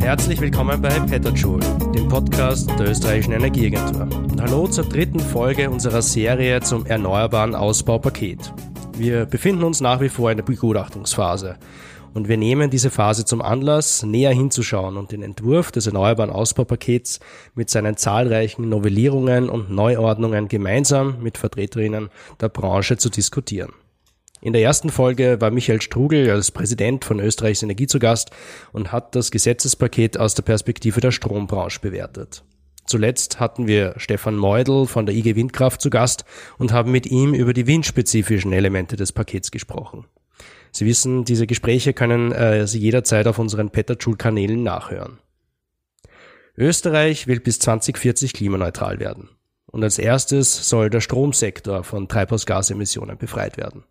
Herzlich 0.00 0.40
willkommen 0.40 0.80
bei 0.80 0.88
Petterjoule, 0.88 1.66
dem 1.94 2.08
Podcast 2.08 2.70
der 2.78 2.88
österreichischen 2.88 3.32
Energieagentur. 3.32 4.08
Und 4.14 4.40
hallo 4.40 4.66
zur 4.66 4.84
dritten 4.84 5.20
Folge 5.20 5.68
unserer 5.68 6.00
Serie 6.00 6.62
zum 6.62 6.86
erneuerbaren 6.86 7.54
Ausbaupaket. 7.54 8.50
Wir 8.96 9.26
befinden 9.26 9.62
uns 9.62 9.82
nach 9.82 10.00
wie 10.00 10.08
vor 10.08 10.30
in 10.30 10.38
der 10.38 10.44
Begutachtungsphase. 10.44 11.58
Und 12.12 12.28
wir 12.28 12.36
nehmen 12.36 12.70
diese 12.70 12.90
Phase 12.90 13.24
zum 13.24 13.40
Anlass, 13.40 14.02
näher 14.02 14.32
hinzuschauen 14.32 14.96
und 14.96 15.12
den 15.12 15.22
Entwurf 15.22 15.70
des 15.70 15.86
erneuerbaren 15.86 16.30
Ausbaupakets 16.30 17.20
mit 17.54 17.70
seinen 17.70 17.96
zahlreichen 17.96 18.68
Novellierungen 18.68 19.48
und 19.48 19.70
Neuordnungen 19.70 20.48
gemeinsam 20.48 21.22
mit 21.22 21.38
Vertreterinnen 21.38 22.10
der 22.40 22.48
Branche 22.48 22.96
zu 22.96 23.10
diskutieren. 23.10 23.72
In 24.42 24.54
der 24.54 24.62
ersten 24.62 24.88
Folge 24.88 25.40
war 25.40 25.50
Michael 25.50 25.82
Strugel 25.82 26.30
als 26.30 26.50
Präsident 26.50 27.04
von 27.04 27.20
Österreichs 27.20 27.62
Energie 27.62 27.86
zu 27.86 27.98
Gast 27.98 28.30
und 28.72 28.90
hat 28.90 29.14
das 29.14 29.30
Gesetzespaket 29.30 30.18
aus 30.18 30.34
der 30.34 30.42
Perspektive 30.42 31.00
der 31.00 31.12
Strombranche 31.12 31.78
bewertet. 31.80 32.42
Zuletzt 32.86 33.38
hatten 33.38 33.68
wir 33.68 33.94
Stefan 33.98 34.34
Meudel 34.34 34.86
von 34.86 35.06
der 35.06 35.14
IG 35.14 35.36
Windkraft 35.36 35.80
zu 35.80 35.90
Gast 35.90 36.24
und 36.58 36.72
haben 36.72 36.90
mit 36.90 37.06
ihm 37.06 37.34
über 37.34 37.52
die 37.52 37.68
windspezifischen 37.68 38.52
Elemente 38.52 38.96
des 38.96 39.12
Pakets 39.12 39.50
gesprochen. 39.52 40.06
Sie 40.72 40.86
wissen, 40.86 41.24
diese 41.24 41.46
Gespräche 41.46 41.92
können 41.92 42.32
äh, 42.32 42.66
Sie 42.66 42.78
jederzeit 42.78 43.26
auf 43.26 43.38
unseren 43.38 43.70
Petterschul-Kanälen 43.70 44.62
nachhören. 44.62 45.18
Österreich 46.56 47.26
will 47.26 47.40
bis 47.40 47.58
2040 47.58 48.32
klimaneutral 48.32 49.00
werden. 49.00 49.30
Und 49.66 49.84
als 49.84 49.98
erstes 49.98 50.68
soll 50.68 50.90
der 50.90 51.00
Stromsektor 51.00 51.84
von 51.84 52.08
Treibhausgasemissionen 52.08 53.16
befreit 53.16 53.56
werden. 53.56 53.84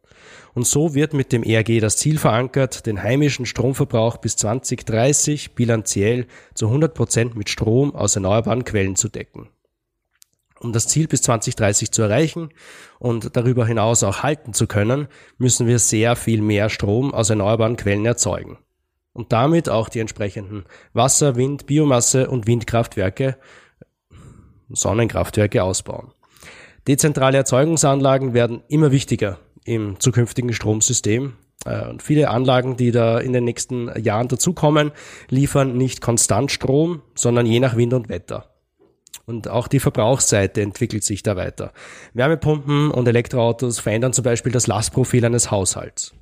Und 0.53 0.67
so 0.67 0.93
wird 0.93 1.13
mit 1.13 1.31
dem 1.31 1.43
ERG 1.43 1.79
das 1.79 1.97
Ziel 1.97 2.17
verankert, 2.17 2.85
den 2.85 3.01
heimischen 3.01 3.45
Stromverbrauch 3.45 4.17
bis 4.17 4.35
2030 4.35 5.55
bilanziell 5.55 6.27
zu 6.53 6.67
100 6.67 6.93
Prozent 6.93 7.35
mit 7.35 7.49
Strom 7.49 7.95
aus 7.95 8.15
erneuerbaren 8.15 8.65
Quellen 8.65 8.95
zu 8.95 9.07
decken. 9.07 9.47
Um 10.59 10.73
das 10.73 10.87
Ziel 10.87 11.07
bis 11.07 11.21
2030 11.21 11.91
zu 11.91 12.01
erreichen 12.01 12.49
und 12.99 13.35
darüber 13.35 13.65
hinaus 13.65 14.03
auch 14.03 14.23
halten 14.23 14.53
zu 14.53 14.67
können, 14.67 15.07
müssen 15.37 15.67
wir 15.67 15.79
sehr 15.79 16.15
viel 16.15 16.41
mehr 16.41 16.69
Strom 16.69 17.13
aus 17.13 17.29
erneuerbaren 17.29 17.77
Quellen 17.77 18.05
erzeugen. 18.05 18.57
Und 19.13 19.31
damit 19.31 19.69
auch 19.69 19.89
die 19.89 19.99
entsprechenden 19.99 20.65
Wasser-, 20.93 21.35
Wind-, 21.35 21.65
Biomasse- 21.65 22.29
und 22.29 22.45
Windkraftwerke, 22.47 23.37
Sonnenkraftwerke 24.69 25.63
ausbauen. 25.63 26.11
Dezentrale 26.87 27.37
Erzeugungsanlagen 27.37 28.33
werden 28.33 28.63
immer 28.67 28.91
wichtiger 28.91 29.39
im 29.65 29.99
zukünftigen 29.99 30.53
Stromsystem. 30.53 31.33
Äh, 31.65 31.87
und 31.87 32.03
viele 32.03 32.29
Anlagen, 32.29 32.77
die 32.77 32.91
da 32.91 33.19
in 33.19 33.33
den 33.33 33.43
nächsten 33.43 33.91
Jahren 34.01 34.27
dazukommen, 34.27 34.91
liefern 35.29 35.77
nicht 35.77 36.01
konstant 36.01 36.51
Strom, 36.51 37.01
sondern 37.15 37.45
je 37.45 37.59
nach 37.59 37.75
Wind 37.75 37.93
und 37.93 38.09
Wetter. 38.09 38.48
Und 39.29 39.47
auch 39.47 39.67
die 39.67 39.79
Verbrauchsseite 39.79 40.59
entwickelt 40.59 41.03
sich 41.03 41.21
da 41.21 41.35
weiter. 41.35 41.71
Wärmepumpen 42.15 42.89
und 42.89 43.07
Elektroautos 43.07 43.77
verändern 43.77 44.11
zum 44.11 44.23
Beispiel 44.23 44.51
das 44.51 44.65
Lastprofil 44.65 45.23
eines 45.23 45.51
Haushalts. 45.51 46.15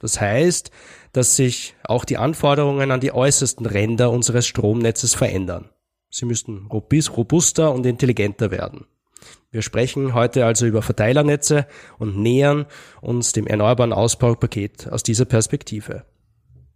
Das 0.00 0.20
heißt, 0.20 0.70
dass 1.10 1.34
sich 1.34 1.74
auch 1.82 2.04
die 2.04 2.16
Anforderungen 2.16 2.92
an 2.92 3.00
die 3.00 3.10
äußersten 3.10 3.66
Ränder 3.66 4.12
unseres 4.12 4.46
Stromnetzes 4.46 5.14
verändern. 5.14 5.70
Sie 6.10 6.26
müssten 6.26 6.68
robuster 6.68 7.72
und 7.72 7.86
intelligenter 7.86 8.52
werden. 8.52 8.86
Wir 9.50 9.62
sprechen 9.62 10.14
heute 10.14 10.46
also 10.46 10.64
über 10.64 10.82
Verteilernetze 10.82 11.66
und 11.98 12.18
nähern 12.18 12.66
uns 13.00 13.32
dem 13.32 13.48
erneuerbaren 13.48 13.92
Ausbaupaket 13.92 14.92
aus 14.92 15.02
dieser 15.02 15.24
Perspektive. 15.24 16.04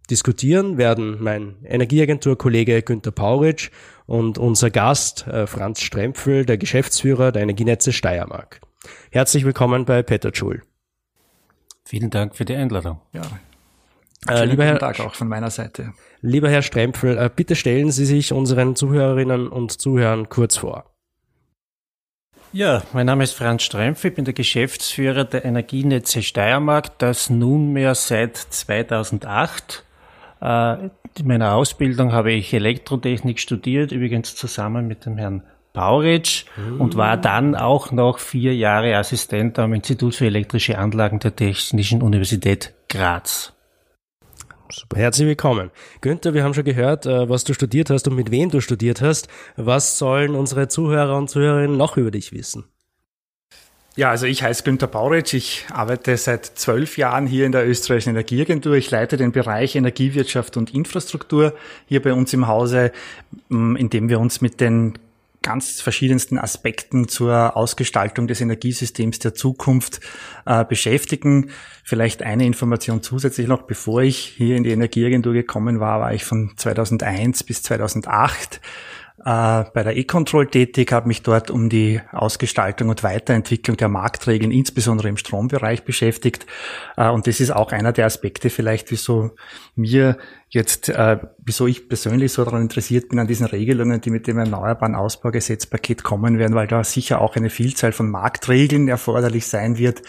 Diskutieren 0.09 0.79
werden 0.79 1.17
mein 1.21 1.57
Energieagenturkollege 1.63 2.81
Günter 2.81 3.11
Pauritsch 3.11 3.69
und 4.07 4.39
unser 4.39 4.71
Gast 4.71 5.27
äh, 5.27 5.45
Franz 5.45 5.81
Strempfel, 5.81 6.45
der 6.45 6.57
Geschäftsführer 6.57 7.31
der 7.31 7.43
Energienetze 7.43 7.93
Steiermark. 7.93 8.59
Herzlich 9.11 9.45
willkommen 9.45 9.85
bei 9.85 10.01
Peter 10.01 10.31
Schul. 10.33 10.63
Vielen 11.85 12.09
Dank 12.09 12.35
für 12.35 12.45
die 12.45 12.55
Einladung. 12.55 13.01
Ja. 13.13 13.21
Äh, 14.27 14.45
lieber 14.45 14.65
Herr, 14.65 14.79
Tag 14.79 14.99
auch 14.99 15.13
von 15.13 15.27
meiner 15.27 15.51
Seite. 15.51 15.93
Lieber 16.21 16.49
Herr 16.49 16.63
Strempfel, 16.63 17.15
äh, 17.17 17.29
bitte 17.33 17.55
stellen 17.55 17.91
Sie 17.91 18.05
sich 18.05 18.33
unseren 18.33 18.75
Zuhörerinnen 18.75 19.47
und 19.47 19.79
Zuhörern 19.79 20.27
kurz 20.27 20.57
vor. 20.57 20.85
Ja, 22.51 22.81
mein 22.93 23.05
Name 23.05 23.23
ist 23.23 23.33
Franz 23.33 23.61
Strempfel, 23.61 24.09
ich 24.09 24.15
bin 24.15 24.25
der 24.25 24.33
Geschäftsführer 24.33 25.23
der 25.23 25.45
Energienetze 25.45 26.23
Steiermark, 26.23 26.97
das 26.97 27.29
nunmehr 27.29 27.93
seit 27.93 28.37
2008 28.37 29.83
äh, 29.85 29.88
in 30.41 31.27
meiner 31.27 31.55
Ausbildung 31.55 32.11
habe 32.11 32.31
ich 32.31 32.53
Elektrotechnik 32.53 33.39
studiert, 33.39 33.91
übrigens 33.91 34.35
zusammen 34.35 34.87
mit 34.87 35.05
dem 35.05 35.17
Herrn 35.17 35.43
Pauritsch 35.73 36.45
mhm. 36.57 36.81
und 36.81 36.95
war 36.95 37.17
dann 37.17 37.55
auch 37.55 37.91
noch 37.91 38.19
vier 38.19 38.55
Jahre 38.55 38.95
Assistent 38.95 39.59
am 39.59 39.73
Institut 39.73 40.15
für 40.15 40.25
elektrische 40.25 40.77
Anlagen 40.77 41.19
der 41.19 41.35
Technischen 41.35 42.01
Universität 42.01 42.73
Graz. 42.89 43.53
Super, 44.71 44.97
herzlich 44.97 45.27
willkommen. 45.27 45.71
Günther, 46.01 46.33
wir 46.33 46.43
haben 46.43 46.53
schon 46.53 46.63
gehört, 46.63 47.05
äh, 47.05 47.27
was 47.27 47.43
du 47.43 47.53
studiert 47.53 47.89
hast 47.89 48.07
und 48.07 48.15
mit 48.15 48.29
wem 48.29 48.51
du 48.51 48.61
studiert 48.61 49.01
hast. 49.01 49.27
Was 49.55 49.97
sollen 49.97 50.35
unsere 50.35 50.67
Zuhörer 50.67 51.17
und 51.17 51.27
Zuhörerinnen 51.27 51.75
noch 51.75 51.97
über 51.97 52.11
dich 52.11 52.31
wissen? 52.33 52.65
Ja, 53.99 54.11
also 54.11 54.27
ich 54.27 54.43
heiße 54.43 54.63
Günter 54.63 54.87
Bauritsch. 54.87 55.33
Ich 55.33 55.65
arbeite 55.73 56.15
seit 56.15 56.45
zwölf 56.45 56.97
Jahren 56.97 57.27
hier 57.27 57.45
in 57.45 57.51
der 57.51 57.67
österreichischen 57.67 58.11
Energieagentur. 58.11 58.75
Ich 58.75 58.89
leite 58.89 59.17
den 59.17 59.33
Bereich 59.33 59.75
Energiewirtschaft 59.75 60.55
und 60.55 60.73
Infrastruktur 60.73 61.53
hier 61.85 62.01
bei 62.01 62.13
uns 62.13 62.31
im 62.31 62.47
Hause, 62.47 62.93
mm, 63.49 63.75
in 63.75 63.89
dem 63.89 64.07
wir 64.07 64.21
uns 64.21 64.39
mit 64.39 64.61
den 64.61 64.97
ganz 65.41 65.81
verschiedensten 65.81 66.37
Aspekten 66.37 67.09
zur 67.09 67.57
Ausgestaltung 67.57 68.27
des 68.27 68.39
Energiesystems 68.39 69.19
der 69.19 69.33
Zukunft 69.33 69.99
äh, 70.45 70.63
beschäftigen. 70.63 71.49
Vielleicht 71.83 72.23
eine 72.23 72.45
Information 72.45 73.03
zusätzlich 73.03 73.47
noch, 73.47 73.63
bevor 73.63 74.01
ich 74.01 74.17
hier 74.17 74.55
in 74.55 74.63
die 74.63 74.71
Energieagentur 74.71 75.33
gekommen 75.33 75.81
war, 75.81 75.99
war 75.99 76.13
ich 76.13 76.23
von 76.23 76.51
2001 76.55 77.43
bis 77.43 77.63
2008 77.63 78.61
äh, 79.25 79.65
bei 79.73 79.83
der 79.83 79.95
E-Control 79.97 80.47
tätig, 80.47 80.91
habe 80.91 81.07
mich 81.07 81.21
dort 81.21 81.51
um 81.51 81.69
die 81.69 82.01
Ausgestaltung 82.11 82.89
und 82.89 83.03
Weiterentwicklung 83.03 83.77
der 83.77 83.89
Marktregeln, 83.89 84.51
insbesondere 84.51 85.09
im 85.09 85.17
Strombereich 85.17 85.83
beschäftigt. 85.83 86.45
Äh, 86.97 87.09
und 87.09 87.27
das 87.27 87.39
ist 87.39 87.51
auch 87.51 87.71
einer 87.71 87.91
der 87.91 88.05
Aspekte 88.05 88.49
vielleicht, 88.49 88.91
wieso 88.91 89.31
mir 89.75 90.17
jetzt, 90.49 90.89
äh, 90.89 91.17
wieso 91.37 91.67
ich 91.67 91.89
persönlich 91.89 92.33
so 92.33 92.43
daran 92.43 92.61
interessiert 92.61 93.09
bin, 93.09 93.19
an 93.19 93.27
diesen 93.27 93.45
Regelungen, 93.45 94.01
die 94.01 94.09
mit 94.09 94.27
dem 94.27 94.39
Erneuerbaren 94.39 94.95
Ausbaugesetzpaket 94.95 96.03
kommen 96.03 96.39
werden, 96.39 96.55
weil 96.55 96.67
da 96.67 96.83
sicher 96.83 97.21
auch 97.21 97.35
eine 97.35 97.49
Vielzahl 97.49 97.91
von 97.91 98.09
Marktregeln 98.09 98.87
erforderlich 98.87 99.47
sein 99.47 99.77
wird, 99.77 100.01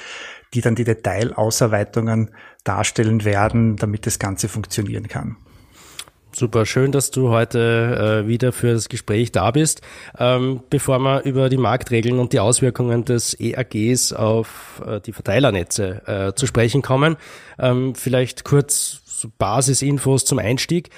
die 0.55 0.61
dann 0.61 0.75
die 0.75 0.85
Detailausarbeitungen 0.85 2.31
darstellen 2.65 3.25
werden, 3.25 3.77
damit 3.77 4.07
das 4.07 4.19
Ganze 4.19 4.49
funktionieren 4.49 5.09
kann. 5.09 5.37
Super, 6.33 6.65
schön, 6.65 6.93
dass 6.93 7.11
du 7.11 7.31
heute 7.31 8.23
äh, 8.25 8.29
wieder 8.29 8.53
für 8.53 8.73
das 8.73 8.89
Gespräch 8.89 9.33
da 9.33 9.51
bist. 9.51 9.83
Ähm, 10.17 10.63
bevor 10.71 11.01
wir 11.01 11.23
über 11.25 11.49
die 11.49 11.57
Marktregeln 11.57 12.19
und 12.21 12.33
die 12.33 12.39
Auswirkungen 12.39 13.05
des 13.05 13.39
EAGs 13.39 14.13
auf 14.13 14.81
äh, 14.87 15.01
die 15.01 15.13
Verteilernetze 15.13 16.03
äh, 16.07 16.35
zu 16.35 16.47
sprechen 16.47 16.83
kommen, 16.83 17.17
ähm, 17.59 17.95
vielleicht 17.97 18.45
kurz 18.45 19.03
Basisinfos 19.39 20.25
zum 20.25 20.39
Einstieg. 20.39 20.91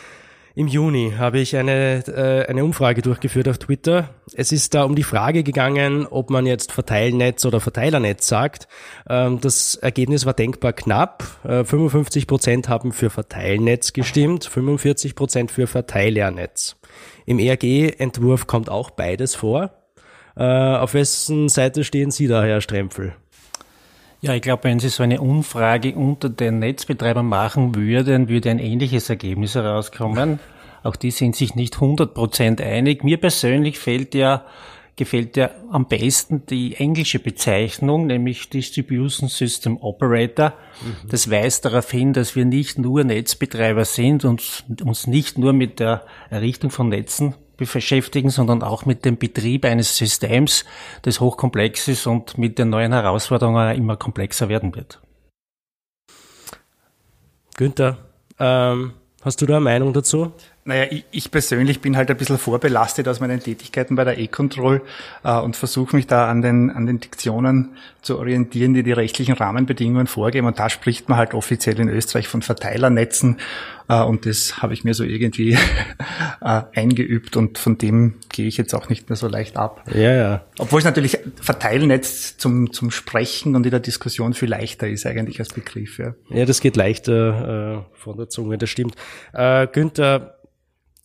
Im 0.54 0.66
Juni 0.66 1.14
habe 1.16 1.38
ich 1.38 1.56
eine, 1.56 2.04
äh, 2.06 2.46
eine 2.46 2.62
Umfrage 2.62 3.00
durchgeführt 3.00 3.48
auf 3.48 3.56
Twitter. 3.56 4.10
Es 4.34 4.52
ist 4.52 4.74
da 4.74 4.84
um 4.84 4.94
die 4.94 5.02
Frage 5.02 5.44
gegangen, 5.44 6.06
ob 6.06 6.28
man 6.28 6.44
jetzt 6.44 6.72
Verteilnetz 6.72 7.46
oder 7.46 7.58
Verteilernetz 7.58 8.28
sagt. 8.28 8.68
Ähm, 9.08 9.41
das 9.41 9.77
Ergebnis 9.77 10.27
war 10.27 10.34
denkbar 10.34 10.74
knapp. 10.74 11.24
Äh, 11.44 11.65
55 11.65 12.27
Prozent 12.27 12.68
haben 12.68 12.92
für 12.92 13.09
Verteilnetz 13.09 13.94
gestimmt, 13.94 14.44
45 14.44 15.15
Prozent 15.15 15.50
für 15.50 15.66
Verteilernetz. 15.66 16.77
Im 17.24 17.38
ERG-Entwurf 17.38 18.47
kommt 18.47 18.68
auch 18.68 18.91
beides 18.91 19.34
vor. 19.34 19.71
Äh, 20.36 20.44
auf 20.44 20.92
wessen 20.92 21.48
Seite 21.48 21.82
stehen 21.82 22.10
Sie 22.10 22.27
da, 22.27 22.44
Herr 22.44 22.60
Strempfel? 22.60 23.15
Ja, 24.24 24.34
ich 24.34 24.42
glaube, 24.42 24.63
wenn 24.65 24.78
Sie 24.78 24.89
so 24.89 25.03
eine 25.03 25.21
Umfrage 25.21 25.97
unter 25.97 26.28
den 26.28 26.60
Netzbetreibern 26.60 27.27
machen 27.27 27.74
würden, 27.74 28.28
würde 28.28 28.51
ein 28.51 28.60
ähnliches 28.60 29.10
Ergebnis 29.10 29.57
herauskommen. 29.57 30.39
Auch 30.84 30.95
die 30.95 31.10
sind 31.10 31.34
sich 31.34 31.57
nicht 31.57 31.74
100 31.74 32.15
Prozent 32.15 32.60
einig. 32.60 33.03
Mir 33.03 33.16
persönlich 33.16 33.80
fällt 33.80 34.15
ja, 34.15 34.45
gefällt 34.95 35.36
ja 35.36 35.51
am 35.72 35.89
besten 35.89 36.47
die 36.47 36.77
englische 36.77 37.19
Bezeichnung, 37.19 38.07
nämlich 38.07 38.48
Distribution 38.48 39.28
System 39.28 39.77
Operator. 39.78 40.53
Mhm. 40.83 41.09
Das 41.09 41.28
weist 41.28 41.65
darauf 41.65 41.91
hin, 41.91 42.13
dass 42.13 42.36
wir 42.36 42.45
nicht 42.45 42.78
nur 42.78 43.03
Netzbetreiber 43.03 43.84
sind 43.84 44.25
und 44.25 44.65
uns 44.84 45.09
nicht 45.09 45.36
nur 45.36 45.53
mit 45.53 45.80
der 45.80 46.07
Errichtung 46.30 46.71
von 46.71 46.91
Netzen 46.91 47.34
beschäftigen, 47.57 48.31
sondern 48.31 48.63
auch 48.63 48.87
mit 48.87 49.04
dem 49.04 49.19
Betrieb 49.19 49.65
eines 49.65 49.97
Systems, 49.97 50.65
das 51.03 51.21
hochkomplex 51.21 51.89
ist 51.89 52.07
und 52.07 52.39
mit 52.39 52.59
den 52.59 52.71
neuen 52.71 52.93
Herausforderungen 52.93 53.77
immer 53.77 53.97
komplexer 53.97 54.49
werden 54.49 54.75
wird. 54.75 55.01
Günther, 57.57 57.99
ähm, 58.39 58.95
hast 59.22 59.41
du 59.41 59.47
da 59.47 59.57
eine 59.57 59.65
Meinung 59.65 59.93
dazu? 59.93 60.33
Naja, 60.64 60.86
ich, 60.91 61.04
ich 61.10 61.30
persönlich 61.32 61.80
bin 61.80 61.97
halt 61.97 62.09
ein 62.09 62.16
bisschen 62.16 62.38
vorbelastet 62.38 63.09
aus 63.09 63.18
meinen 63.18 63.41
Tätigkeiten 63.41 63.97
bei 63.97 64.04
der 64.04 64.18
E-Control 64.18 64.80
äh, 65.24 65.36
und 65.38 65.56
versuche 65.56 65.97
mich 65.97 66.06
da 66.06 66.28
an 66.28 66.41
den, 66.41 66.70
an 66.70 66.86
den 66.86 67.00
Diktionen 67.00 67.70
zu 68.00 68.16
orientieren, 68.16 68.72
die 68.72 68.84
die 68.84 68.92
rechtlichen 68.92 69.34
Rahmenbedingungen 69.34 70.06
vorgeben. 70.06 70.47
Und 70.47 70.60
da 70.60 70.70
spricht 70.70 71.09
man 71.09 71.18
halt 71.18 71.34
offiziell 71.34 71.80
in 71.80 71.88
Österreich 71.88 72.28
von 72.28 72.42
Verteilernetzen. 72.42 73.38
Äh, 73.88 74.04
und 74.04 74.24
das 74.24 74.62
habe 74.62 74.72
ich 74.72 74.84
mir 74.84 74.94
so 74.94 75.03
irgendwie 75.03 75.59
äh, 76.41 76.62
eingeübt 76.76 77.36
und 77.36 77.58
von 77.58 77.76
dem 77.76 78.15
gehe 78.28 78.47
ich 78.47 78.56
jetzt 78.56 78.72
auch 78.72 78.88
nicht 78.88 79.08
mehr 79.08 79.16
so 79.16 79.26
leicht 79.26 79.56
ab. 79.56 79.82
Ja, 79.92 80.15
ja. 80.15 80.44
Obwohl 80.60 80.78
es 80.78 80.84
natürlich 80.84 81.18
Verteilnetz 81.41 82.36
zum, 82.36 82.72
zum 82.72 82.92
Sprechen 82.92 83.56
und 83.56 83.65
in 83.65 83.72
der 83.72 83.80
Diskussion 83.80 84.32
viel 84.32 84.50
leichter 84.50 84.88
ist 84.88 85.06
eigentlich 85.06 85.41
als 85.41 85.53
Begriff. 85.53 85.98
Ja, 85.98 86.15
ja 86.30 86.44
das 86.44 86.60
geht 86.60 86.76
leichter 86.76 87.84
äh, 87.94 87.98
von 87.98 88.16
der 88.16 88.28
Zunge, 88.28 88.58
das 88.58 88.70
stimmt. 88.70 88.94
Äh, 89.32 89.66
Günther, 89.66 90.36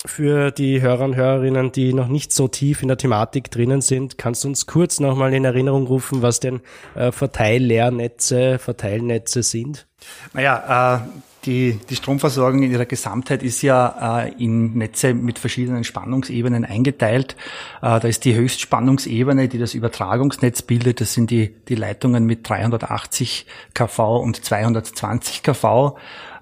für 0.06 0.52
die 0.52 0.82
Hörer 0.82 1.06
und 1.06 1.16
Hörerinnen, 1.16 1.72
die 1.72 1.94
noch 1.94 2.08
nicht 2.08 2.32
so 2.32 2.48
tief 2.48 2.82
in 2.82 2.88
der 2.88 2.98
Thematik 2.98 3.50
drinnen 3.50 3.82
sind, 3.82 4.18
kannst 4.18 4.44
du 4.44 4.50
uns 4.50 4.68
kurz 4.68 5.00
nochmal 5.00 5.34
in 5.34 5.44
Erinnerung 5.44 5.88
rufen, 5.88 6.22
was 6.22 6.40
denn 6.40 6.62
äh, 6.96 7.12
Verteillehrnetze, 7.12 8.60
Verteilnetze 8.60 9.42
sind? 9.42 9.88
Naja, 10.34 10.98
äh, 10.98 11.08
die, 11.46 11.80
die 11.90 11.96
Stromversorgung 11.96 12.62
in 12.62 12.72
ihrer 12.72 12.86
Gesamtheit 12.86 13.42
ist 13.42 13.62
ja 13.62 14.26
äh, 14.26 14.34
in 14.38 14.74
Netze 14.74 15.14
mit 15.14 15.40
verschiedenen 15.40 15.84
Spannungsebenen 15.84 16.66
eingeteilt. 16.66 17.36
Äh, 17.82 18.00
da 18.00 18.08
ist 18.08 18.26
die 18.26 18.36
Höchstspannungsebene, 18.36 19.48
die 19.48 19.58
das 19.58 19.74
Übertragungsnetz 19.74 20.62
bildet. 20.62 21.02
Das 21.02 21.14
sind 21.14 21.32
die, 21.32 21.56
die 21.68 21.76
Leitungen 21.76 22.26
mit 22.26 22.48
380 22.48 23.46
kV 23.74 24.18
und 24.18 24.44
220 24.44 25.42
kV. 25.42 25.96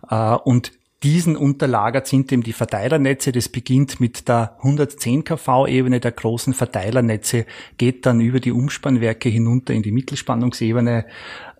Äh, 0.09 0.15
und 0.43 0.71
diesen 1.05 1.37
unterlagert 1.37 2.07
sind 2.07 2.31
eben 2.31 2.41
die 2.41 2.51
Verteilernetze. 2.51 3.31
Das 3.31 3.47
beginnt 3.47 3.99
mit 3.99 4.27
der 4.27 4.55
110 4.57 5.23
kV-Ebene 5.23 5.99
der 5.99 6.11
großen 6.11 6.55
Verteilernetze, 6.55 7.45
geht 7.77 8.07
dann 8.07 8.19
über 8.19 8.39
die 8.39 8.51
Umspannwerke 8.51 9.29
hinunter 9.29 9.75
in 9.75 9.83
die 9.83 9.91
Mittelspannungsebene, 9.91 11.05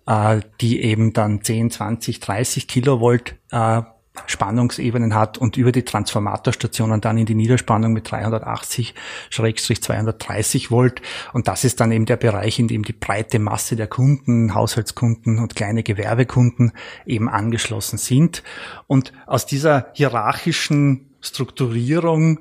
äh, 0.08 0.40
die 0.60 0.82
eben 0.82 1.12
dann 1.12 1.42
10, 1.44 1.70
20, 1.70 2.18
30 2.18 2.66
Kilovolt 2.66 3.36
äh, 3.52 3.82
Spannungsebenen 4.26 5.14
hat 5.14 5.38
und 5.38 5.56
über 5.56 5.72
die 5.72 5.84
Transformatorstationen 5.84 7.00
dann 7.00 7.16
in 7.18 7.26
die 7.26 7.34
Niederspannung 7.34 7.92
mit 7.92 8.08
380-230 8.08 10.70
Volt. 10.70 11.02
Und 11.32 11.48
das 11.48 11.64
ist 11.64 11.80
dann 11.80 11.90
eben 11.92 12.06
der 12.06 12.16
Bereich, 12.16 12.58
in 12.58 12.68
dem 12.68 12.84
die 12.84 12.92
breite 12.92 13.38
Masse 13.38 13.76
der 13.76 13.88
Kunden, 13.88 14.54
Haushaltskunden 14.54 15.38
und 15.38 15.56
kleine 15.56 15.82
Gewerbekunden 15.82 16.72
eben 17.04 17.28
angeschlossen 17.28 17.98
sind. 17.98 18.42
Und 18.86 19.12
aus 19.26 19.44
dieser 19.46 19.88
hierarchischen 19.94 21.10
Strukturierung 21.20 22.40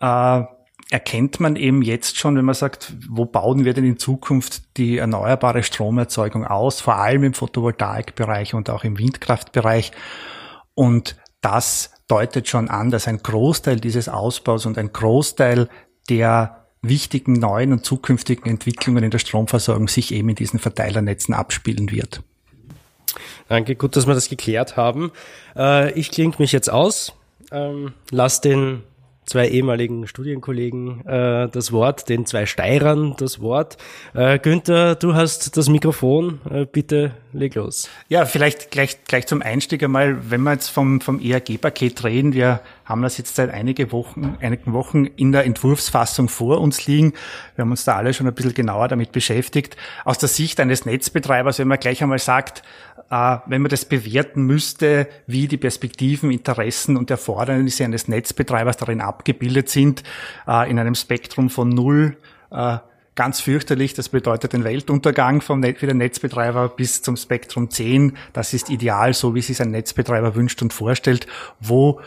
äh, 0.00 0.42
erkennt 0.90 1.40
man 1.40 1.56
eben 1.56 1.82
jetzt 1.82 2.18
schon, 2.18 2.36
wenn 2.36 2.44
man 2.44 2.54
sagt, 2.54 2.94
wo 3.08 3.24
bauen 3.24 3.64
wir 3.64 3.74
denn 3.74 3.84
in 3.84 3.98
Zukunft 3.98 4.76
die 4.76 4.98
erneuerbare 4.98 5.62
Stromerzeugung 5.62 6.46
aus, 6.46 6.80
vor 6.80 6.96
allem 6.96 7.24
im 7.24 7.34
Photovoltaikbereich 7.34 8.54
und 8.54 8.70
auch 8.70 8.84
im 8.84 8.98
Windkraftbereich. 8.98 9.92
Und 10.74 11.16
das 11.40 11.90
deutet 12.08 12.48
schon 12.48 12.68
an, 12.68 12.90
dass 12.90 13.08
ein 13.08 13.18
Großteil 13.18 13.80
dieses 13.80 14.08
Ausbaus 14.08 14.66
und 14.66 14.78
ein 14.78 14.92
Großteil 14.92 15.68
der 16.08 16.66
wichtigen 16.82 17.34
neuen 17.34 17.72
und 17.72 17.84
zukünftigen 17.84 18.50
Entwicklungen 18.50 19.04
in 19.04 19.10
der 19.10 19.18
Stromversorgung 19.18 19.88
sich 19.88 20.12
eben 20.12 20.28
in 20.28 20.34
diesen 20.34 20.58
Verteilernetzen 20.58 21.34
abspielen 21.34 21.90
wird. 21.90 22.22
Danke, 23.48 23.74
gut, 23.74 23.96
dass 23.96 24.06
wir 24.06 24.14
das 24.14 24.28
geklärt 24.28 24.76
haben. 24.76 25.12
Äh, 25.56 25.92
ich 25.98 26.10
klinge 26.10 26.34
mich 26.38 26.52
jetzt 26.52 26.70
aus, 26.70 27.12
ähm, 27.52 27.94
lass 28.10 28.40
den 28.40 28.82
zwei 29.26 29.48
ehemaligen 29.48 30.06
Studienkollegen 30.06 31.06
äh, 31.06 31.48
das 31.48 31.72
Wort, 31.72 32.08
den 32.08 32.26
zwei 32.26 32.46
Steirern 32.46 33.14
das 33.18 33.40
Wort. 33.40 33.76
Äh, 34.14 34.38
Günther, 34.38 34.94
du 34.94 35.14
hast 35.14 35.56
das 35.56 35.68
Mikrofon, 35.68 36.40
äh, 36.50 36.66
bitte 36.66 37.12
leg 37.32 37.54
los. 37.54 37.88
Ja, 38.08 38.26
vielleicht 38.26 38.70
gleich, 38.70 39.04
gleich 39.04 39.26
zum 39.26 39.42
Einstieg 39.42 39.82
einmal, 39.82 40.30
wenn 40.30 40.42
wir 40.42 40.52
jetzt 40.52 40.68
vom, 40.68 41.00
vom 41.00 41.20
ERG-Paket 41.20 42.04
reden, 42.04 42.32
wir 42.32 42.60
haben 42.84 43.02
das 43.02 43.18
jetzt 43.18 43.34
seit 43.34 43.50
einige 43.50 43.92
Wochen, 43.92 44.36
einigen 44.40 44.72
Wochen 44.72 45.06
in 45.06 45.32
der 45.32 45.44
Entwurfsfassung 45.44 46.28
vor 46.28 46.60
uns 46.60 46.86
liegen. 46.86 47.14
Wir 47.56 47.62
haben 47.62 47.70
uns 47.70 47.84
da 47.84 47.96
alle 47.96 48.14
schon 48.14 48.26
ein 48.26 48.34
bisschen 48.34 48.54
genauer 48.54 48.88
damit 48.88 49.12
beschäftigt. 49.12 49.76
Aus 50.04 50.18
der 50.18 50.28
Sicht 50.28 50.60
eines 50.60 50.84
Netzbetreibers, 50.84 51.58
wenn 51.58 51.68
man 51.68 51.80
gleich 51.80 52.02
einmal 52.02 52.18
sagt, 52.18 52.62
äh, 53.10 53.38
wenn 53.46 53.62
man 53.62 53.70
das 53.70 53.84
bewerten 53.84 54.42
müsste, 54.42 55.08
wie 55.26 55.48
die 55.48 55.56
Perspektiven, 55.56 56.30
Interessen 56.30 56.96
und 56.96 57.10
Erfordernisse 57.10 57.84
eines 57.84 58.08
Netzbetreibers 58.08 58.76
darin 58.76 59.00
abgebildet 59.00 59.68
sind, 59.68 60.02
äh, 60.46 60.70
in 60.70 60.78
einem 60.78 60.94
Spektrum 60.94 61.50
von 61.50 61.68
null 61.68 62.16
äh, 62.50 62.78
ganz 63.14 63.40
fürchterlich. 63.40 63.94
Das 63.94 64.08
bedeutet 64.08 64.52
den 64.52 64.64
Weltuntergang 64.64 65.40
vom 65.40 65.60
Net 65.60 65.78
für 65.78 65.86
den 65.86 65.98
Netzbetreiber 65.98 66.68
bis 66.68 67.02
zum 67.02 67.16
Spektrum 67.16 67.70
10. 67.70 68.16
Das 68.32 68.52
ist 68.54 68.70
ideal, 68.70 69.14
so 69.14 69.34
wie 69.34 69.40
sich 69.40 69.60
ein 69.60 69.70
Netzbetreiber 69.70 70.34
wünscht 70.34 70.62
und 70.62 70.72
vorstellt. 70.72 71.26
Wo 71.60 72.00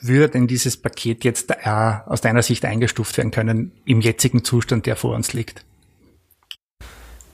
würde 0.00 0.30
denn 0.30 0.46
dieses 0.46 0.76
Paket 0.76 1.24
jetzt 1.24 1.50
äh, 1.50 1.92
aus 2.06 2.20
deiner 2.20 2.42
Sicht 2.42 2.64
eingestuft 2.64 3.16
werden 3.18 3.30
können 3.30 3.72
im 3.84 4.00
jetzigen 4.00 4.44
Zustand, 4.44 4.86
der 4.86 4.96
vor 4.96 5.14
uns 5.14 5.32
liegt? 5.32 5.64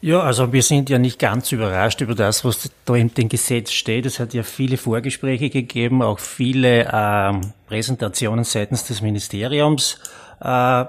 Ja, 0.07 0.21
also 0.21 0.53
wir 0.53 0.63
sind 0.63 0.89
ja 0.89 1.01
nicht 1.01 1.19
ganz 1.19 1.51
überrascht 1.51 2.01
über 2.01 2.15
das, 2.15 2.45
was 2.45 2.71
da 2.85 2.95
in 2.95 3.13
dem 3.13 3.29
Gesetz 3.29 3.73
steht. 3.73 4.07
Es 4.07 4.21
hat 4.21 4.35
ja 4.35 4.45
viele 4.45 4.77
Vorgespräche 4.77 5.51
gegeben, 5.51 6.01
auch 6.01 6.21
viele 6.21 6.89
ähm, 6.93 7.53
Präsentationen 7.67 8.45
seitens 8.45 8.85
des 8.85 9.03
Ministeriums. 9.03 9.99
Äh, 10.41 10.85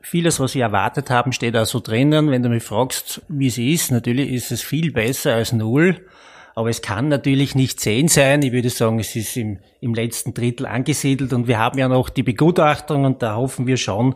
vieles, 0.00 0.38
was 0.38 0.54
wir 0.54 0.62
erwartet 0.62 1.10
haben, 1.10 1.32
steht 1.32 1.56
also 1.56 1.80
drinnen. 1.80 2.30
Wenn 2.30 2.44
du 2.44 2.50
mich 2.50 2.62
fragst, 2.62 3.22
wie 3.26 3.48
es 3.48 3.58
ist, 3.58 3.90
natürlich 3.90 4.30
ist 4.30 4.52
es 4.52 4.62
viel 4.62 4.92
besser 4.92 5.34
als 5.34 5.52
null. 5.52 6.06
Aber 6.54 6.70
es 6.70 6.82
kann 6.82 7.08
natürlich 7.08 7.56
nicht 7.56 7.80
zehn 7.80 8.06
sein. 8.06 8.42
Ich 8.42 8.52
würde 8.52 8.70
sagen, 8.70 9.00
es 9.00 9.16
ist 9.16 9.36
im, 9.36 9.58
im 9.80 9.92
letzten 9.92 10.34
Drittel 10.34 10.66
angesiedelt 10.66 11.32
und 11.32 11.48
wir 11.48 11.58
haben 11.58 11.80
ja 11.80 11.88
noch 11.88 12.10
die 12.10 12.22
Begutachtung 12.22 13.06
und 13.06 13.24
da 13.24 13.34
hoffen 13.34 13.66
wir 13.66 13.76
schon, 13.76 14.14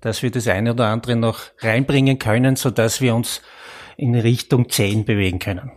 dass 0.00 0.22
wir 0.22 0.30
das 0.30 0.46
eine 0.46 0.70
oder 0.74 0.86
andere 0.86 1.16
noch 1.16 1.40
reinbringen 1.58 2.20
können, 2.20 2.54
so 2.54 2.70
dass 2.70 3.00
wir 3.00 3.16
uns 3.16 3.42
in 3.98 4.14
Richtung 4.14 4.70
10 4.70 5.04
bewegen 5.04 5.38
können. 5.40 5.72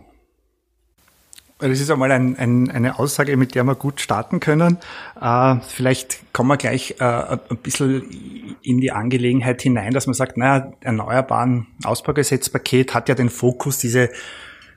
Das 1.58 1.78
ist 1.78 1.90
einmal 1.90 2.10
ein, 2.10 2.36
ein, 2.36 2.70
eine 2.70 2.98
Aussage, 2.98 3.36
mit 3.36 3.54
der 3.54 3.62
wir 3.64 3.76
gut 3.76 4.00
starten 4.00 4.40
können. 4.40 4.78
Äh, 5.20 5.56
vielleicht 5.68 6.32
kommen 6.32 6.48
wir 6.48 6.56
gleich 6.56 6.96
äh, 6.98 7.04
ein 7.04 7.56
bisschen 7.62 8.56
in 8.62 8.80
die 8.80 8.90
Angelegenheit 8.90 9.62
hinein, 9.62 9.92
dass 9.92 10.06
man 10.06 10.14
sagt, 10.14 10.36
naja, 10.36 10.72
Erneuerbaren 10.80 11.66
Ausbaugesetzpaket 11.84 12.94
hat 12.94 13.08
ja 13.08 13.14
den 13.14 13.28
Fokus, 13.28 13.78
diese 13.78 14.08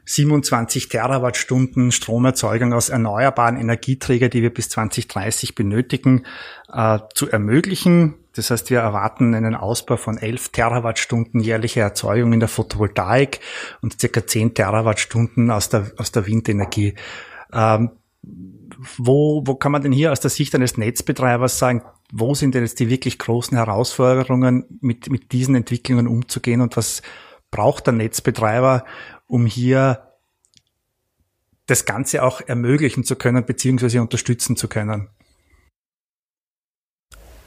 27 0.06 0.90
Terawattstunden 0.90 1.92
Stromerzeugung 1.92 2.74
aus 2.74 2.90
erneuerbaren 2.90 3.58
Energieträger, 3.58 4.30
die 4.30 4.44
wir 4.44 4.54
bis 4.54 4.70
2030 4.70 5.56
benötigen, 5.56 6.24
äh, 6.72 7.00
zu 7.16 7.30
ermöglichen. 7.30 8.14
Das 8.36 8.52
heißt, 8.52 8.70
wir 8.70 8.80
erwarten 8.80 9.34
einen 9.34 9.56
Ausbau 9.56 9.98
von 9.98 10.18
11 10.18 10.50
Terawattstunden 10.50 11.40
jährliche 11.40 11.80
Erzeugung 11.80 12.34
in 12.34 12.42
der 12.42 12.50
Photovoltaik 12.50 13.40
und 13.82 14.00
circa 14.00 14.26
10 14.26 14.54
Terawattstunden 14.54 15.52
aus 15.52 15.70
der, 15.70 15.92
aus 15.98 16.12
der 16.12 16.28
Windenergie. 16.28 16.96
Ähm, 17.54 17.92
wo, 18.98 19.44
wo 19.46 19.56
kann 19.56 19.72
man 19.72 19.82
denn 19.82 19.92
hier 19.92 20.12
aus 20.12 20.20
der 20.20 20.32
Sicht 20.32 20.54
eines 20.56 20.78
Netzbetreibers 20.78 21.58
sagen, 21.60 21.84
wo 22.12 22.34
sind 22.34 22.56
denn 22.56 22.64
jetzt 22.64 22.80
die 22.80 22.90
wirklich 22.90 23.18
großen 23.20 23.58
Herausforderungen, 23.58 24.66
mit, 24.82 25.10
mit 25.10 25.32
diesen 25.32 25.56
Entwicklungen 25.56 26.08
umzugehen 26.08 26.62
und 26.62 26.76
was 26.78 27.02
braucht 27.52 27.88
der 27.88 27.94
Netzbetreiber, 27.94 28.86
um 29.28 29.46
hier 29.46 30.12
das 31.68 31.86
Ganze 31.86 32.24
auch 32.24 32.42
ermöglichen 32.42 33.04
zu 33.04 33.16
können, 33.16 33.46
beziehungsweise 33.46 34.02
unterstützen 34.02 34.56
zu 34.56 34.68
können. 34.68 35.10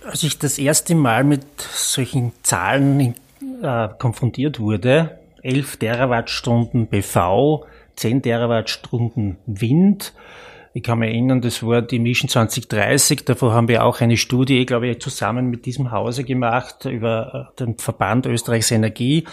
Als 0.08 0.22
ich 0.22 0.38
das 0.38 0.58
erste 0.58 0.94
Mal 0.94 1.22
mit 1.22 1.44
solchen 1.60 2.32
Zahlen 2.42 3.14
äh, 3.62 3.88
konfrontiert 3.98 4.58
wurde, 4.58 5.18
11 5.42 5.76
Terawattstunden 5.76 6.86
BV, 6.86 7.66
10 7.96 8.22
Terawattstunden 8.22 9.36
Wind, 9.44 10.14
ich 10.72 10.82
kann 10.82 11.00
mich 11.00 11.10
erinnern, 11.10 11.42
das 11.42 11.62
war 11.62 11.82
die 11.82 11.98
Mission 11.98 12.30
2030. 12.30 13.26
Davor 13.26 13.52
haben 13.52 13.68
wir 13.68 13.84
auch 13.84 14.00
eine 14.00 14.16
Studie, 14.16 14.64
glaube 14.64 14.88
ich, 14.88 14.98
zusammen 15.00 15.50
mit 15.50 15.66
diesem 15.66 15.90
Hause 15.90 16.24
gemacht 16.24 16.86
über 16.86 17.50
äh, 17.52 17.58
den 17.58 17.76
Verband 17.76 18.24
Österreichs 18.24 18.70
Energie. 18.70 19.24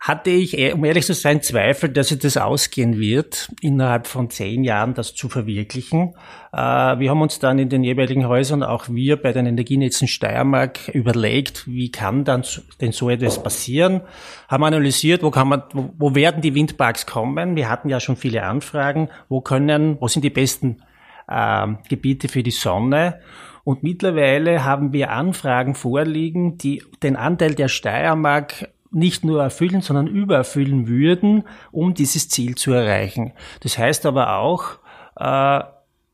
Hatte 0.00 0.30
ich, 0.30 0.56
eh, 0.56 0.72
um 0.72 0.84
ehrlich 0.84 1.06
zu 1.06 1.14
sein, 1.14 1.42
Zweifel, 1.42 1.88
dass 1.88 2.12
es 2.12 2.20
das 2.20 2.36
ausgehen 2.36 2.98
wird, 2.98 3.50
innerhalb 3.60 4.06
von 4.06 4.30
zehn 4.30 4.62
Jahren 4.62 4.94
das 4.94 5.14
zu 5.14 5.28
verwirklichen. 5.28 6.14
Äh, 6.52 6.56
wir 6.56 7.10
haben 7.10 7.20
uns 7.20 7.40
dann 7.40 7.58
in 7.58 7.68
den 7.68 7.82
jeweiligen 7.82 8.28
Häusern, 8.28 8.62
auch 8.62 8.88
wir 8.88 9.20
bei 9.20 9.32
den 9.32 9.46
Energienetzen 9.46 10.06
Steiermark, 10.06 10.88
überlegt, 10.88 11.66
wie 11.66 11.90
kann 11.90 12.24
dann 12.24 12.44
denn 12.80 12.92
so 12.92 13.10
etwas 13.10 13.42
passieren, 13.42 14.02
haben 14.48 14.64
analysiert, 14.64 15.22
wo 15.24 15.30
kann 15.30 15.48
man, 15.48 15.62
wo 15.72 16.14
werden 16.14 16.42
die 16.42 16.54
Windparks 16.54 17.06
kommen. 17.06 17.56
Wir 17.56 17.68
hatten 17.68 17.88
ja 17.88 17.98
schon 17.98 18.16
viele 18.16 18.44
Anfragen, 18.44 19.08
wo 19.28 19.40
können, 19.40 19.96
wo 20.00 20.06
sind 20.06 20.22
die 20.22 20.30
besten 20.30 20.82
äh, 21.26 21.66
Gebiete 21.88 22.28
für 22.28 22.44
die 22.44 22.52
Sonne. 22.52 23.20
Und 23.64 23.82
mittlerweile 23.82 24.64
haben 24.64 24.92
wir 24.92 25.10
Anfragen 25.10 25.74
vorliegen, 25.74 26.56
die 26.56 26.82
den 27.02 27.16
Anteil 27.16 27.54
der 27.54 27.68
Steiermark 27.68 28.68
nicht 28.90 29.24
nur 29.24 29.42
erfüllen, 29.42 29.80
sondern 29.80 30.06
übererfüllen 30.06 30.88
würden, 30.88 31.44
um 31.70 31.94
dieses 31.94 32.28
Ziel 32.28 32.54
zu 32.54 32.72
erreichen. 32.72 33.32
Das 33.60 33.78
heißt 33.78 34.06
aber 34.06 34.36
auch, 34.38 34.78
äh, 35.16 35.64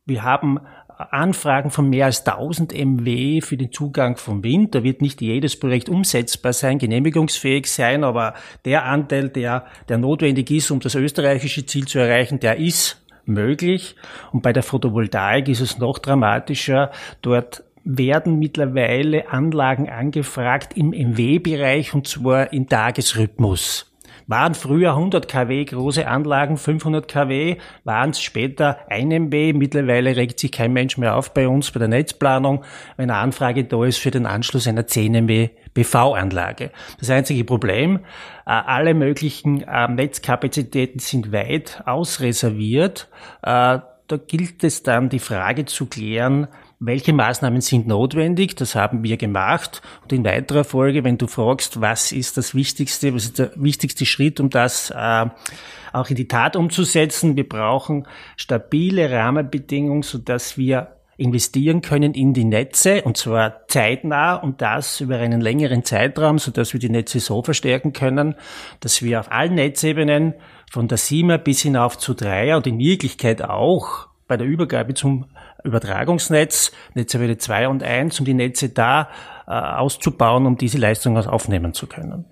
wir 0.07 0.23
haben 0.23 0.61
Anfragen 0.97 1.71
von 1.71 1.91
mehr 1.91 2.07
als 2.07 2.25
1000 2.25 2.73
MW 2.73 3.41
für 3.41 3.57
den 3.57 3.73
Zugang 3.73 4.17
vom 4.17 4.45
Wind. 4.45 4.75
Da 4.75 4.85
wird 4.85 5.03
nicht 5.03 5.21
jedes 5.21 5.59
Projekt 5.59 5.89
umsetzbar 5.89 6.53
sein, 6.53 6.79
genehmigungsfähig 6.79 7.67
sein, 7.67 8.05
aber 8.05 8.35
der 8.65 8.85
Anteil, 8.85 9.29
der, 9.29 9.67
der 9.89 9.99
notwendig 9.99 10.51
ist, 10.51 10.71
um 10.71 10.81
das 10.81 10.95
österreichische 10.95 11.67
Ziel 11.67 11.87
zu 11.87 11.99
erreichen, 11.99 12.39
der 12.39 12.59
ist 12.59 13.03
möglich. 13.25 13.97
Und 14.33 14.43
bei 14.43 14.53
der 14.53 14.63
Photovoltaik 14.63 15.49
ist 15.49 15.61
es 15.61 15.79
noch 15.79 15.99
dramatischer. 15.99 16.91
Dort 17.23 17.65
werden 17.85 18.39
mittlerweile 18.39 19.31
Anlagen 19.31 19.89
angefragt 19.89 20.77
im 20.77 20.91
MW-Bereich 20.91 21.95
und 21.95 22.09
zwar 22.09 22.53
im 22.53 22.69
Tagesrhythmus. 22.69 23.91
Waren 24.27 24.55
früher 24.55 24.91
100 24.93 25.29
kW 25.29 25.65
große 25.67 26.07
Anlagen, 26.07 26.57
500 26.57 27.07
kW, 27.07 27.57
waren 27.85 28.11
es 28.11 28.23
später 28.23 28.79
1 28.89 29.31
MW. 29.31 29.53
Mittlerweile 29.53 30.17
regt 30.17 30.41
sich 30.41 30.51
kein 30.51 30.73
Mensch 30.73 30.97
mehr 30.97 31.15
auf 31.15 31.35
bei 31.35 31.47
uns 31.47 31.71
bei 31.71 31.79
der 31.79 31.89
Netzplanung, 31.89 32.65
wenn 32.97 33.11
eine 33.11 33.21
Anfrage 33.21 33.65
da 33.65 33.85
ist 33.85 33.99
für 33.99 34.11
den 34.11 34.25
Anschluss 34.25 34.67
einer 34.67 34.87
10 34.87 35.27
MW 35.27 35.51
PV-Anlage. 35.75 36.71
Das 36.99 37.11
einzige 37.11 37.45
Problem, 37.45 37.99
äh, 38.47 38.51
alle 38.51 38.95
möglichen 38.95 39.61
äh, 39.63 39.89
Netzkapazitäten 39.89 41.01
sind 41.01 41.33
weit 41.33 41.83
ausreserviert. 41.85 43.09
Äh, 43.43 43.81
da 44.07 44.17
gilt 44.27 44.65
es 44.65 44.83
dann, 44.83 45.09
die 45.09 45.19
Frage 45.19 45.65
zu 45.65 45.87
klären, 45.87 46.49
welche 46.87 47.13
Maßnahmen 47.13 47.61
sind 47.61 47.87
notwendig? 47.87 48.57
Das 48.57 48.75
haben 48.75 49.03
wir 49.03 49.17
gemacht. 49.17 49.83
Und 50.03 50.13
in 50.13 50.25
weiterer 50.25 50.65
Folge, 50.65 51.05
wenn 51.05 51.19
du 51.19 51.27
fragst, 51.27 51.81
was 51.81 52.13
ist 52.13 52.37
das 52.37 52.55
Wichtigste, 52.55 53.15
was 53.15 53.25
ist 53.25 53.39
der 53.39 53.53
wichtigste 53.57 54.07
Schritt, 54.07 54.41
um 54.41 54.51
das 54.51 54.91
äh, 54.91 55.27
auch 55.93 56.11
in 56.11 56.17
die 56.17 56.29
Tat 56.29 56.57
umzusetzen? 56.57 57.37
Wir 57.37 57.49
brauchen 57.49 58.07
stabile 58.37 59.11
Rahmenbedingungen, 59.11 60.03
sodass 60.03 60.59
wir 60.59 60.97
investieren 61.17 61.81
können 61.81 62.13
in 62.13 62.33
die 62.33 62.45
Netze 62.45 63.03
und 63.03 63.17
zwar 63.17 63.69
zeitnah 63.69 64.35
und 64.35 64.61
das 64.61 65.01
über 65.01 65.19
einen 65.19 65.41
längeren 65.41 65.85
Zeitraum, 65.85 66.39
sodass 66.39 66.73
wir 66.73 66.81
die 66.81 66.89
Netze 66.89 67.21
so 67.21 67.43
verstärken 67.43 67.93
können, 67.93 68.35
dass 68.81 69.01
wir 69.01 69.21
auf 69.21 69.31
allen 69.31 69.55
Netzebenen 69.55 70.35
von 70.71 70.89
der 70.89 70.99
7er 70.99 71.39
bis 71.39 71.61
hinauf 71.61 71.99
zu 71.99 72.13
3er 72.13 72.57
und 72.57 72.67
in 72.67 72.79
Wirklichkeit 72.79 73.43
auch 73.43 74.09
bei 74.27 74.37
der 74.37 74.47
Übergabe 74.47 74.95
zum 74.95 75.27
Übertragungsnetz, 75.65 76.73
Netzwerke 76.95 77.39
2 77.39 77.69
und 77.69 77.83
1, 77.83 78.21
um 78.21 78.27
die 78.27 78.35
Netze 78.35 78.69
da 78.69 79.09
äh, 79.47 79.53
auszubauen, 79.53 80.47
um 80.47 80.57
diese 80.57 80.79
Leistung 80.79 81.17
aufnehmen 81.17 81.75
zu 81.75 81.87
können. 81.87 82.25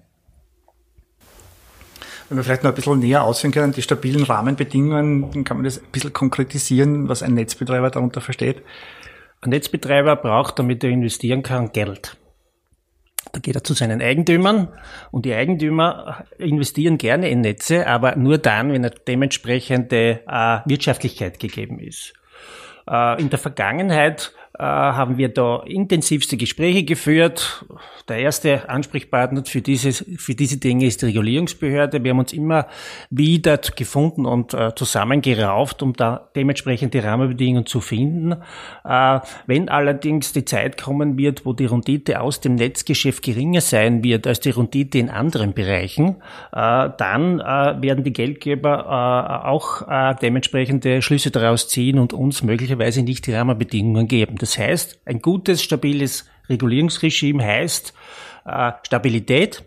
Wenn 2.29 2.39
wir 2.39 2.45
vielleicht 2.45 2.63
noch 2.63 2.71
ein 2.71 2.75
bisschen 2.75 2.99
näher 2.99 3.25
ausführen 3.25 3.53
können, 3.53 3.73
die 3.73 3.83
stabilen 3.83 4.23
Rahmenbedingungen, 4.23 5.31
dann 5.33 5.45
kann 5.45 5.59
man 5.59 5.65
das 5.65 5.79
ein 5.79 5.91
bisschen 5.93 6.15
konkretisieren, 6.15 7.09
was 7.09 7.23
ein 7.23 7.35
Netzbetreiber 7.35 7.91
darunter 7.91 8.23
versteht. 8.23 8.63
Ein 9.43 9.51
Netzbetreiber 9.51 10.17
braucht, 10.17 10.59
damit 10.59 10.83
er 10.83 10.91
investieren 10.91 11.43
kann, 11.43 11.73
Geld. 11.73 12.17
Da 13.33 13.41
geht 13.41 13.57
er 13.57 13.65
zu 13.65 13.73
seinen 13.73 14.03
Eigentümern 14.03 14.69
und 15.11 15.25
die 15.25 15.33
Eigentümer 15.33 16.25
investieren 16.37 16.99
gerne 16.99 17.31
in 17.31 17.41
Netze, 17.41 17.87
aber 17.87 18.17
nur 18.17 18.37
dann, 18.37 18.69
wenn 18.69 18.85
eine 18.85 18.91
dementsprechende 18.91 20.21
äh, 20.29 20.59
Wirtschaftlichkeit 20.67 21.41
gegeben 21.41 21.79
ist. 21.79 22.13
Äh, 22.89 23.21
in 23.21 23.31
der 23.31 23.39
Vergangenheit 23.39 24.33
haben 24.59 25.19
wir 25.19 25.29
da 25.29 25.63
intensivste 25.65 26.37
Gespräche 26.37 26.85
geführt. 26.85 27.65
Der 28.09 28.19
erste 28.19 28.69
Ansprechpartner 28.69 29.45
für 29.45 29.63
diese, 29.63 29.93
für 29.93 30.35
diese 30.35 30.59
Dinge 30.59 30.87
ist 30.87 31.03
die 31.03 31.07
Regulierungsbehörde. 31.07 32.03
Wir 32.03 32.11
haben 32.11 32.19
uns 32.19 32.33
immer 32.33 32.67
wieder 33.11 33.59
gefunden 33.59 34.27
und 34.27 34.55
äh, 34.55 34.75
zusammengerauft, 34.75 35.83
um 35.83 35.93
da 35.93 36.29
dementsprechend 36.35 36.95
die 36.95 36.99
Rahmenbedingungen 36.99 37.67
zu 37.67 37.81
finden. 37.81 38.33
Äh, 38.85 39.21
wenn 39.47 39.69
allerdings 39.69 40.33
die 40.33 40.45
Zeit 40.45 40.81
kommen 40.81 41.17
wird, 41.17 41.47
wo 41.47 41.53
die 41.53 41.67
Rendite 41.67 42.21
aus 42.21 42.41
dem 42.41 42.57
Netzgeschäft 42.57 43.23
geringer 43.23 43.61
sein 43.61 44.03
wird 44.03 44.27
als 44.27 44.41
die 44.41 44.51
Rendite 44.51 44.99
in 44.99 45.09
anderen 45.09 45.53
Bereichen, 45.55 46.17
äh, 46.53 46.91
dann 46.99 47.41
äh, 47.41 47.81
werden 47.83 48.05
die 48.05 48.13
Geldgeber 48.13 49.43
äh, 49.43 49.47
auch 49.47 49.83
dementsprechende 50.21 51.03
Schlüsse 51.03 51.31
daraus 51.31 51.69
ziehen 51.69 51.99
und 51.99 52.13
uns 52.13 52.43
möglicherweise 52.43 53.03
nicht 53.03 53.27
die 53.27 53.33
Rahmenbedingungen 53.33 54.09
geben. 54.09 54.37
Das 54.43 54.59
heißt, 54.59 55.03
ein 55.07 55.21
gutes, 55.21 55.63
stabiles 55.63 56.29
Regulierungsregime 56.49 57.45
heißt 57.45 57.95
äh, 58.45 58.73
Stabilität, 58.83 59.65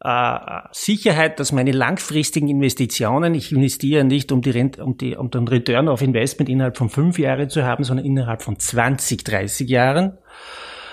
äh, 0.00 0.38
Sicherheit, 0.72 1.38
dass 1.38 1.52
meine 1.52 1.70
langfristigen 1.70 2.48
Investitionen, 2.48 3.32
ich 3.34 3.52
investiere 3.52 4.02
nicht, 4.02 4.32
um, 4.32 4.42
die 4.42 4.50
Rent, 4.50 4.80
um, 4.80 4.98
die, 4.98 5.14
um 5.14 5.30
den 5.30 5.46
Return 5.46 5.88
of 5.88 6.02
Investment 6.02 6.50
innerhalb 6.50 6.76
von 6.76 6.90
fünf 6.90 7.16
Jahren 7.16 7.48
zu 7.48 7.62
haben, 7.62 7.84
sondern 7.84 8.04
innerhalb 8.04 8.42
von 8.42 8.58
20, 8.58 9.22
30 9.22 9.68
Jahren. 9.68 10.18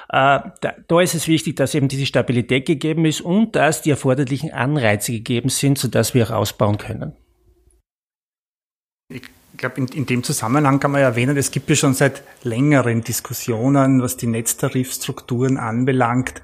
Äh, 0.10 0.40
da, 0.62 0.76
da 0.88 1.02
ist 1.02 1.16
es 1.16 1.28
wichtig, 1.28 1.56
dass 1.56 1.74
eben 1.74 1.88
diese 1.88 2.06
Stabilität 2.06 2.68
gegeben 2.68 3.06
ist 3.06 3.22
und 3.22 3.56
dass 3.56 3.82
die 3.82 3.90
erforderlichen 3.90 4.52
Anreize 4.52 5.14
gegeben 5.14 5.50
sind, 5.50 5.80
sodass 5.80 6.14
wir 6.14 6.30
auch 6.30 6.36
ausbauen 6.36 6.78
können. 6.78 7.14
Ich 9.10 9.24
glaube, 9.62 9.78
in, 9.78 9.88
in, 9.88 10.06
dem 10.06 10.24
Zusammenhang 10.24 10.82
kann 10.82 10.92
man 10.92 11.00
ja 11.02 11.08
erwähnen, 11.08 11.38
es 11.38 11.52
gibt 11.52 11.70
ja 11.70 11.78
schon 11.78 11.94
seit 11.94 12.24
längeren 12.44 13.02
Diskussionen, 13.02 14.02
was 14.02 14.18
die 14.18 14.28
Netztarifstrukturen 14.28 15.56
anbelangt 15.58 16.42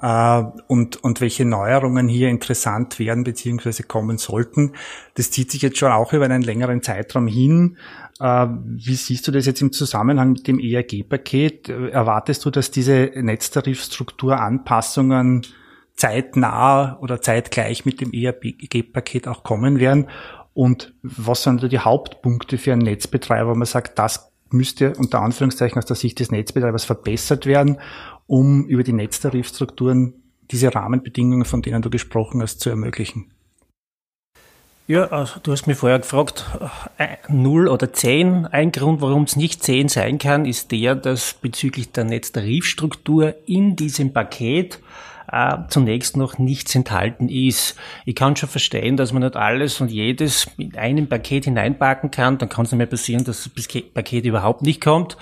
äh, 0.00 0.42
und, 0.68 1.04
und 1.04 1.20
welche 1.20 1.44
Neuerungen 1.44 2.08
hier 2.08 2.30
interessant 2.30 2.98
werden 2.98 3.24
bzw. 3.24 3.82
kommen 3.82 4.16
sollten. 4.16 4.72
Das 5.14 5.30
zieht 5.30 5.50
sich 5.50 5.60
jetzt 5.60 5.76
schon 5.76 5.92
auch 5.92 6.14
über 6.14 6.24
einen 6.24 6.40
längeren 6.42 6.80
Zeitraum 6.82 7.26
hin. 7.26 7.76
Äh, 8.20 8.46
wie 8.48 8.94
siehst 8.94 9.28
du 9.28 9.32
das 9.32 9.44
jetzt 9.44 9.60
im 9.60 9.72
Zusammenhang 9.72 10.32
mit 10.32 10.46
dem 10.46 10.58
ERG-Paket? 10.58 11.68
Erwartest 11.68 12.42
du, 12.44 12.50
dass 12.50 12.70
diese 12.70 13.10
Netztarifstrukturanpassungen 13.14 15.42
zeitnah 15.94 16.96
oder 17.00 17.20
zeitgleich 17.20 17.84
mit 17.84 18.00
dem 18.00 18.12
ERG-Paket 18.12 19.28
auch 19.28 19.42
kommen 19.42 19.78
werden? 19.78 20.08
Und 20.54 20.94
was 21.02 21.42
sind 21.42 21.62
da 21.62 21.68
die 21.68 21.78
Hauptpunkte 21.78 22.58
für 22.58 22.72
einen 22.72 22.82
Netzbetreiber, 22.82 23.50
wo 23.50 23.54
man 23.54 23.66
sagt, 23.66 23.98
das 23.98 24.32
müsste 24.50 24.94
unter 24.96 25.20
Anführungszeichen 25.20 25.78
aus 25.78 25.86
der 25.86 25.96
Sicht 25.96 26.20
des 26.20 26.30
Netzbetreibers 26.30 26.84
verbessert 26.84 27.46
werden, 27.46 27.78
um 28.26 28.66
über 28.66 28.82
die 28.82 28.92
Netztarifstrukturen 28.92 30.14
diese 30.50 30.74
Rahmenbedingungen, 30.74 31.44
von 31.44 31.62
denen 31.62 31.82
du 31.82 31.90
gesprochen 31.90 32.42
hast, 32.42 32.60
zu 32.60 32.70
ermöglichen? 32.70 33.32
Ja, 34.88 35.06
also 35.06 35.40
du 35.40 35.52
hast 35.52 35.66
mich 35.66 35.78
vorher 35.78 36.00
gefragt, 36.00 36.44
äh, 36.98 37.16
null 37.28 37.68
oder 37.68 37.92
zehn. 37.92 38.46
Ein 38.46 38.72
Grund, 38.72 39.00
warum 39.00 39.22
es 39.22 39.36
nicht 39.36 39.62
zehn 39.62 39.88
sein 39.88 40.18
kann, 40.18 40.44
ist 40.44 40.72
der, 40.72 40.96
dass 40.96 41.34
bezüglich 41.34 41.92
der 41.92 42.04
Netztarifstruktur 42.04 43.34
in 43.46 43.76
diesem 43.76 44.12
Paket 44.12 44.80
äh, 45.32 45.56
zunächst 45.68 46.16
noch 46.16 46.38
nichts 46.38 46.74
enthalten 46.74 47.28
ist. 47.28 47.76
Ich 48.04 48.14
kann 48.14 48.36
schon 48.36 48.50
verstehen, 48.50 48.96
dass 48.96 49.12
man 49.12 49.22
nicht 49.22 49.34
alles 49.34 49.80
und 49.80 49.90
jedes 49.90 50.46
in 50.58 50.76
einem 50.76 51.08
Paket 51.08 51.46
hineinpacken 51.46 52.10
kann. 52.10 52.38
Dann 52.38 52.50
kann 52.50 52.66
es 52.66 52.72
mehr 52.72 52.86
passieren, 52.86 53.24
dass 53.24 53.50
das 53.54 53.82
Paket 53.94 54.26
überhaupt 54.26 54.62
nicht 54.62 54.82
kommt. 54.82 55.16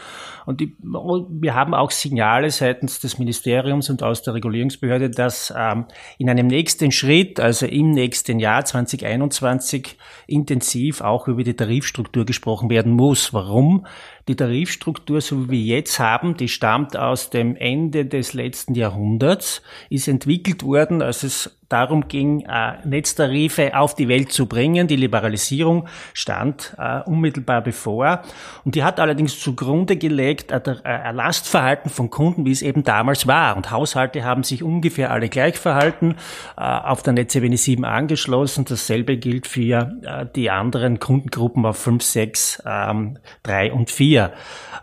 Und 0.47 0.61
die, 0.61 0.75
wir 0.83 1.55
haben 1.55 1.75
auch 1.75 1.93
Signale 1.93 2.51
seitens 2.51 2.99
des 2.99 3.19
Ministeriums 3.19 3.89
und 3.89 4.03
aus 4.03 4.23
der 4.23 4.35
Regulierungsbehörde, 4.35 5.11
dass 5.11 5.55
ähm, 5.57 5.85
in 6.19 6.29
einem 6.29 6.49
nächsten 6.49 6.91
Schritt, 6.91 7.39
also 7.39 7.67
im 7.67 7.93
nächsten 7.93 8.41
Jahr 8.41 8.65
2021, 8.65 9.97
intensiv 10.27 11.03
auch 11.03 11.29
über 11.29 11.45
die 11.45 11.55
Tarifstruktur 11.55 12.25
gesprochen 12.25 12.69
werden 12.69 12.93
muss. 12.93 13.33
Warum? 13.33 13.87
Die 14.31 14.37
Tarifstruktur, 14.37 15.21
so 15.21 15.49
wie 15.49 15.51
wir 15.51 15.77
jetzt 15.79 15.99
haben, 15.99 16.37
die 16.37 16.47
stammt 16.47 16.97
aus 16.97 17.31
dem 17.31 17.57
Ende 17.57 18.07
des 18.07 18.33
letzten 18.33 18.77
Jahrhunderts, 18.77 19.61
ist 19.89 20.07
entwickelt 20.07 20.63
worden, 20.63 21.03
als 21.03 21.25
es 21.25 21.60
darum 21.71 22.09
ging, 22.09 22.41
äh, 22.41 22.73
Netztarife 22.85 23.77
auf 23.77 23.95
die 23.95 24.09
Welt 24.09 24.33
zu 24.33 24.47
bringen. 24.47 24.89
Die 24.89 24.97
Liberalisierung 24.97 25.89
stand 26.13 26.75
äh, 26.77 27.01
unmittelbar 27.03 27.63
bevor. 27.63 28.23
Und 28.65 28.75
die 28.75 28.85
hat 28.85 29.01
allerdings 29.01 29.39
zugrunde 29.41 29.97
gelegt 29.97 30.51
äh, 30.51 30.61
ein 30.85 31.15
Lastverhalten 31.15 31.91
von 31.91 32.11
Kunden, 32.11 32.45
wie 32.45 32.51
es 32.51 32.61
eben 32.61 32.83
damals 32.83 33.27
war. 33.27 33.57
Und 33.57 33.71
Haushalte 33.71 34.25
haben 34.25 34.43
sich 34.43 34.63
ungefähr 34.63 35.11
alle 35.11 35.29
gleich 35.29 35.57
verhalten, 35.59 36.17
auf 36.57 37.03
der 37.03 37.13
Netzebene 37.13 37.57
7 37.57 37.85
angeschlossen. 37.85 38.65
Dasselbe 38.65 39.17
gilt 39.17 39.47
für 39.47 39.93
die 40.35 40.51
anderen 40.51 40.99
Kundengruppen 40.99 41.65
auf 41.65 41.79
5, 41.79 42.03
6, 42.03 42.63
ähm, 42.67 43.19
3 43.45 43.73
und 43.73 43.91
4. 43.91 44.33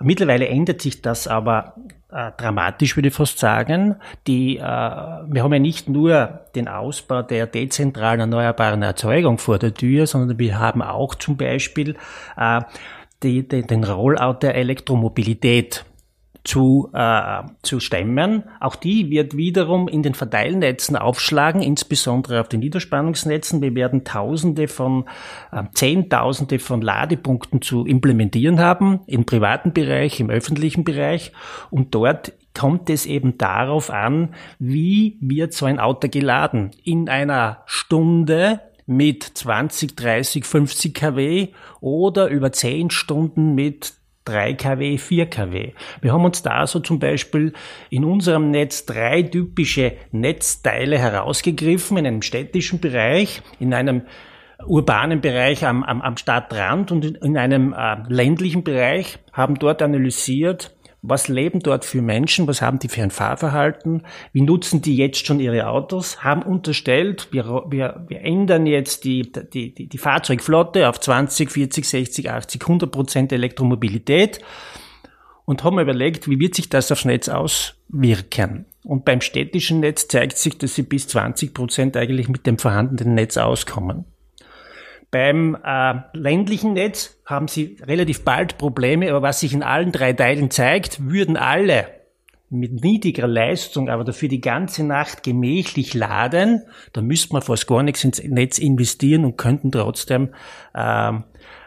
Mittlerweile 0.02 0.48
ändert 0.48 0.82
sich 0.82 1.02
das 1.02 1.28
aber 1.28 1.76
äh, 2.12 2.32
dramatisch, 2.38 2.96
würde 2.96 3.10
ich 3.10 3.14
fast 3.14 3.40
sagen. 3.40 3.96
Die, 4.28 4.58
äh, 4.58 4.62
wir 4.62 5.44
haben 5.44 5.54
ja 5.54 5.60
nicht 5.60 5.90
nur 5.90 6.42
den 6.56 6.68
Ausbau 6.68 7.22
der 7.22 7.48
dezentralen 7.48 8.22
erneuerbaren 8.22 8.82
Erzeugung 8.82 9.38
vor 9.38 9.60
der 9.60 9.74
Tür, 9.74 10.08
sondern 10.08 10.40
wir 10.40 10.60
haben 10.60 10.82
auch 10.82 11.16
zum 11.16 11.38
Beispiel 11.38 11.96
äh, 12.38 12.62
die, 13.24 13.48
die, 13.48 13.64
den 13.64 13.84
Rollout 13.84 14.40
der 14.42 14.56
Elektromobilität 14.56 15.86
zu, 16.48 16.90
äh, 16.94 17.44
zu 17.62 17.80
stemmen. 17.80 18.44
Auch 18.60 18.76
die 18.76 19.10
wird 19.10 19.36
wiederum 19.36 19.88
in 19.88 20.02
den 20.02 20.14
Verteilnetzen 20.14 20.96
aufschlagen, 20.96 21.62
insbesondere 21.62 22.40
auf 22.40 22.48
den 22.48 22.62
Niederspannungsnetzen. 22.62 23.62
Wir 23.62 23.76
werden 23.76 24.06
Tausende 24.06 24.68
von, 24.68 25.06
äh, 25.52 25.64
Zehntausende 25.74 26.60
von 26.60 26.82
Ladepunkten 26.82 27.62
zu 27.62 27.86
implementieren 27.86 28.60
haben, 28.60 29.02
im 29.08 29.26
privaten 29.26 29.74
Bereich, 29.74 30.20
im 30.20 30.30
öffentlichen 30.30 30.86
Bereich. 30.86 31.34
Und 31.70 31.94
dort 31.94 32.32
kommt 32.58 32.90
es 32.90 33.06
eben 33.06 33.38
darauf 33.38 33.90
an, 33.90 34.34
wie 34.58 35.18
wird 35.20 35.54
so 35.54 35.66
ein 35.66 35.80
Auto 35.80 36.08
geladen. 36.08 36.72
In 36.84 37.10
einer 37.10 37.64
Stunde 37.66 38.62
mit 38.86 39.24
20, 39.24 39.96
30, 39.98 40.46
50 40.46 40.94
kW 40.94 41.50
oder 41.82 42.30
über 42.30 42.54
10 42.54 42.90
Stunden 42.90 43.54
mit 43.54 43.97
3 44.28 44.54
kW, 44.54 44.98
4 44.98 45.26
kW. 45.28 45.72
Wir 46.02 46.14
haben 46.14 46.26
uns 46.26 46.42
da 46.42 46.68
so 46.68 46.80
zum 46.80 47.00
Beispiel 47.00 47.54
in 47.90 48.04
unserem 48.04 48.52
Netz 48.52 48.86
drei 48.86 49.24
typische 49.24 49.94
Netzteile 50.12 50.98
herausgegriffen, 50.98 51.98
in 51.98 52.08
einem 52.08 52.22
städtischen 52.22 52.80
Bereich, 52.80 53.42
in 53.60 53.74
einem 53.74 54.04
urbanen 54.66 55.22
Bereich 55.22 55.66
am, 55.66 55.84
am, 55.84 56.02
am 56.02 56.18
Stadtrand 56.18 56.92
und 56.92 57.06
in 57.06 57.38
einem 57.38 57.74
äh, 57.74 57.98
ländlichen 58.08 58.64
Bereich, 58.64 59.20
haben 59.32 59.60
dort 59.60 59.82
analysiert, 59.82 60.76
was 61.02 61.28
leben 61.28 61.60
dort 61.60 61.86
für 61.86 62.02
Menschen? 62.02 62.48
Was 62.48 62.62
haben 62.62 62.80
die 62.80 62.90
für 62.90 63.04
ein 63.04 63.12
Fahrverhalten? 63.12 64.04
Wie 64.34 64.42
nutzen 64.42 64.82
die 64.82 64.98
jetzt 64.98 65.26
schon 65.26 65.40
ihre 65.40 65.68
Autos? 65.68 66.24
Haben 66.24 66.42
unterstellt, 66.42 67.28
wir, 67.32 67.66
wir, 67.70 68.06
wir 68.08 68.22
ändern 68.22 68.66
jetzt 68.66 69.04
die, 69.04 69.32
die, 69.32 69.74
die, 69.74 69.88
die 69.88 69.98
Fahrzeugflotte 69.98 70.90
auf 70.90 71.00
20, 71.00 71.52
40, 71.52 71.86
60, 71.86 72.32
80, 72.32 72.62
100 72.62 72.92
Prozent 72.92 73.32
Elektromobilität 73.32 74.42
und 75.46 75.64
haben 75.64 75.80
überlegt, 75.80 76.28
wie 76.30 76.40
wird 76.40 76.56
sich 76.56 76.68
das 76.68 76.92
aufs 76.92 77.06
Netz 77.06 77.30
auswirken? 77.30 78.66
Und 78.84 79.06
beim 79.06 79.22
städtischen 79.22 79.80
Netz 79.80 80.08
zeigt 80.08 80.38
sich, 80.38 80.58
dass 80.58 80.76
sie 80.76 80.84
bis 80.84 81.08
20 81.08 81.54
Prozent 81.54 81.96
eigentlich 81.96 82.28
mit 82.28 82.46
dem 82.46 82.58
vorhandenen 82.58 83.16
Netz 83.16 83.38
auskommen. 83.38 84.06
Beim 85.10 85.58
äh, 85.64 85.94
ländlichen 86.14 86.74
Netz 86.74 87.18
haben 87.26 87.48
sie 87.48 87.78
relativ 87.82 88.26
bald 88.26 88.58
Probleme, 88.58 89.10
aber 89.10 89.22
was 89.22 89.40
sich 89.40 89.54
in 89.54 89.64
allen 89.64 89.92
drei 89.92 90.14
Teilen 90.14 90.52
zeigt, 90.52 91.10
würden 91.10 91.38
alle 91.38 91.88
mit 92.50 92.84
niedriger 92.84 93.28
Leistung, 93.28 93.90
aber 93.90 94.04
dafür 94.04 94.30
die 94.30 94.42
ganze 94.42 94.86
Nacht 94.86 95.24
gemächlich 95.24 95.94
laden, 95.94 96.64
da 96.94 97.02
müsste 97.02 97.34
man 97.34 97.42
fast 97.42 97.68
gar 97.68 97.84
nichts 97.84 98.04
ins 98.04 98.24
Netz 98.24 98.58
investieren 98.58 99.26
und 99.26 99.38
könnten 99.38 99.72
trotzdem 99.72 100.30
ähm, 100.74 101.24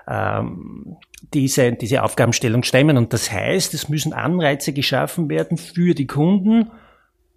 ähm, 0.09 0.97
diese, 1.35 1.73
diese 1.73 2.03
Aufgabenstellung 2.03 2.63
stemmen. 2.63 2.97
Und 2.97 3.13
das 3.13 3.31
heißt, 3.31 3.75
es 3.75 3.89
müssen 3.89 4.13
Anreize 4.13 4.73
geschaffen 4.73 5.29
werden 5.29 5.59
für 5.59 5.95
die 5.95 6.07
Kunden 6.07 6.71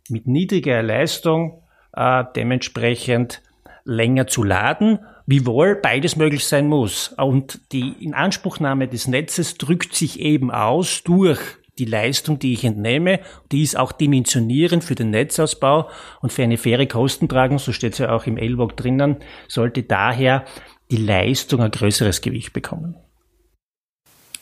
mit 0.09 0.27
niedriger 0.27 0.81
Leistung 0.81 1.63
äh, 1.93 2.23
dementsprechend 2.35 3.41
länger 3.83 4.27
zu 4.27 4.43
laden 4.43 4.99
wiewohl 5.25 5.75
beides 5.75 6.15
möglich 6.15 6.45
sein 6.45 6.67
muss. 6.67 7.09
Und 7.17 7.59
die 7.71 7.93
Inanspruchnahme 7.99 8.87
des 8.87 9.07
Netzes 9.07 9.57
drückt 9.57 9.95
sich 9.95 10.19
eben 10.19 10.51
aus 10.51 11.03
durch 11.03 11.39
die 11.79 11.85
Leistung, 11.85 12.37
die 12.37 12.53
ich 12.53 12.63
entnehme, 12.63 13.19
die 13.51 13.63
ist 13.63 13.77
auch 13.77 13.91
dimensionierend 13.91 14.83
für 14.83 14.95
den 14.95 15.09
Netzausbau 15.09 15.89
und 16.21 16.31
für 16.31 16.43
eine 16.43 16.57
faire 16.57 16.85
Kostentragung, 16.85 17.57
so 17.57 17.71
steht 17.71 17.93
es 17.93 17.99
ja 17.99 18.11
auch 18.11 18.27
im 18.27 18.37
LWOG 18.37 18.77
drinnen, 18.77 19.17
sollte 19.47 19.81
daher 19.81 20.45
die 20.91 20.97
Leistung 20.97 21.61
ein 21.61 21.71
größeres 21.71 22.21
Gewicht 22.21 22.53
bekommen. 22.53 22.95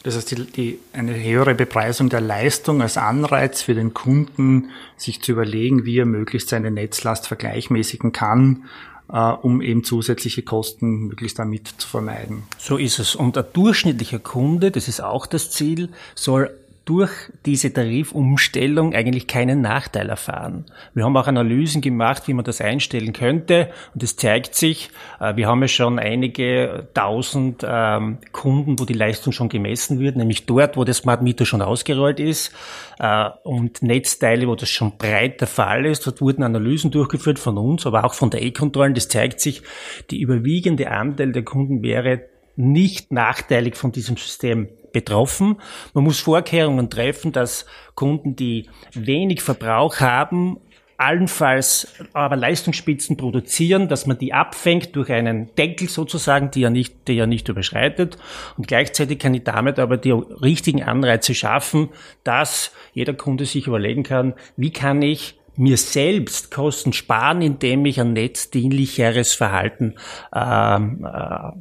Das 0.04 0.18
heißt, 0.18 0.32
die, 0.32 0.46
die, 0.46 0.80
eine 0.94 1.14
höhere 1.14 1.54
Bepreisung 1.54 2.10
der 2.10 2.22
Leistung 2.22 2.82
als 2.82 2.98
Anreiz 2.98 3.62
für 3.62 3.76
den 3.76 3.94
Kunden, 3.94 4.72
sich 4.98 5.22
zu 5.22 5.32
überlegen, 5.34 5.86
wie 5.86 6.00
er 6.00 6.06
möglichst 6.06 6.50
seine 6.50 6.72
Netzlast 6.72 7.28
vergleichmäßigen 7.28 8.12
kann 8.12 8.66
um 9.12 9.62
eben 9.62 9.84
zusätzliche 9.84 10.42
Kosten 10.42 11.08
möglichst 11.08 11.38
damit 11.38 11.68
zu 11.68 11.88
vermeiden. 11.88 12.44
So 12.58 12.78
ist 12.78 13.00
es. 13.00 13.16
Und 13.16 13.38
ein 13.38 13.46
durchschnittlicher 13.54 14.20
Kunde, 14.20 14.72
das 14.72 14.88
ist 14.88 15.02
auch 15.02 15.26
das 15.26 15.52
Ziel, 15.52 15.90
soll 16.16 16.58
durch 16.92 17.32
diese 17.46 17.72
Tarifumstellung 17.72 18.94
eigentlich 18.94 19.26
keinen 19.26 19.62
Nachteil 19.62 20.10
erfahren. 20.10 20.66
Wir 20.94 21.06
haben 21.06 21.16
auch 21.16 21.28
Analysen 21.28 21.80
gemacht, 21.80 22.28
wie 22.28 22.34
man 22.34 22.44
das 22.44 22.60
einstellen 22.60 23.14
könnte 23.14 23.70
und 23.94 24.04
es 24.04 24.18
zeigt 24.18 24.56
sich, 24.56 24.90
äh, 25.22 25.38
wir 25.38 25.48
haben 25.48 25.62
ja 25.62 25.70
schon 25.70 26.00
einige 26.00 26.90
tausend 26.94 27.66
ähm, 27.66 28.18
Kunden, 28.34 28.78
wo 28.78 28.84
die 28.84 28.92
Leistung 28.92 29.32
schon 29.32 29.48
gemessen 29.48 30.02
wird, 30.02 30.18
nämlich 30.18 30.46
dort, 30.46 30.76
wo 30.76 30.84
der 30.84 30.94
Smart 30.94 31.22
Meter 31.22 31.46
schon 31.46 31.62
ausgerollt 31.62 32.20
ist 32.20 32.54
äh, 33.00 33.30
und 33.44 33.82
Netzteile, 33.82 34.50
wo 34.50 34.56
das 34.56 34.68
schon 34.68 34.98
breit 34.98 35.40
der 35.40 35.48
Fall 35.48 35.86
ist. 35.86 36.06
Dort 36.06 36.20
wurden 36.20 36.44
Analysen 36.44 36.92
durchgeführt 36.92 37.40
von 37.40 37.58
uns, 37.58 37.86
aber 37.86 38.04
auch 38.04 38.16
von 38.16 38.32
der 38.32 38.42
E-Kontrollen. 38.42 38.96
Das 38.96 39.08
zeigt 39.08 39.40
sich, 39.40 39.62
die 40.10 40.20
überwiegende 40.20 40.92
Anteil 40.92 41.32
der 41.32 41.44
Kunden 41.44 41.84
wäre 41.84 42.24
nicht 42.58 43.14
nachteilig 43.14 43.78
von 43.78 43.94
diesem 43.94 44.18
System 44.18 44.68
betroffen. 44.94 45.58
Man 45.94 46.04
muss 46.04 46.20
Vorkehrungen 46.20 46.90
treffen, 46.90 47.32
dass 47.32 47.66
Kunden, 47.96 48.36
die 48.36 48.70
wenig 48.94 49.42
Verbrauch 49.42 50.00
haben, 50.00 50.58
allenfalls 51.02 51.96
aber 52.14 52.36
Leistungsspitzen 52.36 53.18
produzieren, 53.18 53.88
dass 53.88 54.06
man 54.06 54.20
die 54.20 54.34
abfängt 54.34 54.96
durch 54.96 55.12
einen 55.12 55.54
Deckel 55.56 55.90
sozusagen, 55.90 56.52
die 56.52 56.62
ja 56.62 56.70
nicht, 56.70 57.08
der 57.08 57.16
ja 57.16 57.26
nicht 57.26 57.50
überschreitet. 57.50 58.18
Und 58.56 58.68
gleichzeitig 58.68 59.18
kann 59.18 59.34
ich 59.34 59.44
damit 59.44 59.80
aber 59.80 59.98
die 59.98 60.12
richtigen 60.12 60.84
Anreize 60.84 61.34
schaffen, 61.34 61.90
dass 62.24 62.72
jeder 62.94 63.16
Kunde 63.16 63.46
sich 63.46 63.66
überlegen 63.66 64.04
kann, 64.04 64.36
wie 64.58 64.72
kann 64.72 65.02
ich 65.02 65.40
mir 65.56 65.78
selbst 65.78 66.52
Kosten 66.52 66.94
sparen, 66.94 67.42
indem 67.42 67.86
ich 67.86 68.00
ein 68.00 68.14
netzdienlicheres 68.14 69.34
Verhalten 69.34 69.96
ähm, 70.34 71.04
äh, 71.04 71.52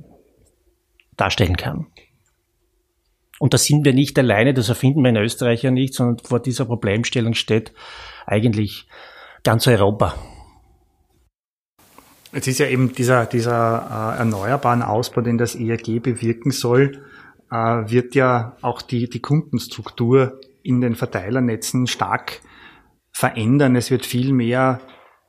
darstellen 1.16 1.57
kann. 1.57 1.87
Und 3.40 3.55
da 3.55 3.59
sind 3.59 3.87
wir 3.87 3.94
nicht 3.94 4.18
alleine, 4.18 4.53
das 4.53 4.68
erfinden 4.68 5.03
wir 5.03 5.09
in 5.09 5.16
Österreich 5.16 5.62
ja 5.62 5.70
nicht, 5.70 5.94
sondern 5.94 6.18
vor 6.18 6.40
dieser 6.40 6.66
Problemstellung 6.66 7.33
steht 7.33 7.72
eigentlich 8.26 8.87
ganz 9.42 9.66
Europa. 9.66 10.14
Jetzt 12.35 12.48
ist 12.48 12.59
ja 12.59 12.66
eben 12.66 12.94
dieser, 12.94 13.24
dieser 13.24 14.14
äh, 14.14 14.18
erneuerbaren 14.18 14.83
Ausbau, 14.83 15.22
den 15.22 15.38
das 15.38 15.55
ERG 15.55 16.03
bewirken 16.03 16.50
soll, 16.50 17.03
äh, 17.50 17.57
wird 17.57 18.14
ja 18.14 18.59
auch 18.61 18.83
die, 18.83 19.09
die 19.09 19.20
Kundenstruktur 19.20 20.38
in 20.62 20.83
den 20.83 20.94
Verteilernetzen 20.94 21.87
stark 21.87 22.42
verändern. 23.11 23.74
Es 23.74 23.90
wird 23.90 24.05
viel 24.05 24.35
mehr 24.35 24.83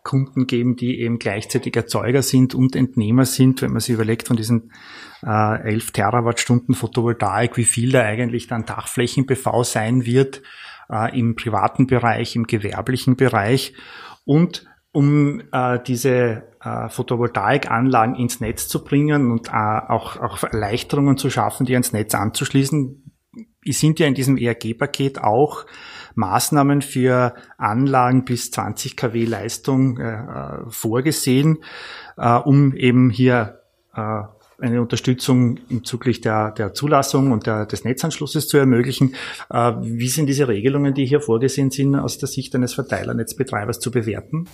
Kunden 0.04 0.47
geben, 0.47 0.76
die 0.76 1.00
eben 1.00 1.17
gleichzeitig 1.17 1.78
Erzeuger 1.78 2.24
sind 2.24 2.56
und 2.56 2.76
Entnehmer 2.76 3.24
sind, 3.24 3.62
wenn 3.62 3.71
man 3.71 3.80
sich 3.80 3.93
überlegt 3.93 4.28
von 4.28 4.36
diesen 4.36 4.74
äh, 5.26 5.62
11 5.70 5.92
Terawattstunden 5.92 6.76
Photovoltaik, 6.76 7.58
wie 7.58 7.66
viel 7.66 7.92
da 7.92 8.02
eigentlich 8.02 8.48
dann 8.48 8.66
Dachflächen-PV 8.66 9.64
sein 9.64 10.06
wird 10.06 10.42
äh, 10.90 11.18
im 11.18 11.36
privaten 11.36 11.88
Bereich, 11.88 12.36
im 12.36 12.48
gewerblichen 12.48 13.16
Bereich. 13.16 13.74
Und 14.26 14.66
um 14.92 15.42
äh, 15.52 15.80
diese 15.86 16.44
äh, 16.62 16.90
Photovoltaikanlagen 16.90 18.16
ins 18.16 18.40
Netz 18.42 18.68
zu 18.68 18.84
bringen 18.84 19.32
und 19.32 19.48
äh, 19.48 19.52
auch, 19.52 20.18
auch 20.18 20.44
Erleichterungen 20.44 21.18
zu 21.18 21.30
schaffen, 21.30 21.66
die 21.66 21.74
ans 21.74 21.94
Netz 21.94 22.14
anzuschließen, 22.14 23.04
sind 23.66 24.00
ja 24.00 24.08
in 24.08 24.16
diesem 24.16 24.38
ERG-Paket 24.38 25.22
auch 25.22 25.66
Maßnahmen 26.16 26.82
für 26.82 27.36
Anlagen 27.58 28.26
bis 28.26 28.52
20 28.52 28.98
kW 28.98 29.26
Leistung 29.26 29.98
äh, 29.98 30.70
vorgesehen, 30.70 31.60
äh, 32.18 32.36
um 32.36 32.74
eben 32.76 33.10
hier 33.10 33.62
äh, 33.96 34.24
eine 34.62 34.82
Unterstützung 34.82 35.58
im 35.69 35.84
Zuglich 35.84 36.21
der, 36.21 36.52
der 36.52 36.74
Zulassung 36.74 37.32
und 37.32 37.45
der, 37.45 37.65
des 37.65 37.84
Netzanschlusses 37.84 38.47
zu 38.47 38.58
ermöglichen. 38.58 39.15
Äh, 39.50 39.74
wie 39.82 40.08
sind 40.08 40.28
diese 40.28 40.47
Regelungen, 40.47 40.93
die 40.93 41.06
hier 41.06 41.21
vorgesehen 41.21 41.71
sind, 41.71 41.95
aus 41.95 42.17
der 42.17 42.28
Sicht 42.28 42.54
eines 42.56 42.74
Verteilernetzbetreibers 42.74 43.80
zu 43.80 43.91
bewerten? 43.91 44.47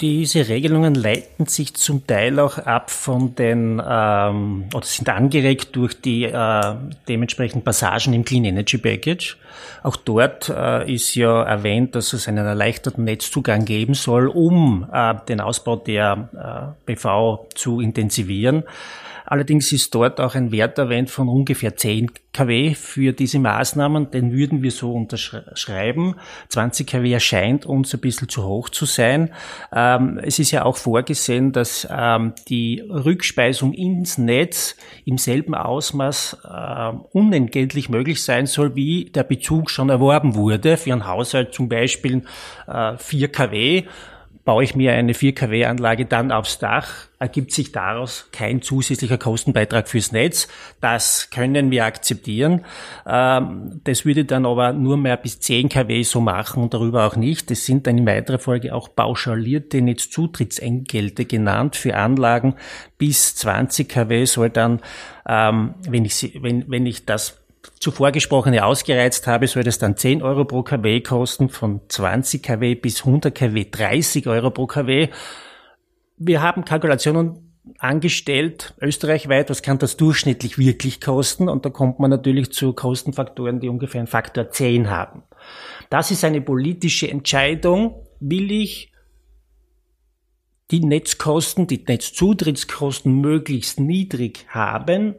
Diese 0.00 0.48
Regelungen 0.48 0.94
leiten 0.94 1.44
sich 1.44 1.74
zum 1.74 2.06
Teil 2.06 2.40
auch 2.40 2.56
ab 2.56 2.90
von 2.90 3.34
den 3.34 3.82
ähm, 3.86 4.64
oder 4.72 4.86
sind 4.86 5.10
angeregt 5.10 5.76
durch 5.76 6.00
die 6.00 6.24
äh, 6.24 6.74
dementsprechenden 7.06 7.62
Passagen 7.62 8.14
im 8.14 8.24
Clean 8.24 8.46
Energy 8.46 8.78
Package. 8.78 9.36
Auch 9.82 9.96
dort 9.96 10.48
äh, 10.48 10.90
ist 10.90 11.14
ja 11.16 11.42
erwähnt, 11.42 11.94
dass 11.94 12.14
es 12.14 12.28
einen 12.28 12.46
erleichterten 12.46 13.04
Netzzugang 13.04 13.66
geben 13.66 13.92
soll, 13.92 14.28
um 14.28 14.88
äh, 14.90 15.14
den 15.28 15.42
Ausbau 15.42 15.76
der 15.76 16.74
äh, 16.86 16.94
PV 16.94 17.48
zu 17.54 17.80
intensivieren. 17.80 18.64
Allerdings 19.30 19.70
ist 19.70 19.94
dort 19.94 20.20
auch 20.20 20.34
ein 20.34 20.50
Wert 20.50 20.76
erwähnt 20.76 21.08
von 21.08 21.28
ungefähr 21.28 21.76
10 21.76 22.10
kW 22.32 22.74
für 22.74 23.12
diese 23.12 23.38
Maßnahmen. 23.38 24.10
Den 24.10 24.32
würden 24.32 24.64
wir 24.64 24.72
so 24.72 24.92
unterschreiben. 24.92 26.16
20 26.48 26.84
kW 26.84 27.12
erscheint 27.12 27.64
uns 27.64 27.94
ein 27.94 28.00
bisschen 28.00 28.28
zu 28.28 28.42
hoch 28.44 28.70
zu 28.70 28.86
sein. 28.86 29.30
Ähm, 29.72 30.18
es 30.20 30.40
ist 30.40 30.50
ja 30.50 30.64
auch 30.64 30.76
vorgesehen, 30.76 31.52
dass 31.52 31.86
ähm, 31.88 32.32
die 32.48 32.82
Rückspeisung 32.88 33.72
ins 33.72 34.18
Netz 34.18 34.74
im 35.04 35.16
selben 35.16 35.54
Ausmaß 35.54 36.38
äh, 36.42 36.92
unentgeltlich 37.12 37.88
möglich 37.88 38.24
sein 38.24 38.46
soll, 38.46 38.74
wie 38.74 39.12
der 39.14 39.22
Bezug 39.22 39.70
schon 39.70 39.90
erworben 39.90 40.34
wurde. 40.34 40.76
Für 40.76 40.92
einen 40.92 41.06
Haushalt 41.06 41.54
zum 41.54 41.68
Beispiel 41.68 42.24
äh, 42.66 42.96
4 42.98 43.28
kW 43.28 43.84
baue 44.44 44.64
ich 44.64 44.74
mir 44.74 44.92
eine 44.92 45.14
4 45.14 45.34
kW-Anlage 45.34 46.06
dann 46.06 46.32
aufs 46.32 46.58
Dach, 46.58 47.08
ergibt 47.18 47.52
sich 47.52 47.72
daraus 47.72 48.28
kein 48.32 48.62
zusätzlicher 48.62 49.18
Kostenbeitrag 49.18 49.88
fürs 49.88 50.12
Netz. 50.12 50.48
Das 50.80 51.28
können 51.30 51.70
wir 51.70 51.84
akzeptieren. 51.84 52.64
Ähm, 53.06 53.80
das 53.84 54.04
würde 54.04 54.24
dann 54.24 54.46
aber 54.46 54.72
nur 54.72 54.96
mehr 54.96 55.16
bis 55.16 55.40
10 55.40 55.68
kW 55.68 56.02
so 56.02 56.20
machen 56.20 56.62
und 56.62 56.74
darüber 56.74 57.06
auch 57.06 57.16
nicht. 57.16 57.50
Es 57.50 57.66
sind 57.66 57.86
dann 57.86 57.98
in 57.98 58.06
weiterer 58.06 58.38
Folge 58.38 58.74
auch 58.74 58.94
pauschalierte 58.94 59.82
Netzzutrittsentgelte 59.82 61.26
genannt 61.26 61.76
für 61.76 61.96
Anlagen 61.96 62.54
bis 63.00 63.34
20 63.34 63.88
kW 63.88 64.26
soll 64.26 64.50
dann, 64.50 64.80
ähm, 65.26 65.74
wenn 65.88 66.04
ich, 66.04 66.38
wenn, 66.42 66.70
wenn 66.70 66.84
ich 66.84 67.06
das 67.06 67.39
zuvor 67.78 68.12
gesprochene 68.12 68.64
ausgereizt 68.64 69.26
habe, 69.26 69.46
soll 69.46 69.62
das 69.62 69.78
dann 69.78 69.96
10 69.96 70.22
Euro 70.22 70.44
pro 70.44 70.62
kW 70.62 71.00
kosten, 71.00 71.48
von 71.48 71.80
20 71.88 72.42
kW 72.42 72.74
bis 72.74 73.04
100 73.04 73.34
kW 73.34 73.66
30 73.70 74.26
Euro 74.26 74.50
pro 74.50 74.66
kW. 74.66 75.08
Wir 76.16 76.42
haben 76.42 76.64
Kalkulationen 76.64 77.50
angestellt, 77.78 78.74
österreichweit, 78.80 79.50
was 79.50 79.62
kann 79.62 79.78
das 79.78 79.96
durchschnittlich 79.96 80.58
wirklich 80.58 81.00
kosten? 81.00 81.48
Und 81.48 81.64
da 81.64 81.70
kommt 81.70 81.98
man 81.98 82.10
natürlich 82.10 82.52
zu 82.52 82.72
Kostenfaktoren, 82.72 83.60
die 83.60 83.68
ungefähr 83.68 84.00
einen 84.00 84.08
Faktor 84.08 84.50
10 84.50 84.90
haben. 84.90 85.22
Das 85.88 86.10
ist 86.10 86.24
eine 86.24 86.40
politische 86.40 87.10
Entscheidung. 87.10 88.06
Will 88.20 88.50
ich 88.50 88.92
die 90.70 90.80
Netzkosten, 90.80 91.66
die 91.66 91.84
Netzzutrittskosten 91.86 93.20
möglichst 93.20 93.80
niedrig 93.80 94.46
haben 94.48 95.14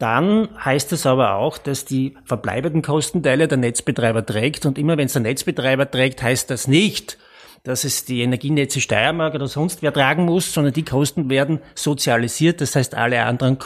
dann 0.00 0.48
heißt 0.64 0.92
es 0.92 1.04
aber 1.04 1.34
auch, 1.34 1.58
dass 1.58 1.84
die 1.84 2.16
verbleibenden 2.24 2.80
Kostenteile 2.80 3.48
der 3.48 3.58
Netzbetreiber 3.58 4.24
trägt. 4.24 4.64
Und 4.64 4.78
immer 4.78 4.96
wenn 4.96 5.06
es 5.06 5.12
der 5.12 5.22
Netzbetreiber 5.22 5.90
trägt, 5.90 6.22
heißt 6.22 6.50
das 6.50 6.66
nicht, 6.66 7.18
dass 7.64 7.84
es 7.84 8.06
die 8.06 8.22
Energienetze 8.22 8.80
Steiermark 8.80 9.34
oder 9.34 9.46
sonst 9.46 9.82
wer 9.82 9.92
tragen 9.92 10.24
muss, 10.24 10.54
sondern 10.54 10.72
die 10.72 10.86
Kosten 10.86 11.28
werden 11.28 11.60
sozialisiert. 11.74 12.62
Das 12.62 12.76
heißt, 12.76 12.94
alle 12.94 13.22
anderen 13.24 13.58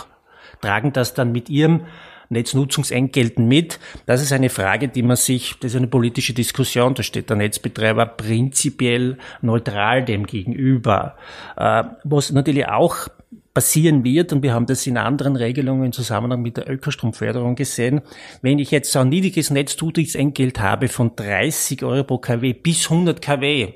tragen 0.61 0.93
das 0.93 1.15
dann 1.15 1.31
mit 1.31 1.49
ihrem 1.51 1.83
Netznutzungsentgelten 2.31 3.47
mit. 3.47 3.79
Das 4.07 4.21
ist 4.21 4.33
eine 4.33 4.51
Frage, 4.51 4.89
die 4.89 5.03
man 5.03 5.17
sich, 5.17 5.55
das 5.61 5.73
ist 5.73 5.77
eine 5.77 5.87
politische 5.87 6.35
Diskussion, 6.35 6.95
da 6.95 7.05
steht 7.05 7.31
der 7.31 7.37
Netzbetreiber 7.37 8.07
prinzipiell 8.07 9.19
neutral 9.41 10.05
dem 10.05 10.27
gegenüber. 10.27 11.17
Äh, 11.57 11.85
was 12.03 12.33
natürlich 12.33 12.67
auch 12.67 13.07
passieren 13.55 14.05
wird, 14.05 14.33
und 14.33 14.43
wir 14.43 14.53
haben 14.53 14.67
das 14.67 14.87
in 14.87 14.99
anderen 14.99 15.37
Regelungen 15.37 15.85
im 15.85 15.93
Zusammenhang 15.93 16.43
mit 16.43 16.57
der 16.57 16.69
Ökostromförderung 16.69 17.55
gesehen, 17.55 18.03
wenn 18.43 18.59
ich 18.59 18.73
jetzt 18.73 18.91
so 18.93 18.99
ein 18.99 19.09
niedriges 19.09 19.51
Netzzutrittsentgelt 19.51 20.59
habe 20.61 20.89
von 20.89 21.15
30 21.15 21.85
Euro 21.85 22.05
pro 22.05 22.19
kW 22.19 22.53
bis 22.53 22.91
100 22.91 23.23
kW, 23.23 23.73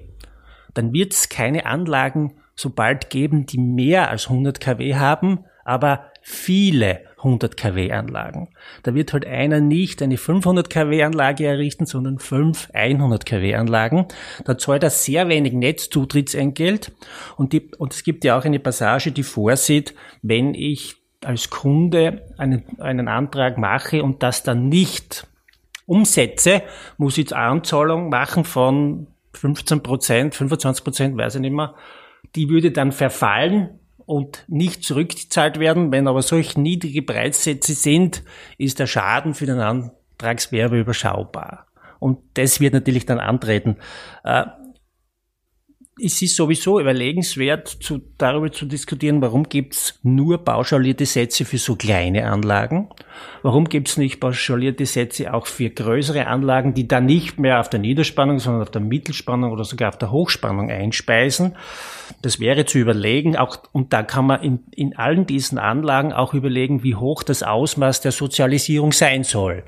dann 0.74 0.92
wird 0.92 1.14
es 1.14 1.28
keine 1.28 1.64
Anlagen 1.64 2.34
so 2.56 2.70
bald 2.70 3.08
geben, 3.08 3.46
die 3.46 3.58
mehr 3.58 4.10
als 4.10 4.28
100 4.28 4.60
kW 4.60 4.96
haben, 4.96 5.44
aber 5.64 6.10
viele 6.22 7.02
100 7.18 7.56
kW 7.56 7.92
Anlagen. 7.92 8.48
Da 8.82 8.94
wird 8.94 9.12
halt 9.12 9.26
einer 9.26 9.60
nicht 9.60 10.02
eine 10.02 10.16
500 10.16 10.70
kW 10.70 11.02
Anlage 11.02 11.46
errichten, 11.46 11.86
sondern 11.86 12.18
fünf 12.18 12.70
100 12.72 13.26
kW 13.26 13.54
Anlagen. 13.54 14.06
Da 14.44 14.56
zahlt 14.56 14.82
er 14.82 14.90
sehr 14.90 15.28
wenig 15.28 15.52
Netzzutrittsentgelt 15.52 16.92
und, 17.36 17.52
die, 17.52 17.70
und 17.78 17.92
es 17.92 18.02
gibt 18.04 18.24
ja 18.24 18.38
auch 18.38 18.44
eine 18.44 18.60
Passage, 18.60 19.12
die 19.12 19.22
vorsieht, 19.22 19.94
wenn 20.22 20.54
ich 20.54 20.96
als 21.24 21.50
Kunde 21.50 22.26
einen, 22.38 22.64
einen 22.78 23.08
Antrag 23.08 23.58
mache 23.58 24.02
und 24.02 24.22
das 24.22 24.44
dann 24.44 24.68
nicht 24.68 25.26
umsetze, 25.86 26.62
muss 26.96 27.18
ich 27.18 27.34
Anzahlung 27.34 28.10
machen 28.10 28.44
von 28.44 29.08
15 29.32 29.82
Prozent, 29.82 30.34
25 30.34 30.84
Prozent, 30.84 31.16
weiß 31.16 31.36
ich 31.36 31.40
nicht 31.40 31.52
mehr. 31.52 31.74
Die 32.36 32.48
würde 32.48 32.70
dann 32.70 32.92
verfallen 32.92 33.80
und 34.08 34.44
nicht 34.48 34.84
zurückgezahlt 34.84 35.60
werden. 35.60 35.92
Wenn 35.92 36.08
aber 36.08 36.22
solch 36.22 36.56
niedrige 36.56 37.02
Preissätze 37.02 37.74
sind, 37.74 38.22
ist 38.56 38.78
der 38.78 38.86
Schaden 38.86 39.34
für 39.34 39.44
den 39.44 39.60
Antragswerber 39.60 40.76
überschaubar. 40.76 41.66
Und 41.98 42.18
das 42.34 42.58
wird 42.58 42.72
natürlich 42.72 43.04
dann 43.04 43.18
antreten. 43.18 43.76
Äh, 44.24 44.46
es 46.02 46.22
ist 46.22 46.36
sowieso 46.36 46.80
überlegenswert, 46.80 47.68
zu, 47.68 48.00
darüber 48.18 48.52
zu 48.52 48.66
diskutieren, 48.66 49.20
warum 49.20 49.48
gibt's 49.48 49.98
nur 50.02 50.44
pauschalierte 50.44 51.06
Sätze 51.06 51.44
für 51.44 51.58
so 51.58 51.76
kleine 51.76 52.30
Anlagen? 52.30 52.88
Warum 53.42 53.68
gibt's 53.68 53.96
nicht 53.96 54.20
pauschalierte 54.20 54.86
Sätze 54.86 55.34
auch 55.34 55.46
für 55.46 55.70
größere 55.70 56.26
Anlagen, 56.26 56.74
die 56.74 56.86
dann 56.86 57.06
nicht 57.06 57.38
mehr 57.38 57.60
auf 57.60 57.70
der 57.70 57.80
Niederspannung, 57.80 58.38
sondern 58.38 58.62
auf 58.62 58.70
der 58.70 58.80
Mittelspannung 58.80 59.52
oder 59.52 59.64
sogar 59.64 59.88
auf 59.88 59.98
der 59.98 60.10
Hochspannung 60.10 60.70
einspeisen? 60.70 61.56
Das 62.22 62.40
wäre 62.40 62.64
zu 62.64 62.78
überlegen, 62.78 63.36
auch, 63.36 63.58
und 63.72 63.92
da 63.92 64.02
kann 64.02 64.26
man 64.26 64.42
in, 64.42 64.60
in 64.74 64.96
allen 64.96 65.26
diesen 65.26 65.58
Anlagen 65.58 66.12
auch 66.12 66.34
überlegen, 66.34 66.82
wie 66.82 66.94
hoch 66.94 67.22
das 67.22 67.42
Ausmaß 67.42 68.00
der 68.00 68.12
Sozialisierung 68.12 68.92
sein 68.92 69.24
soll. 69.24 69.64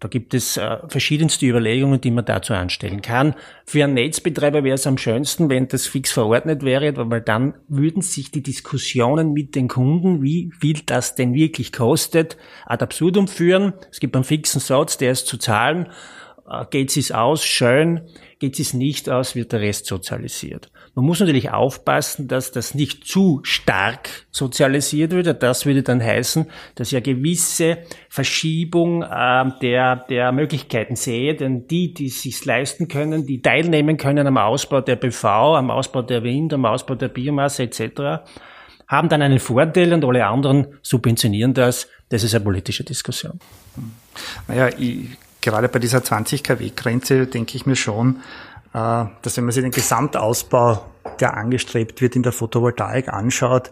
Da 0.00 0.08
gibt 0.08 0.34
es 0.34 0.56
äh, 0.56 0.78
verschiedenste 0.88 1.46
Überlegungen, 1.46 2.00
die 2.00 2.10
man 2.10 2.24
dazu 2.24 2.52
anstellen 2.52 3.00
kann. 3.00 3.36
Für 3.64 3.84
einen 3.84 3.94
Netzbetreiber 3.94 4.64
wäre 4.64 4.74
es 4.74 4.88
am 4.88 4.98
schönsten, 4.98 5.48
wenn 5.50 5.68
das 5.68 5.86
fix 5.86 6.10
verordnet 6.10 6.64
wäre, 6.64 6.92
weil 7.10 7.20
dann 7.20 7.54
würden 7.68 8.02
sich 8.02 8.32
die 8.32 8.42
Diskussionen 8.42 9.32
mit 9.32 9.54
den 9.54 9.68
Kunden, 9.68 10.20
wie 10.20 10.50
viel 10.60 10.80
das 10.84 11.14
denn 11.14 11.32
wirklich 11.32 11.72
kostet, 11.72 12.36
ad 12.66 12.82
absurdum 12.82 13.28
führen. 13.28 13.72
Es 13.92 14.00
gibt 14.00 14.16
einen 14.16 14.24
fixen 14.24 14.60
Satz, 14.60 14.98
der 14.98 15.12
ist 15.12 15.28
zu 15.28 15.36
zahlen. 15.36 15.86
Äh, 16.50 16.64
geht 16.70 16.96
es 16.96 17.12
aus, 17.12 17.44
schön. 17.44 18.00
Geht 18.40 18.58
es 18.58 18.74
nicht 18.74 19.08
aus, 19.08 19.36
wird 19.36 19.52
der 19.52 19.60
Rest 19.60 19.86
sozialisiert. 19.86 20.72
Man 20.98 21.04
muss 21.04 21.20
natürlich 21.20 21.52
aufpassen, 21.52 22.26
dass 22.26 22.50
das 22.50 22.74
nicht 22.74 23.06
zu 23.06 23.38
stark 23.44 24.26
sozialisiert 24.32 25.12
wird. 25.12 25.44
Das 25.44 25.64
würde 25.64 25.84
dann 25.84 26.02
heißen, 26.02 26.46
dass 26.74 26.88
ich 26.88 26.96
eine 26.96 27.02
gewisse 27.02 27.78
Verschiebung 28.08 29.04
äh, 29.04 29.44
der, 29.62 29.94
der 30.08 30.32
Möglichkeiten 30.32 30.96
sehe. 30.96 31.36
Denn 31.36 31.68
die, 31.68 31.94
die 31.94 32.06
es 32.06 32.22
sich 32.22 32.44
leisten 32.44 32.88
können, 32.88 33.26
die 33.26 33.40
teilnehmen 33.40 33.96
können 33.96 34.26
am 34.26 34.38
Ausbau 34.38 34.80
der 34.80 34.96
PV, 34.96 35.54
am 35.54 35.70
Ausbau 35.70 36.02
der 36.02 36.24
Wind, 36.24 36.52
am 36.52 36.64
Ausbau 36.64 36.96
der 36.96 37.06
Biomasse 37.06 37.62
etc., 37.62 38.24
haben 38.88 39.08
dann 39.08 39.22
einen 39.22 39.38
Vorteil 39.38 39.92
und 39.92 40.04
alle 40.04 40.26
anderen 40.26 40.66
subventionieren 40.82 41.54
das. 41.54 41.86
Das 42.08 42.24
ist 42.24 42.34
eine 42.34 42.42
politische 42.42 42.82
Diskussion. 42.82 43.38
Naja, 44.48 44.68
ich, 44.76 45.10
gerade 45.42 45.68
bei 45.68 45.78
dieser 45.78 46.02
20 46.02 46.42
kW-Grenze 46.42 47.28
denke 47.28 47.56
ich 47.56 47.66
mir 47.66 47.76
schon, 47.76 48.16
dass 48.72 49.36
wenn 49.36 49.44
man 49.44 49.52
sich 49.52 49.62
den 49.62 49.72
Gesamtausbau, 49.72 50.84
der 51.20 51.36
angestrebt 51.36 52.00
wird 52.00 52.16
in 52.16 52.22
der 52.22 52.32
Photovoltaik 52.32 53.08
anschaut, 53.08 53.70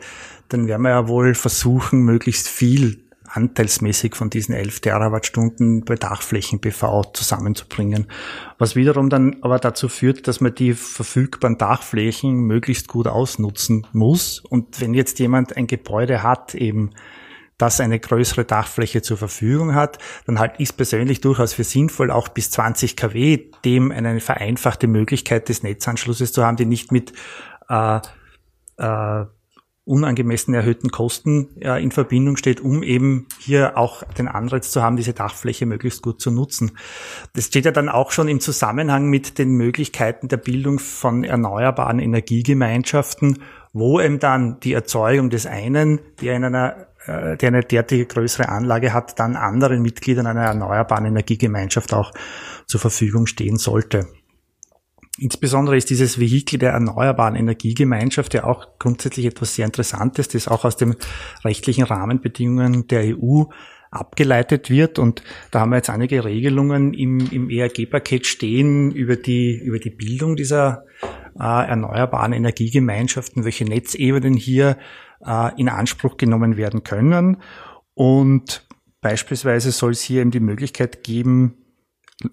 dann 0.48 0.68
werden 0.68 0.82
wir 0.82 0.90
ja 0.90 1.09
wohl 1.09 1.35
versuchen, 1.35 2.00
möglichst 2.00 2.48
viel 2.48 3.06
anteilsmäßig 3.28 4.14
von 4.14 4.30
diesen 4.30 4.54
11 4.54 4.80
Terawattstunden 4.80 5.85
bei 5.85 5.96
Dachflächen-PV 5.96 7.12
zusammenzubringen. 7.12 8.06
Was 8.59 8.76
wiederum 8.76 9.11
dann 9.11 9.37
aber 9.42 9.59
dazu 9.59 9.88
führt, 9.88 10.28
dass 10.28 10.40
man 10.40 10.54
die 10.54 10.74
verfügbaren 10.74 11.59
Dachflächen 11.59 12.40
möglichst 12.40 12.88
gut 12.88 13.06
ausnutzen 13.06 13.87
muss. 13.92 14.40
Und 14.40 14.80
wenn 14.80 14.94
jetzt 14.94 15.18
jemand 15.18 15.56
ein 15.56 15.66
Gebäude 15.66 16.22
hat, 16.22 16.54
eben 16.54 16.90
das 17.59 17.81
eine 17.81 17.99
größere 17.99 18.45
Dachfläche 18.45 19.03
zur 19.03 19.16
Verfügung 19.16 19.75
hat, 19.75 19.99
dann 20.27 20.38
halt 20.38 20.61
ist 20.61 20.77
persönlich 20.77 21.21
durchaus 21.21 21.55
für 21.55 21.64
sinnvoll, 21.64 22.11
auch 22.11 22.29
bis 22.29 22.51
20 22.51 22.97
kW 22.97 23.51
dem 23.64 23.90
eine 23.92 24.21
vereinfachte 24.21 24.87
Möglichkeit 24.87 25.49
des 25.49 25.62
Netzanschlusses 25.62 26.33
zu 26.33 26.45
haben, 26.45 26.57
die 26.57 26.66
nicht 26.66 26.92
mit 26.92 27.12
äh, 27.69 28.01
äh, 28.77 29.27
unangemessen 29.87 30.53
erhöhten 30.53 30.90
Kosten 30.90 31.61
äh, 31.61 31.81
in 31.81 31.92
Verbindung 31.92 32.37
steht, 32.37 32.61
um 32.61 32.83
eben 32.83 33.29
hier 33.38 33.79
auch 33.79 34.03
den 34.03 34.27
Anreiz 34.27 34.73
zu 34.73 34.83
haben, 34.83 34.97
diese 34.97 35.12
Dachfläche 35.12 35.64
möglichst 35.64 36.03
gut 36.03 36.21
zu 36.21 36.33
nutzen. 36.33 36.73
Das 37.35 37.47
steht 37.47 37.66
ja 37.66 37.71
dann 37.71 37.88
auch 37.88 38.11
schon 38.11 38.27
im 38.27 38.40
Zusammenhang 38.40 39.07
mit 39.07 39.38
den 39.38 39.51
Möglichkeiten 39.51 40.27
der 40.27 40.38
Bildung 40.38 40.81
von 40.81 41.23
erneuerbaren 41.23 42.01
Energiegemeinschaften, 42.01 43.38
wo 43.73 44.01
eben 44.01 44.19
dann 44.19 44.59
die 44.59 44.73
Erzeugung 44.73 45.31
des 45.31 45.47
einen, 45.47 46.01
der 46.21 46.35
in 46.35 46.45
einer 46.45 46.86
der 47.07 47.49
eine 47.49 47.61
derartige 47.61 48.07
größere 48.07 48.49
Anlage 48.49 48.92
hat, 48.92 49.19
dann 49.19 49.37
anderen 49.37 49.83
Mitgliedern 49.83 50.27
einer 50.27 50.45
erneuerbaren 50.45 51.07
Energiegemeinschaft 51.07 51.95
auch 51.95 52.12
zur 52.66 52.81
Verfügung 52.81 53.27
stehen 53.27 53.57
sollte. 53.57 54.07
Insbesondere 55.19 55.77
ist 55.77 55.88
dieses 55.88 56.21
Vehikel 56.21 56.59
der 56.59 56.73
erneuerbaren 56.73 57.37
Energiegemeinschaft 57.37 58.35
ja 58.35 58.45
auch 58.45 58.79
grundsätzlich 58.79 59.25
etwas 59.25 59.55
sehr 59.55 59.64
Interessantes, 59.64 60.29
das 60.29 60.47
auch 60.47 60.64
aus 60.64 60.77
den 60.77 60.95
rechtlichen 61.42 61.85
Rahmenbedingungen 61.85 62.87
der 62.87 63.16
EU 63.16 63.45
abgeleitet 63.90 64.69
wird. 64.69 64.99
Und 64.99 65.23
da 65.51 65.61
haben 65.61 65.71
wir 65.71 65.77
jetzt 65.77 65.88
einige 65.88 66.25
Regelungen 66.25 66.92
im, 66.92 67.21
im 67.31 67.49
ERG-Paket 67.49 68.27
stehen 68.27 68.90
über 68.90 69.16
die, 69.16 69.57
über 69.57 69.79
die 69.79 69.90
Bildung 69.90 70.37
dieser 70.37 70.85
äh, 71.38 71.68
erneuerbaren 71.68 72.33
Energiegemeinschaften, 72.33 73.44
welche 73.44 73.64
Netzebenen 73.64 74.35
hier 74.35 74.79
äh, 75.25 75.51
in 75.61 75.68
Anspruch 75.68 76.16
genommen 76.16 76.57
werden 76.57 76.85
können. 76.85 77.38
Und 77.94 78.66
beispielsweise 79.01 79.72
soll 79.72 79.92
es 79.92 80.03
hier 80.03 80.20
eben 80.20 80.31
die 80.31 80.40
Möglichkeit 80.40 81.03
geben, 81.03 81.66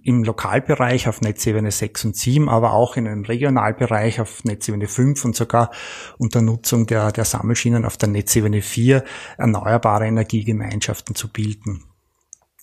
im 0.01 0.23
Lokalbereich 0.23 1.09
auf 1.09 1.21
Netzebene 1.21 1.71
6 1.71 2.05
und 2.05 2.15
7, 2.15 2.47
aber 2.47 2.73
auch 2.73 2.95
in 2.95 3.07
einem 3.07 3.25
Regionalbereich 3.25 4.21
auf 4.21 4.43
Netzebene 4.45 4.87
5 4.87 5.25
und 5.25 5.35
sogar 5.35 5.71
unter 6.17 6.41
Nutzung 6.41 6.85
der, 6.85 7.11
der 7.11 7.25
Sammelschienen 7.25 7.83
auf 7.83 7.97
der 7.97 8.07
Netzebene 8.09 8.61
4 8.61 9.03
erneuerbare 9.37 10.07
Energiegemeinschaften 10.07 11.15
zu 11.15 11.31
bilden. 11.31 11.83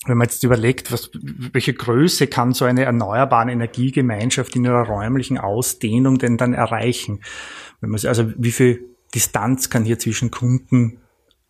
Wenn 0.06 0.16
man 0.16 0.28
jetzt 0.28 0.42
überlegt, 0.44 0.92
was, 0.92 1.10
welche 1.12 1.74
Größe 1.74 2.26
kann 2.26 2.54
so 2.54 2.64
eine 2.64 2.84
erneuerbare 2.84 3.50
Energiegemeinschaft 3.50 4.56
in 4.56 4.64
ihrer 4.64 4.86
räumlichen 4.86 5.36
Ausdehnung 5.36 6.18
denn 6.18 6.38
dann 6.38 6.54
erreichen? 6.54 7.20
Wenn 7.80 7.90
man, 7.90 8.00
also 8.06 8.32
wie 8.36 8.52
viel 8.52 8.84
Distanz 9.14 9.68
kann 9.68 9.84
hier 9.84 9.98
zwischen 9.98 10.30
Kunden 10.30 11.00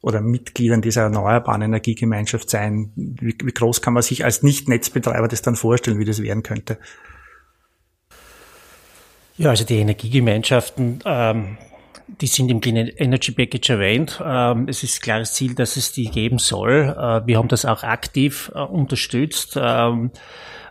oder 0.03 0.21
Mitgliedern 0.21 0.83
dieser 0.83 1.03
erneuerbaren 1.03 1.63
Energiegemeinschaft 1.63 2.51
sein? 2.51 2.93
Wie, 2.97 3.37
wie 3.43 3.53
groß 3.53 3.83
kann 3.83 3.95
man 3.95 4.03
sich 4.03 4.25
als 4.25 4.43
Nicht-Netzbetreiber 4.43 5.29
das 5.29 5.43
dann 5.43 5.57
vorstellen, 5.57 5.99
wie 5.99 6.05
das 6.05 6.23
werden 6.23 6.43
könnte? 6.43 6.79
Ja, 9.37 9.51
also 9.51 9.65
die 9.65 9.79
Energiegemeinschaften, 9.79 11.01
ähm, 11.05 11.57
die 12.07 12.27
sind 12.27 12.51
im 12.51 12.61
Clean 12.61 12.77
Energy 12.77 13.33
Package 13.33 13.71
erwähnt. 13.71 14.21
Ähm, 14.25 14.67
es 14.69 14.83
ist 14.83 15.03
klares 15.03 15.35
Ziel, 15.35 15.55
dass 15.55 15.77
es 15.77 15.93
die 15.93 16.07
geben 16.07 16.39
soll. 16.39 16.95
Äh, 16.97 17.27
wir 17.27 17.39
haben 17.39 17.49
das 17.49 17.65
auch 17.65 17.83
aktiv 17.83 18.51
äh, 18.55 18.61
unterstützt. 18.61 19.59
Ähm, 19.61 20.11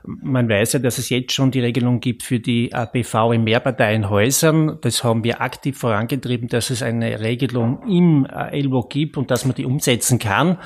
man 0.04 0.48
weiß 0.48 0.74
ja, 0.74 0.80
dass 0.80 0.98
es 0.98 1.10
jetzt 1.10 1.34
schon 1.34 1.52
die 1.52 1.60
Regelung 1.60 2.00
gibt 2.00 2.24
für 2.24 2.40
die 2.40 2.74
APV 2.74 3.34
in 3.34 3.44
Mehrparteienhäusern. 3.44 4.78
Das 4.82 5.04
haben 5.04 5.24
wir 5.24 5.42
aktiv 5.42 5.78
vorangetrieben, 5.78 6.48
dass 6.48 6.70
es 6.70 6.82
eine 6.82 7.20
Regelung 7.20 7.84
im 7.88 8.26
ELWO 8.26 8.84
gibt 8.84 9.18
und 9.18 9.30
dass 9.30 9.46
man 9.46 9.56
die 9.56 9.66
umsetzen 9.66 10.20
kann. 10.20 10.58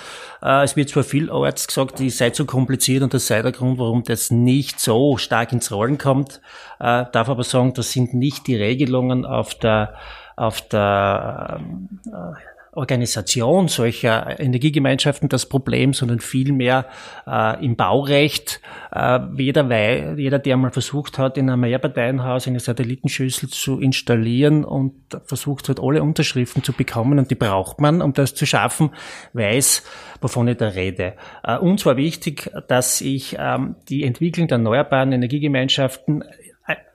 Äh, 0.41 0.63
es 0.63 0.75
wird 0.75 0.89
zwar 0.89 1.03
vielorts 1.03 1.67
gesagt, 1.67 1.99
die 1.99 2.09
sei 2.09 2.29
zu 2.29 2.45
kompliziert 2.45 3.03
und 3.03 3.13
das 3.13 3.27
sei 3.27 3.41
der 3.41 3.51
Grund, 3.51 3.79
warum 3.79 4.03
das 4.03 4.31
nicht 4.31 4.79
so 4.79 5.17
stark 5.17 5.51
ins 5.51 5.71
Rollen 5.71 5.97
kommt. 5.97 6.41
Äh, 6.79 7.05
darf 7.11 7.29
aber 7.29 7.43
sagen, 7.43 7.73
das 7.73 7.91
sind 7.91 8.13
nicht 8.13 8.47
die 8.47 8.55
Regelungen 8.55 9.25
auf 9.25 9.55
der 9.55 9.95
auf 10.35 10.67
der 10.67 11.59
äh, 12.05 12.53
Organisation 12.75 13.67
solcher 13.67 14.39
Energiegemeinschaften 14.39 15.29
das 15.29 15.47
Problem, 15.47 15.93
sondern 15.93 16.19
vielmehr 16.19 16.87
äh, 17.27 17.63
im 17.63 17.75
Baurecht. 17.75 18.61
Äh, 18.91 19.19
jeder, 19.37 20.15
jeder, 20.15 20.39
der 20.39 20.57
mal 20.57 20.71
versucht 20.71 21.19
hat, 21.19 21.37
in 21.37 21.49
einem 21.49 21.61
Mehrparteienhaus 21.61 22.47
eine 22.47 22.59
Satellitenschüssel 22.59 23.49
zu 23.49 23.79
installieren 23.79 24.65
und 24.65 24.93
versucht 25.25 25.69
hat, 25.69 25.79
alle 25.79 26.01
Unterschriften 26.01 26.63
zu 26.63 26.73
bekommen, 26.73 27.19
und 27.19 27.29
die 27.29 27.35
braucht 27.35 27.79
man, 27.79 28.01
um 28.01 28.13
das 28.13 28.33
zu 28.33 28.45
schaffen, 28.45 28.89
weiß, 29.33 29.83
wovon 30.21 30.47
ich 30.47 30.57
da 30.57 30.69
rede. 30.69 31.13
Äh, 31.43 31.57
uns 31.57 31.85
war 31.85 31.97
wichtig, 31.97 32.49
dass 32.67 33.01
ich 33.01 33.35
ähm, 33.39 33.75
die 33.89 34.03
Entwicklung 34.03 34.47
der 34.47 34.57
erneuerbaren 34.57 35.11
Energiegemeinschaften 35.11 36.23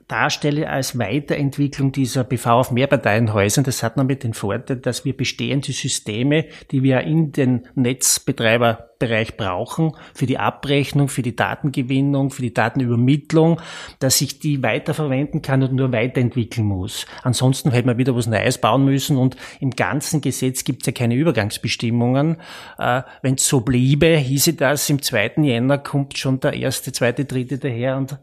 darstelle 0.09 0.69
als 0.69 0.97
Weiterentwicklung 0.97 1.91
dieser 1.91 2.23
BV 2.23 2.47
auf 2.47 2.71
Mehrparteienhäusern. 2.71 3.63
Das 3.63 3.83
hat 3.83 3.95
nämlich 3.95 4.19
den 4.19 4.33
Vorteil, 4.33 4.77
dass 4.77 5.05
wir 5.05 5.15
bestehende 5.15 5.71
Systeme, 5.71 6.45
die 6.71 6.81
wir 6.81 7.01
in 7.01 7.31
den 7.31 7.67
Netzbetreiberbereich 7.75 9.37
brauchen, 9.37 9.95
für 10.15 10.25
die 10.25 10.39
Abrechnung, 10.39 11.09
für 11.09 11.21
die 11.21 11.35
Datengewinnung, 11.35 12.31
für 12.31 12.41
die 12.41 12.53
Datenübermittlung, 12.53 13.61
dass 13.99 14.19
ich 14.19 14.39
die 14.39 14.63
weiterverwenden 14.63 15.43
kann 15.43 15.61
und 15.61 15.73
nur 15.73 15.91
weiterentwickeln 15.91 16.65
muss. 16.65 17.05
Ansonsten 17.21 17.71
hätte 17.71 17.85
man 17.85 17.99
wieder 17.99 18.15
was 18.15 18.25
Neues 18.25 18.57
bauen 18.57 18.85
müssen 18.85 19.15
und 19.15 19.37
im 19.59 19.69
ganzen 19.69 20.21
Gesetz 20.21 20.63
gibt 20.63 20.81
es 20.81 20.87
ja 20.87 20.91
keine 20.91 21.13
Übergangsbestimmungen. 21.13 22.37
Äh, 22.79 23.03
Wenn 23.21 23.35
es 23.35 23.47
so 23.47 23.61
bliebe, 23.61 24.17
hieße 24.17 24.53
das, 24.53 24.89
im 24.89 25.03
zweiten 25.03 25.43
Jänner 25.43 25.77
kommt 25.77 26.17
schon 26.17 26.39
der 26.39 26.53
erste, 26.53 26.91
zweite, 26.91 27.25
dritte 27.25 27.59
daher 27.59 27.97
und 27.97 28.17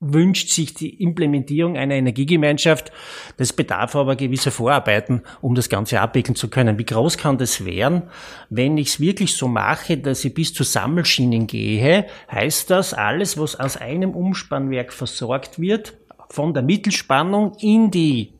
wünscht 0.00 0.50
sich 0.50 0.74
die 0.74 1.02
Implementierung 1.02 1.76
einer 1.76 1.94
Energiegemeinschaft. 1.94 2.92
Das 3.36 3.52
bedarf 3.52 3.96
aber 3.96 4.14
gewisser 4.16 4.50
Vorarbeiten, 4.50 5.22
um 5.40 5.54
das 5.54 5.68
Ganze 5.68 6.00
abwickeln 6.00 6.36
zu 6.36 6.48
können. 6.48 6.78
Wie 6.78 6.84
groß 6.84 7.18
kann 7.18 7.38
das 7.38 7.64
werden? 7.64 8.02
Wenn 8.48 8.78
ich 8.78 8.88
es 8.88 9.00
wirklich 9.00 9.34
so 9.34 9.48
mache, 9.48 9.98
dass 9.98 10.24
ich 10.24 10.34
bis 10.34 10.54
zu 10.54 10.62
Sammelschienen 10.62 11.46
gehe, 11.46 12.06
heißt 12.30 12.70
das, 12.70 12.94
alles, 12.94 13.38
was 13.38 13.56
aus 13.56 13.76
einem 13.76 14.10
Umspannwerk 14.10 14.92
versorgt 14.92 15.58
wird, 15.58 15.94
von 16.30 16.54
der 16.54 16.62
Mittelspannung 16.62 17.54
in 17.60 17.90
die 17.90 18.37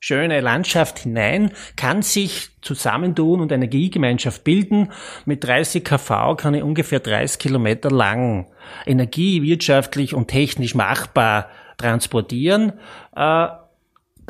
schöne 0.00 0.40
Landschaft 0.40 1.00
hinein, 1.00 1.52
kann 1.76 2.02
sich 2.02 2.48
zusammentun 2.62 3.40
und 3.40 3.52
eine 3.52 3.66
Energiegemeinschaft 3.66 4.42
bilden. 4.44 4.92
Mit 5.26 5.44
30 5.44 5.84
kV 5.84 6.34
kann 6.36 6.54
ich 6.54 6.62
ungefähr 6.62 7.00
30 7.00 7.38
Kilometer 7.38 7.90
lang 7.90 8.46
Energie 8.86 9.42
wirtschaftlich 9.42 10.14
und 10.14 10.28
technisch 10.28 10.74
machbar 10.74 11.48
transportieren. 11.76 12.72
Äh, 13.14 13.46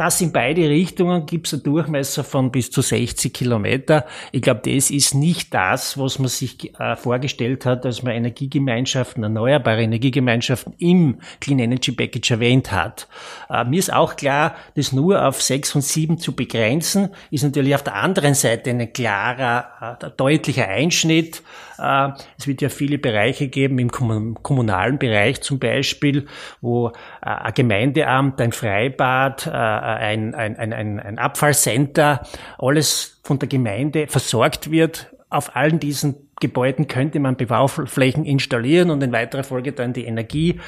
das 0.01 0.19
in 0.23 0.33
beide 0.33 0.67
Richtungen 0.67 1.27
gibt 1.27 1.47
es 1.47 1.53
einen 1.53 1.63
Durchmesser 1.63 2.25
von 2.25 2.51
bis 2.51 2.71
zu 2.71 2.81
60 2.81 3.35
Kilometer. 3.35 4.07
Ich 4.33 4.41
glaube, 4.41 4.63
das 4.65 4.91
ist 4.91 5.15
nicht 5.15 5.53
das, 5.53 5.99
was 5.99 6.19
man 6.19 6.29
sich 6.29 6.73
äh, 6.81 6.97
vorgestellt 6.97 7.67
hat, 7.67 7.85
als 7.85 8.03
man 8.03 8.15
Energiegemeinschaften, 8.15 9.23
erneuerbare 9.23 9.83
Energiegemeinschaften 9.83 10.73
im 10.79 11.19
Clean 11.41 11.59
Energy 11.59 11.93
Package 11.93 12.31
erwähnt 12.31 12.73
hat. 12.73 13.09
Äh, 13.51 13.65
mir 13.65 13.79
ist 13.79 13.93
auch 13.93 14.17
klar, 14.17 14.55
das 14.75 14.93
nur 14.93 15.23
auf 15.23 15.43
6 15.43 15.75
und 15.75 15.83
7 15.83 16.17
zu 16.17 16.35
begrenzen, 16.35 17.11
ist 17.31 17.45
natürlich 17.45 17.75
auf 17.75 17.83
der 17.83 17.97
anderen 17.97 18.33
Seite 18.33 18.71
ein 18.71 18.91
klarer, 18.95 19.99
äh, 20.01 20.11
deutlicher 20.17 20.67
Einschnitt. 20.67 21.43
Äh, 21.81 22.13
es 22.39 22.47
wird 22.47 22.63
ja 22.63 22.69
viele 22.69 22.99
Bereiche 22.99 23.49
geben, 23.49 23.79
im 23.79 23.91
kommunalen 23.91 24.99
Bereich 24.99 25.41
zum 25.41 25.59
Beispiel, 25.59 26.27
wo 26.61 26.89
äh, 26.89 26.93
ein 27.23 27.55
Gemeindeamt, 27.55 28.41
ein 28.41 28.53
Freibad, 28.53 29.47
äh, 29.47 29.51
ein, 29.51 30.35
ein, 30.35 30.57
ein, 30.57 31.01
ein 31.01 31.19
Abfallcenter, 31.19 32.23
alles 32.59 33.21
von 33.25 33.39
der 33.39 33.49
Gemeinde 33.49 34.07
versorgt 34.07 34.71
wird. 34.71 35.15
Auf 35.29 35.55
allen 35.55 35.79
diesen 35.79 36.31
Gebäuden 36.41 36.89
könnte 36.89 37.21
man 37.21 37.37
Bauflächen 37.37 38.25
installieren 38.25 38.91
und 38.91 39.03
in 39.03 39.13
weiterer 39.13 39.45
Folge 39.45 39.73
dann 39.73 39.93
die 39.93 40.07
Energie 40.07 40.59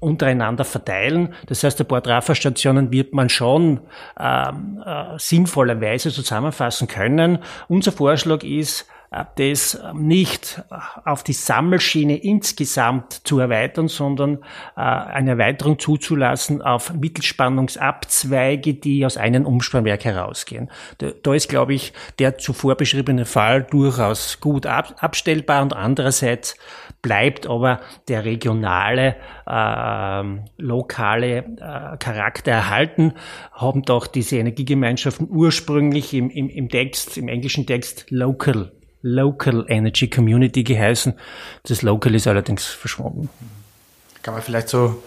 untereinander 0.00 0.64
verteilen. 0.64 1.34
Das 1.46 1.64
heißt, 1.64 1.80
ein 1.80 1.88
paar 1.88 2.02
Trafo-Stationen 2.02 2.92
wird 2.92 3.12
man 3.12 3.28
schon 3.28 3.80
ähm, 4.18 4.82
äh, 4.86 5.18
sinnvollerweise 5.18 6.10
zusammenfassen 6.10 6.86
können. 6.86 7.40
Unser 7.66 7.92
Vorschlag 7.92 8.44
ist, 8.44 8.86
das 9.36 9.80
nicht 9.94 10.62
auf 11.04 11.22
die 11.22 11.32
Sammelschiene 11.32 12.16
insgesamt 12.16 13.26
zu 13.26 13.38
erweitern, 13.38 13.88
sondern 13.88 14.38
äh, 14.76 14.80
eine 14.80 15.30
Erweiterung 15.30 15.78
zuzulassen 15.78 16.60
auf 16.60 16.92
Mittelspannungsabzweige, 16.92 18.74
die 18.74 19.06
aus 19.06 19.16
einem 19.16 19.46
Umspannwerk 19.46 20.04
herausgehen. 20.04 20.70
Da 20.98 21.34
ist, 21.34 21.48
glaube 21.48 21.74
ich, 21.74 21.92
der 22.18 22.38
zuvor 22.38 22.74
beschriebene 22.76 23.24
Fall 23.24 23.62
durchaus 23.62 24.40
gut 24.40 24.66
abstellbar 24.66 25.62
und 25.62 25.72
andererseits 25.72 26.56
bleibt 27.00 27.46
aber 27.46 27.80
der 28.08 28.24
regionale, 28.24 29.16
äh, 29.46 30.22
lokale 30.58 31.38
äh, 31.38 31.96
Charakter 31.98 32.50
erhalten, 32.50 33.14
haben 33.52 33.82
doch 33.82 34.06
diese 34.06 34.36
Energiegemeinschaften 34.36 35.28
ursprünglich 35.30 36.12
im, 36.12 36.28
im, 36.28 36.50
im 36.50 36.68
Text, 36.68 37.16
im 37.16 37.28
englischen 37.28 37.66
Text 37.66 38.06
local 38.10 38.72
Local 39.02 39.64
Energy 39.68 40.08
Community 40.08 40.64
geheißen. 40.64 41.14
Das 41.64 41.82
Local 41.82 42.14
ist 42.14 42.26
allerdings 42.26 42.66
verschwunden. 42.66 43.28
Kann 44.22 44.34
man 44.34 44.42
vielleicht 44.42 44.68
so 44.68 45.02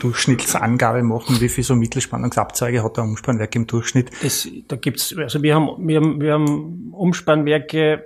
Durchschnittsangabe 0.00 1.02
machen, 1.02 1.40
wie 1.40 1.48
viel 1.48 1.64
so 1.64 1.74
Mittelspannungsabzweige 1.74 2.82
hat 2.82 2.98
ein 2.98 3.04
Umspannwerk 3.04 3.54
im 3.56 3.66
Durchschnitt? 3.66 4.10
Das, 4.22 4.48
da 4.68 4.76
gibt's, 4.76 5.14
also 5.16 5.42
wir 5.42 5.54
haben, 5.54 5.86
wir 5.86 5.96
haben, 5.96 6.20
wir 6.20 6.32
haben 6.32 6.92
Umspannwerke 6.92 8.04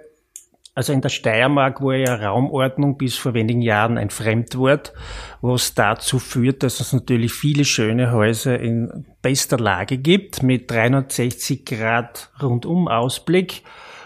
also 0.72 0.92
in 0.92 1.00
der 1.00 1.08
Steiermark 1.08 1.82
war 1.82 1.96
ja 1.96 2.14
Raumordnung 2.14 2.96
bis 2.96 3.16
vor 3.16 3.34
wenigen 3.34 3.60
Jahren 3.60 3.98
ein 3.98 4.08
Fremdwort, 4.08 4.94
was 5.42 5.74
dazu 5.74 6.18
führt, 6.18 6.62
dass 6.62 6.80
es 6.80 6.92
natürlich 6.92 7.32
viele 7.32 7.64
schöne 7.64 8.12
Häuser 8.12 8.58
in 8.58 9.04
bester 9.20 9.58
Lage 9.58 9.98
gibt, 9.98 10.42
mit 10.42 10.70
360 10.70 11.66
Grad 11.66 12.30
rundum 12.40 12.88
Ausblick 12.88 13.62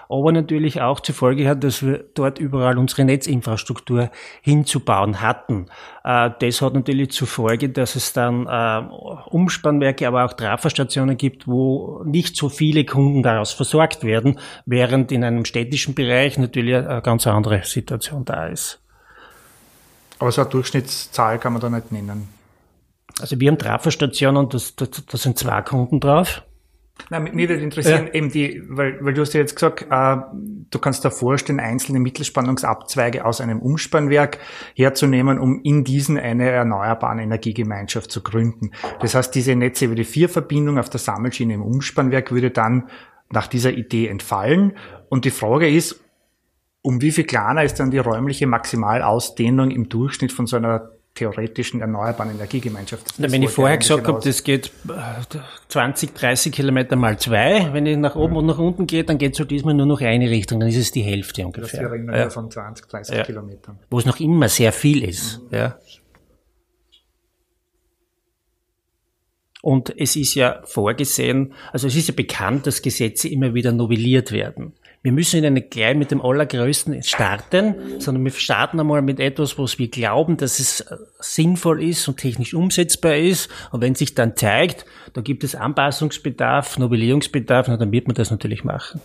aber 0.09 0.33
natürlich 0.33 0.81
auch 0.81 1.01
zur 1.01 1.15
Folge 1.15 1.49
hat, 1.49 1.65
dass 1.65 1.85
wir 1.85 2.05
dort 2.15 2.39
überall 2.39 2.79
unsere 2.79 3.05
Netzinfrastruktur 3.05 4.11
hinzubauen 4.43 5.21
hatten. 5.21 5.67
Äh, 6.05 6.31
das 6.39 6.63
hat 6.63 6.75
natürlich 6.75 7.13
zur 7.13 7.27
Folge, 7.27 7.71
dass 7.71 7.97
es 7.97 8.13
dann 8.13 8.47
äh, 8.47 8.83
Umspannwerke, 9.31 10.07
aber 10.07 10.25
auch 10.25 10.33
Traferstationen 10.33 11.17
gibt, 11.17 11.47
wo 11.47 12.03
nicht 12.05 12.37
so 12.37 12.49
viele 12.49 12.85
Kunden 12.85 13.23
daraus 13.23 13.53
versorgt 13.53 14.05
werden, 14.05 14.39
während 14.67 15.13
in 15.13 15.25
einem 15.25 15.45
städtischen 15.45 15.95
Bereich 15.95 16.39
natürlich 16.39 16.77
eine 16.77 17.03
ganz 17.03 17.27
andere 17.27 17.63
Situation 17.65 18.25
da 18.25 18.47
ist. 18.47 18.81
Aber 20.19 20.31
so 20.33 20.43
eine 20.43 20.51
Durchschnittszahl 20.51 21.39
kann 21.39 21.53
man 21.53 21.63
da 21.63 21.69
nicht 21.69 21.93
nennen. 21.93 22.29
Also 23.21 23.39
wir 23.39 23.51
haben 23.51 23.59
Traferstationen, 23.59 24.49
da 24.49 24.59
das, 24.59 24.75
das 24.77 25.23
sind 25.23 25.39
zwei 25.39 25.63
Kunden 25.63 26.01
drauf. 26.01 26.43
Na, 27.11 27.21
mich 27.21 27.35
würde 27.49 27.55
interessieren, 27.55 28.07
ja. 28.07 28.15
eben 28.15 28.31
die, 28.31 28.63
weil, 28.69 29.05
weil 29.05 29.15
du 29.15 29.21
hast 29.21 29.35
ja 29.35 29.41
jetzt 29.41 29.57
gesagt, 29.57 29.87
äh, 29.91 30.17
du 30.71 30.79
kannst 30.79 31.05
dir 31.05 31.11
vorstellen, 31.11 31.61
einzelne 31.61 32.01
Mittelspannungsabzweige 32.01 33.25
aus 33.25 33.41
einem 33.41 33.61
Umspannwerk 33.61 34.39
herzunehmen, 34.75 35.39
um 35.39 35.61
in 35.63 35.85
diesen 35.85 36.19
eine 36.19 36.49
erneuerbare 36.49 37.21
Energiegemeinschaft 37.21 38.11
zu 38.11 38.23
gründen. 38.23 38.71
Das 39.01 39.15
heißt, 39.15 39.35
diese 39.35 39.55
Netze 39.55 39.87
über 39.87 39.97
die 39.97 40.05
Vierverbindung 40.05 40.79
auf 40.79 40.89
der 40.89 41.01
Sammelschiene 41.01 41.55
im 41.55 41.63
Umspannwerk 41.63 42.33
würde 42.33 42.51
dann 42.51 42.89
nach 43.31 43.49
dieser 43.49 43.73
Idee 43.73 44.09
entfallen. 44.09 44.73
Und 45.09 45.25
die 45.25 45.31
Frage 45.31 45.69
ist, 45.69 46.01
um 46.81 47.01
wie 47.03 47.13
viel 47.13 47.25
kleiner 47.25 47.65
ist 47.65 47.81
dann 47.81 47.91
die 47.91 47.99
räumliche 47.99 48.47
Maximalausdehnung 48.47 49.71
im 49.71 49.89
Durchschnitt 49.89 50.33
von 50.33 50.47
so 50.47 50.57
einer 50.57 50.91
theoretischen 51.15 51.81
erneuerbaren 51.81 52.33
Energiegemeinschaft. 52.33 53.19
Das 53.19 53.31
wenn 53.31 53.43
ich 53.43 53.51
vorher 53.51 53.79
gesagt 53.79 54.07
habe, 54.09 54.21
das 54.23 54.43
geht 54.43 54.73
20, 55.69 56.11
äh, 56.11 56.13
30 56.13 56.53
Kilometer 56.53 56.97
mal 56.97 57.19
zwei, 57.19 57.73
wenn 57.73 57.87
ich 57.87 57.97
nach 57.97 58.17
oben 58.17 58.33
mhm. 58.33 58.39
und 58.39 58.47
nach 58.47 58.59
unten 58.59 58.87
gehe, 58.87 59.05
dann 59.05 59.19
geht 59.19 59.33
es 59.33 59.39
so 59.39 59.45
diesmal 59.45 59.75
nur 59.75 59.87
noch 59.87 60.01
eine 60.01 60.29
Richtung, 60.29 60.59
dann 60.59 60.69
ist 60.69 60.77
es 60.77 60.91
die 60.91 61.03
Hälfte 61.03 61.47
ungefähr. 61.47 61.83
Das 61.83 61.93
wäre 61.93 62.19
ja. 62.19 62.31
von 62.31 62.51
20, 62.51 62.89
30 62.89 63.17
ja. 63.17 63.23
Kilometern. 63.23 63.79
Wo 63.91 63.99
es 63.99 64.07
noch 64.07 64.19
immer 64.19 64.49
sehr 64.49 64.73
viel 64.73 65.05
ist. 65.05 65.41
Mhm. 65.51 65.57
Ja. 65.57 65.79
Und 69.63 69.99
es 69.99 70.17
ist 70.17 70.35
ja 70.35 70.61
vorgesehen, 70.65 71.55
also 71.73 71.87
es 71.87 71.97
ist 71.97 72.09
ja 72.09 72.15
bekannt, 72.15 72.67
dass 72.67 72.83
Gesetze 72.83 73.29
immer 73.29 73.55
wieder 73.55 73.73
novelliert 73.73 74.31
werden 74.33 74.75
wir 75.05 75.13
müssen 75.13 75.53
nicht 75.53 75.71
gleich 75.71 75.95
mit 75.95 76.11
dem 76.11 76.23
Allergrößten 76.23 77.03
starten, 77.03 77.75
sondern 77.99 78.25
wir 78.25 78.33
starten 78.33 78.81
einmal 78.81 79.03
mit 79.03 79.21
etwas, 79.21 79.59
was 79.59 79.79
wir 79.79 79.89
glauben, 79.89 80.39
dass 80.39 80.59
es 80.59 80.81
äh, 80.81 80.97
sinnvoll 81.21 81.85
ist 81.85 82.09
und 82.09 82.17
technisch 82.17 82.55
umsetzbar 82.55 83.15
ist. 83.15 83.51
Und 83.71 83.83
wenn 83.83 83.95
sich 83.95 84.15
dann 84.15 84.35
zeigt, 84.35 84.87
da 85.13 85.21
gibt 85.21 85.45
es 85.45 85.55
Anpassungsbedarf, 85.55 86.79
Novellierungsbedarf, 86.79 87.67
dann 87.67 87.93
wird 87.93 88.07
man 88.07 88.15
das 88.15 88.31
natürlich 88.31 88.65
machen. 88.65 89.03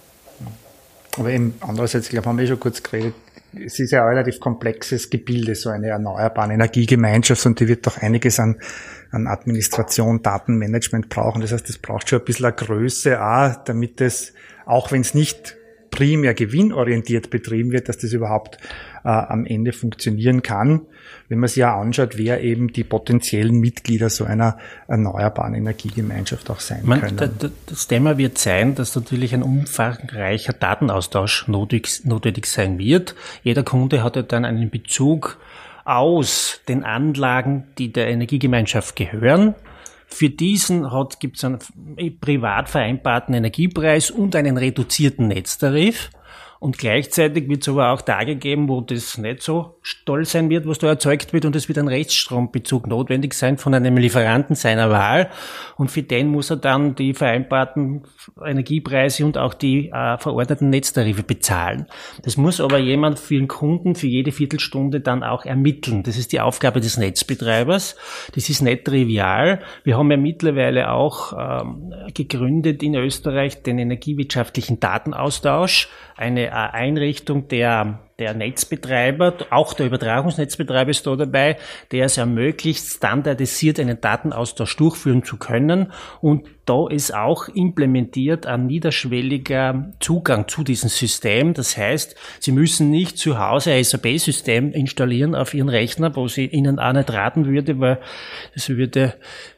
Aber 1.18 1.32
eben 1.32 1.56
andererseits, 1.60 2.06
ich 2.06 2.12
glaube, 2.12 2.30
haben 2.30 2.38
wir 2.38 2.48
schon 2.48 2.62
kurz 2.62 2.82
geredet, 2.82 3.16
es 3.54 3.78
ist 3.80 3.92
ja 3.92 4.04
ein 4.04 4.10
relativ 4.10 4.40
komplexes 4.40 5.10
Gebilde, 5.10 5.54
so 5.56 5.70
eine 5.70 5.88
erneuerbare 5.88 6.54
Energiegemeinschaft 6.54 7.46
und 7.46 7.60
die 7.60 7.68
wird 7.68 7.86
doch 7.86 7.98
einiges 7.98 8.40
an, 8.40 8.56
an 9.12 9.28
Administration, 9.28 10.22
Datenmanagement 10.22 11.10
brauchen. 11.10 11.42
Das 11.42 11.52
heißt, 11.52 11.70
es 11.70 11.78
braucht 11.78 12.08
schon 12.08 12.20
ein 12.20 12.26
bisschen 12.26 12.46
eine 12.46 12.56
Größe 12.56 13.22
auch, 13.22 13.56
damit 13.66 14.00
es, 14.00 14.34
auch 14.66 14.94
wenn 14.94 15.02
es 15.02 15.14
nicht 15.14 15.58
primär 15.90 16.34
gewinnorientiert 16.34 17.30
betrieben 17.30 17.72
wird, 17.72 17.90
dass 17.90 17.98
das 17.98 18.14
überhaupt 18.14 18.58
äh, 19.04 19.10
am 19.10 19.46
Ende 19.46 19.72
funktionieren 19.72 20.42
kann. 20.42 20.82
Wenn 21.28 21.40
man 21.40 21.48
sich 21.48 21.58
ja 21.58 21.80
anschaut, 21.80 22.18
wer 22.18 22.42
eben 22.42 22.74
die 22.74 22.84
potenziellen 22.84 23.60
Mitglieder 23.60 24.10
so 24.10 24.24
einer 24.26 24.58
erneuerbaren 24.88 25.54
Energiegemeinschaft 25.54 26.50
auch 26.50 26.60
sein 26.60 26.82
Man, 26.84 27.02
können. 27.02 27.52
Das 27.68 27.88
Thema 27.88 28.18
wird 28.18 28.38
sein, 28.38 28.76
dass 28.76 28.96
natürlich 28.96 29.34
ein 29.34 29.44
umfangreicher 29.44 30.54
Datenaustausch 30.54 31.48
notwendig, 31.48 32.06
notwendig 32.06 32.46
sein 32.46 32.80
wird. 32.80 33.16
Jeder 33.44 33.64
Kunde 33.64 34.04
hat 34.04 34.16
ja 34.16 34.22
dann 34.22 34.46
einen 34.46 34.70
Bezug 34.70 35.38
aus 35.86 36.62
den 36.68 36.84
Anlagen, 36.84 37.64
die 37.78 37.92
der 37.92 38.10
Energiegemeinschaft 38.10 38.96
gehören. 38.96 39.56
Für 40.10 40.30
diesen 40.30 40.88
gibt 41.20 41.38
es 41.38 41.44
einen 41.44 41.60
privat 42.20 42.70
vereinbarten 42.70 43.34
Energiepreis 43.36 44.12
und 44.12 44.36
einen 44.36 44.58
reduzierten 44.58 45.28
Netztarif. 45.28 46.10
Und 46.60 46.78
gleichzeitig 46.78 47.48
wird 47.48 47.62
es 47.62 47.70
aber 47.70 47.92
auch 47.92 48.02
Tage 48.02 48.36
geben, 48.36 48.68
wo 48.68 48.82
das 48.82 49.18
nicht 49.18 49.42
so 49.42 49.80
toll 50.06 50.26
sein 50.26 50.50
wird, 50.50 50.68
was 50.68 50.78
da 50.80 50.88
erzeugt 50.88 51.32
wird 51.32 51.46
und 51.46 51.56
es 51.56 51.70
wird 51.70 51.78
ein 51.78 51.88
Rechtsstrombezug 51.88 52.86
notwendig 52.86 53.34
sein 53.34 53.58
von 53.58 53.74
einem 53.74 53.96
Lieferanten 53.96 54.58
seiner 54.58 54.90
Wahl. 54.90 55.30
Und 55.78 55.90
für 55.90 56.04
den 56.04 56.28
muss 56.28 56.50
er 56.50 56.58
dann 56.58 56.96
die 56.96 57.14
vereinbarten 57.14 58.04
Energiepreise 58.44 59.26
und 59.26 59.38
auch 59.38 59.54
die 59.54 59.90
äh, 59.90 60.18
verordneten 60.18 60.70
Netztarife 60.70 61.24
bezahlen. 61.24 61.88
Das 62.24 62.38
muss 62.38 62.62
aber 62.62 62.78
jemand 62.78 63.20
für 63.20 63.36
den 63.36 63.48
Kunden 63.48 63.96
für 63.96 64.08
jede 64.08 64.32
Viertelstunde 64.32 65.02
dann 65.02 65.24
auch 65.24 65.46
ermitteln. 65.46 66.04
Das 66.04 66.18
ist 66.18 66.32
die 66.32 66.40
Aufgabe 66.40 66.80
des 66.80 66.98
Netzbetreibers. 66.98 67.96
Das 68.36 68.50
ist 68.50 68.62
nicht 68.62 68.86
trivial. 68.86 69.60
Wir 69.84 69.98
haben 69.98 70.12
ja 70.12 70.18
mittlerweile 70.18 70.92
auch 70.92 71.34
ähm, 71.38 71.94
gegründet 72.14 72.84
in 72.84 72.96
Österreich 72.96 73.64
den 73.64 73.80
energiewirtschaftlichen 73.80 74.80
Datenaustausch 74.80 75.90
eine 76.16 76.48
äh, 76.48 76.50
Einrichtung 76.52 77.48
der 77.48 78.09
der 78.20 78.34
Netzbetreiber, 78.34 79.34
auch 79.50 79.74
der 79.74 79.88
Übertragungsnetzbetreiber 79.88 80.92
ist 80.92 81.08
da 81.08 81.16
dabei, 81.16 81.58
der 81.92 82.06
es 82.06 82.18
ermöglicht, 82.18 82.86
standardisiert 82.86 83.80
einen 83.80 84.00
Datenaustausch 84.00 84.76
durchführen 84.76 85.24
zu 85.24 85.38
können. 85.38 85.92
Und 86.22 86.48
da 86.66 86.88
ist 86.88 87.16
auch 87.16 87.48
implementiert 87.48 88.46
ein 88.46 88.68
niederschwelliger 88.68 89.92
Zugang 90.00 90.48
zu 90.48 90.64
diesem 90.64 90.90
System. 90.90 91.56
Das 91.56 91.76
heißt, 91.76 92.16
Sie 92.40 92.52
müssen 92.52 92.92
nicht 92.92 93.18
zu 93.18 93.40
Hause 93.40 93.72
ein 93.72 93.84
SAP-System 93.84 94.72
installieren 94.72 95.34
auf 95.34 95.54
Ihren 95.54 95.70
Rechner, 95.70 96.16
wo 96.16 96.28
Sie 96.28 96.46
Ihnen 96.46 96.78
auch 96.78 96.94
nicht 96.94 97.12
raten 97.12 97.48
würde, 97.48 97.80
weil 97.80 98.00
das 98.54 98.70
würde 98.70 99.16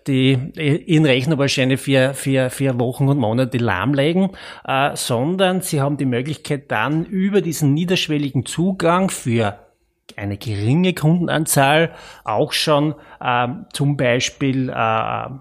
die, 0.08 0.38
Ihren 0.86 1.06
Rechner 1.06 1.38
wahrscheinlich 1.38 1.82
für, 1.82 2.14
für, 2.14 2.50
für 2.50 2.80
Wochen 2.80 3.08
und 3.08 3.18
Monate 3.18 3.58
lahmlegen, 3.58 4.30
äh, 4.66 4.96
sondern 4.96 5.62
Sie 5.62 5.82
haben 5.82 5.98
die 5.98 6.06
Möglichkeit 6.06 6.72
dann 6.72 7.06
über 7.06 7.42
diesen 7.42 7.74
niederschwelligen 7.74 8.46
Zugang 8.46 9.10
für 9.10 9.60
eine 10.18 10.38
geringe 10.38 10.94
Kundenanzahl 10.94 11.92
auch 12.24 12.54
schon 12.54 12.96
äh, 13.20 13.48
zum 13.74 13.98
Beispiel 13.98 14.70
äh, 14.70 14.74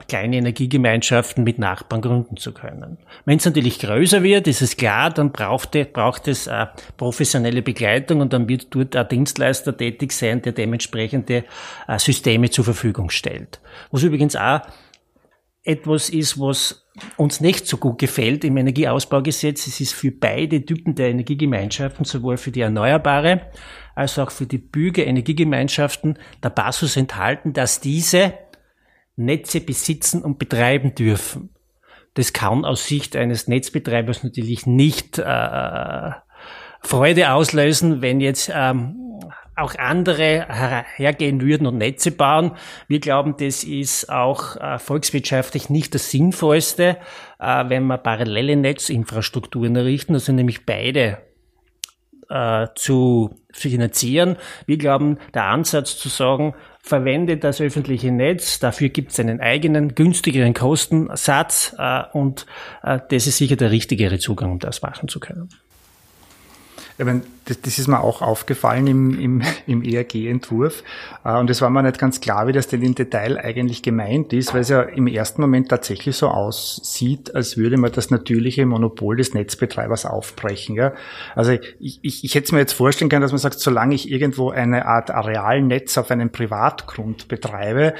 kleine 0.08 0.36
Energiegemeinschaften 0.36 1.44
mit 1.44 1.58
Nachbarn 1.58 2.02
gründen 2.02 2.36
zu 2.36 2.52
können. 2.52 2.98
Wenn 3.24 3.38
es 3.38 3.44
natürlich 3.44 3.78
größer 3.78 4.22
wird, 4.22 4.46
ist 4.46 4.62
es 4.62 4.76
klar, 4.76 5.10
dann 5.10 5.32
braucht, 5.32 5.70
braucht 5.92 6.28
es 6.28 6.46
äh, 6.46 6.66
professionelle 6.96 7.62
Begleitung 7.62 8.20
und 8.20 8.32
dann 8.32 8.48
wird 8.48 8.74
dort 8.74 8.96
ein 8.96 9.08
Dienstleister 9.08 9.76
tätig 9.76 10.12
sein, 10.12 10.42
der 10.42 10.52
dementsprechende 10.52 11.44
äh, 11.88 11.98
Systeme 11.98 12.50
zur 12.50 12.64
Verfügung 12.64 13.10
stellt. 13.10 13.60
Was 13.90 14.02
übrigens 14.02 14.36
auch 14.36 14.60
etwas 15.62 16.08
ist, 16.08 16.40
was 16.40 16.86
uns 17.16 17.40
nicht 17.40 17.66
so 17.66 17.76
gut 17.76 17.98
gefällt 17.98 18.44
im 18.44 18.56
Energieausbaugesetz. 18.56 19.66
Es 19.66 19.80
ist 19.80 19.92
für 19.92 20.10
beide 20.10 20.64
Typen 20.64 20.94
der 20.94 21.10
Energiegemeinschaften, 21.10 22.04
sowohl 22.04 22.36
für 22.36 22.50
die 22.50 22.60
Erneuerbare 22.60 23.42
als 23.94 24.18
auch 24.18 24.30
für 24.30 24.46
die 24.46 24.58
Büge 24.58 25.04
Energiegemeinschaften, 25.04 26.18
der 26.42 26.50
Passus 26.50 26.96
enthalten, 26.96 27.52
dass 27.52 27.80
diese 27.80 28.34
Netze 29.16 29.60
besitzen 29.60 30.22
und 30.22 30.38
betreiben 30.38 30.94
dürfen. 30.94 31.50
Das 32.14 32.32
kann 32.32 32.64
aus 32.64 32.86
Sicht 32.86 33.14
eines 33.14 33.46
Netzbetreibers 33.46 34.24
natürlich 34.24 34.66
nicht 34.66 35.18
äh, 35.18 36.10
Freude 36.80 37.32
auslösen, 37.32 38.02
wenn 38.02 38.20
jetzt 38.20 38.50
ähm, 38.52 39.20
auch 39.56 39.74
andere 39.76 40.46
hergehen 40.96 41.40
würden 41.42 41.66
und 41.66 41.78
Netze 41.78 42.10
bauen. 42.10 42.52
Wir 42.88 43.00
glauben, 43.00 43.36
das 43.38 43.62
ist 43.62 44.10
auch 44.10 44.56
äh, 44.56 44.78
volkswirtschaftlich 44.78 45.68
nicht 45.68 45.94
das 45.94 46.10
Sinnvollste, 46.10 46.96
äh, 47.38 47.64
wenn 47.68 47.86
wir 47.86 47.98
parallele 47.98 48.56
Netzinfrastrukturen 48.56 49.76
errichten, 49.76 50.14
also 50.14 50.32
nämlich 50.32 50.64
beide 50.64 51.18
äh, 52.28 52.68
zu 52.74 53.39
finanzieren. 53.52 54.36
Wir 54.66 54.78
glauben, 54.78 55.18
der 55.34 55.44
Ansatz 55.44 55.96
zu 55.96 56.08
sagen, 56.08 56.54
verwende 56.82 57.36
das 57.36 57.60
öffentliche 57.60 58.10
Netz, 58.10 58.58
dafür 58.58 58.88
gibt 58.88 59.12
es 59.12 59.20
einen 59.20 59.40
eigenen, 59.40 59.94
günstigeren 59.94 60.54
Kostensatz 60.54 61.74
äh, 61.78 62.02
und 62.12 62.46
äh, 62.82 62.98
das 63.10 63.26
ist 63.26 63.36
sicher 63.36 63.56
der 63.56 63.70
richtigere 63.70 64.18
Zugang, 64.18 64.52
um 64.52 64.58
das 64.58 64.82
machen 64.82 65.08
zu 65.08 65.20
können. 65.20 65.48
Ich 67.00 67.06
meine, 67.06 67.22
das, 67.46 67.62
das 67.62 67.78
ist 67.78 67.88
mir 67.88 68.00
auch 68.00 68.20
aufgefallen 68.20 68.86
im, 68.86 69.18
im, 69.18 69.42
im 69.66 69.82
ERG-Entwurf. 69.82 70.84
Äh, 71.24 71.38
und 71.38 71.48
es 71.48 71.62
war 71.62 71.70
mir 71.70 71.82
nicht 71.82 71.98
ganz 71.98 72.20
klar, 72.20 72.46
wie 72.46 72.52
das 72.52 72.68
denn 72.68 72.82
im 72.82 72.94
Detail 72.94 73.38
eigentlich 73.38 73.82
gemeint 73.82 74.34
ist, 74.34 74.52
weil 74.52 74.60
es 74.60 74.68
ja 74.68 74.82
im 74.82 75.06
ersten 75.06 75.40
Moment 75.40 75.70
tatsächlich 75.70 76.14
so 76.14 76.28
aussieht, 76.28 77.34
als 77.34 77.56
würde 77.56 77.78
man 77.78 77.90
das 77.90 78.10
natürliche 78.10 78.66
Monopol 78.66 79.16
des 79.16 79.32
Netzbetreibers 79.32 80.04
aufbrechen. 80.04 80.76
Ja? 80.76 80.92
Also 81.34 81.52
ich, 81.80 82.00
ich, 82.02 82.22
ich 82.22 82.34
hätte 82.34 82.44
es 82.44 82.52
mir 82.52 82.58
jetzt 82.58 82.74
vorstellen 82.74 83.08
können, 83.08 83.22
dass 83.22 83.32
man 83.32 83.38
sagt, 83.38 83.60
solange 83.60 83.94
ich 83.94 84.10
irgendwo 84.10 84.50
eine 84.50 84.84
Art 84.84 85.10
Arealnetz 85.10 85.96
auf 85.96 86.10
einem 86.10 86.28
Privatgrund 86.28 87.28
betreibe, 87.28 87.94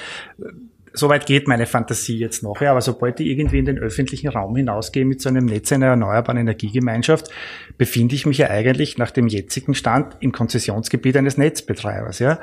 Soweit 0.93 1.27
geht 1.27 1.47
meine 1.47 1.67
Fantasie 1.67 2.19
jetzt 2.19 2.43
noch. 2.43 2.61
Ja, 2.61 2.73
aber 2.73 2.81
sobald 2.81 3.21
ich 3.21 3.29
irgendwie 3.29 3.59
in 3.59 3.65
den 3.65 3.79
öffentlichen 3.79 4.29
Raum 4.29 4.57
hinausgehe 4.57 5.05
mit 5.05 5.21
so 5.21 5.29
einem 5.29 5.47
Netz 5.47 5.73
einer 5.73 5.87
erneuerbaren 5.87 6.39
Energiegemeinschaft, 6.39 7.31
befinde 7.79 8.15
ich 8.15 8.27
mich 8.27 8.39
ja 8.39 8.51
eigentlich 8.51 8.99
nach 8.99 9.11
dem 9.11 9.29
jetzigen 9.29 9.75
Stand 9.75 10.17
im 10.21 10.33
Konzessionsgebiet 10.33 11.17
eines 11.17 11.37
Netzbetreibers. 11.37 12.19
Ja, 12.19 12.41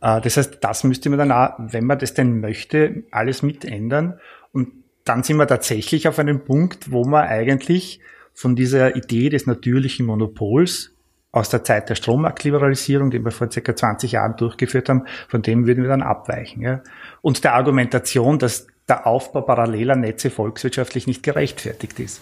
äh, 0.00 0.20
das 0.20 0.36
heißt, 0.36 0.58
das 0.60 0.84
müsste 0.84 1.10
man 1.10 1.18
dann, 1.18 1.32
auch, 1.32 1.50
wenn 1.58 1.84
man 1.84 1.98
das 1.98 2.14
denn 2.14 2.40
möchte, 2.40 3.02
alles 3.10 3.42
mitändern. 3.42 4.20
Und 4.52 4.68
dann 5.04 5.22
sind 5.22 5.36
wir 5.38 5.46
tatsächlich 5.46 6.06
auf 6.06 6.18
einem 6.18 6.44
Punkt, 6.44 6.92
wo 6.92 7.04
man 7.04 7.26
eigentlich 7.26 8.00
von 8.32 8.54
dieser 8.54 8.96
Idee 8.96 9.28
des 9.28 9.46
natürlichen 9.46 10.06
Monopols 10.06 10.94
aus 11.32 11.48
der 11.48 11.62
Zeit 11.62 11.88
der 11.88 11.94
Strommarktliberalisierung, 11.94 13.10
die 13.10 13.24
wir 13.24 13.30
vor 13.30 13.50
circa 13.50 13.74
20 13.74 14.12
Jahren 14.12 14.36
durchgeführt 14.36 14.88
haben, 14.88 15.06
von 15.28 15.42
dem 15.42 15.66
würden 15.66 15.84
wir 15.84 15.90
dann 15.90 16.02
abweichen. 16.02 16.62
Ja. 16.62 16.82
Und 17.22 17.44
der 17.44 17.54
Argumentation, 17.54 18.38
dass 18.38 18.66
der 18.88 19.06
Aufbau 19.06 19.42
paralleler 19.42 19.94
Netze 19.94 20.30
volkswirtschaftlich 20.30 21.06
nicht 21.06 21.22
gerechtfertigt 21.22 22.00
ist. 22.00 22.20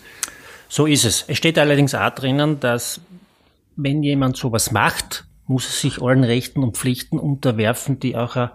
So 0.68 0.84
ist 0.84 1.04
es. 1.04 1.24
Es 1.26 1.38
steht 1.38 1.58
allerdings 1.58 1.94
auch 1.94 2.10
drinnen, 2.10 2.60
dass 2.60 3.00
wenn 3.76 4.02
jemand 4.02 4.36
sowas 4.36 4.70
macht, 4.70 5.24
muss 5.46 5.66
er 5.66 5.72
sich 5.72 6.02
allen 6.02 6.24
Rechten 6.24 6.62
und 6.62 6.76
Pflichten 6.76 7.18
unterwerfen, 7.18 7.98
die 8.00 8.16
auch 8.16 8.36
ein 8.36 8.50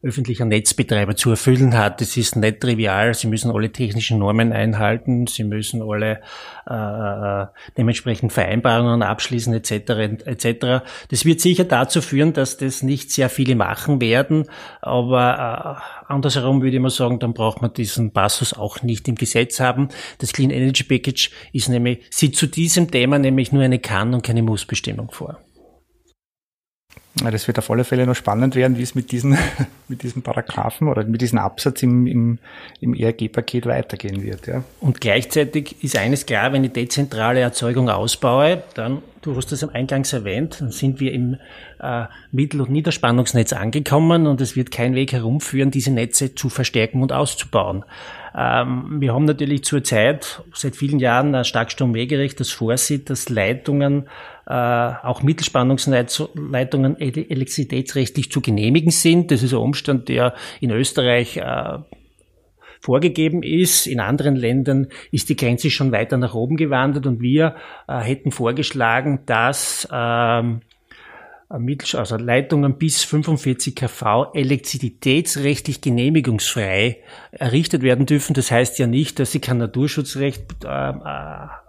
öffentlicher 0.00 0.44
Netzbetreiber 0.44 1.16
zu 1.16 1.30
erfüllen 1.30 1.76
hat. 1.76 2.00
Das 2.00 2.16
ist 2.16 2.36
nicht 2.36 2.60
trivial. 2.60 3.14
Sie 3.14 3.26
müssen 3.26 3.50
alle 3.50 3.72
technischen 3.72 4.20
Normen 4.20 4.52
einhalten, 4.52 5.26
sie 5.26 5.42
müssen 5.42 5.82
alle 5.82 6.20
äh, 6.66 7.46
dementsprechend 7.76 8.32
Vereinbarungen 8.32 9.02
abschließen 9.02 9.52
etc. 9.54 9.72
etc. 10.24 10.84
Das 11.10 11.24
wird 11.24 11.40
sicher 11.40 11.64
dazu 11.64 12.00
führen, 12.00 12.32
dass 12.32 12.58
das 12.58 12.84
nicht 12.84 13.10
sehr 13.10 13.28
viele 13.28 13.56
machen 13.56 14.00
werden, 14.00 14.44
aber 14.82 15.80
äh, 15.80 16.12
andersherum 16.12 16.62
würde 16.62 16.76
ich 16.76 16.82
mal 16.82 16.90
sagen, 16.90 17.18
dann 17.18 17.34
braucht 17.34 17.60
man 17.60 17.72
diesen 17.72 18.12
Passus 18.12 18.54
auch 18.54 18.82
nicht 18.82 19.08
im 19.08 19.16
Gesetz 19.16 19.58
haben. 19.58 19.88
Das 20.18 20.32
Clean 20.32 20.50
Energy 20.50 20.84
Package 20.84 21.30
ist 21.52 21.68
nämlich 21.68 22.06
sieht 22.10 22.36
zu 22.36 22.46
diesem 22.46 22.88
Thema 22.88 23.18
nämlich 23.18 23.50
nur 23.50 23.64
eine 23.64 23.80
Kann- 23.80 24.14
und 24.14 24.22
keine 24.22 24.42
Muss-Bestimmung 24.42 25.10
vor. 25.10 25.40
Das 27.14 27.48
wird 27.48 27.58
auf 27.58 27.70
alle 27.70 27.84
Fälle 27.84 28.06
noch 28.06 28.14
spannend 28.14 28.54
werden, 28.54 28.78
wie 28.78 28.82
es 28.82 28.94
mit 28.94 29.10
diesen, 29.10 29.36
mit 29.88 30.02
diesen 30.02 30.22
Paragraphen 30.22 30.88
oder 30.88 31.04
mit 31.04 31.20
diesem 31.20 31.38
Absatz 31.38 31.82
im, 31.82 32.06
im, 32.06 32.38
im 32.80 32.94
ERG-Paket 32.94 33.66
weitergehen 33.66 34.22
wird. 34.22 34.46
Ja. 34.46 34.62
Und 34.80 35.00
gleichzeitig 35.00 35.82
ist 35.82 35.96
eines 35.96 36.26
klar, 36.26 36.52
wenn 36.52 36.64
ich 36.64 36.72
dezentrale 36.72 37.40
Erzeugung 37.40 37.88
ausbaue, 37.88 38.62
dann, 38.74 39.02
du 39.22 39.34
hast 39.36 39.50
das 39.50 39.64
am 39.64 39.70
Eingangs 39.70 40.12
erwähnt, 40.12 40.60
dann 40.60 40.70
sind 40.70 41.00
wir 41.00 41.12
im 41.12 41.38
äh, 41.80 42.04
Mittel- 42.30 42.60
und 42.60 42.70
Niederspannungsnetz 42.70 43.52
angekommen 43.52 44.26
und 44.26 44.40
es 44.40 44.54
wird 44.54 44.70
kein 44.70 44.94
Weg 44.94 45.12
herumführen, 45.12 45.70
diese 45.70 45.90
Netze 45.90 46.34
zu 46.34 46.48
verstärken 46.48 47.02
und 47.02 47.12
auszubauen. 47.12 47.84
Ähm, 48.38 49.00
wir 49.00 49.14
haben 49.14 49.24
natürlich 49.24 49.64
zurzeit 49.64 50.44
seit 50.54 50.76
vielen 50.76 51.00
Jahren 51.00 51.34
ein 51.34 51.44
Starkstromwegerecht, 51.44 52.38
das 52.38 52.50
vorsieht, 52.50 53.10
dass 53.10 53.28
Leitungen, 53.28 54.08
äh, 54.46 54.52
auch 54.52 55.22
Mittelspannungsleitungen 55.22 57.00
elektrizitätsrechtlich 57.00 58.30
zu 58.30 58.40
genehmigen 58.40 58.92
sind. 58.92 59.32
Das 59.32 59.42
ist 59.42 59.52
ein 59.52 59.58
Umstand, 59.58 60.08
der 60.08 60.34
in 60.60 60.70
Österreich 60.70 61.38
äh, 61.38 61.78
vorgegeben 62.80 63.42
ist. 63.42 63.88
In 63.88 63.98
anderen 63.98 64.36
Ländern 64.36 64.86
ist 65.10 65.28
die 65.30 65.36
Grenze 65.36 65.70
schon 65.70 65.90
weiter 65.90 66.16
nach 66.16 66.34
oben 66.34 66.56
gewandert 66.56 67.08
und 67.08 67.20
wir 67.20 67.56
äh, 67.88 67.98
hätten 67.98 68.30
vorgeschlagen, 68.30 69.22
dass 69.26 69.88
ähm, 69.90 70.60
also 71.48 72.16
Leitungen 72.16 72.76
bis 72.76 73.04
45 73.04 73.74
kV 73.74 74.32
elektrizitätsrechtlich 74.34 75.80
genehmigungsfrei 75.80 76.98
errichtet 77.32 77.82
werden 77.82 78.04
dürfen. 78.04 78.34
Das 78.34 78.50
heißt 78.50 78.78
ja 78.78 78.86
nicht, 78.86 79.18
dass 79.18 79.32
sie 79.32 79.40
kein 79.40 79.58
Naturschutzrecht 79.58 80.64
äh, 80.64 80.92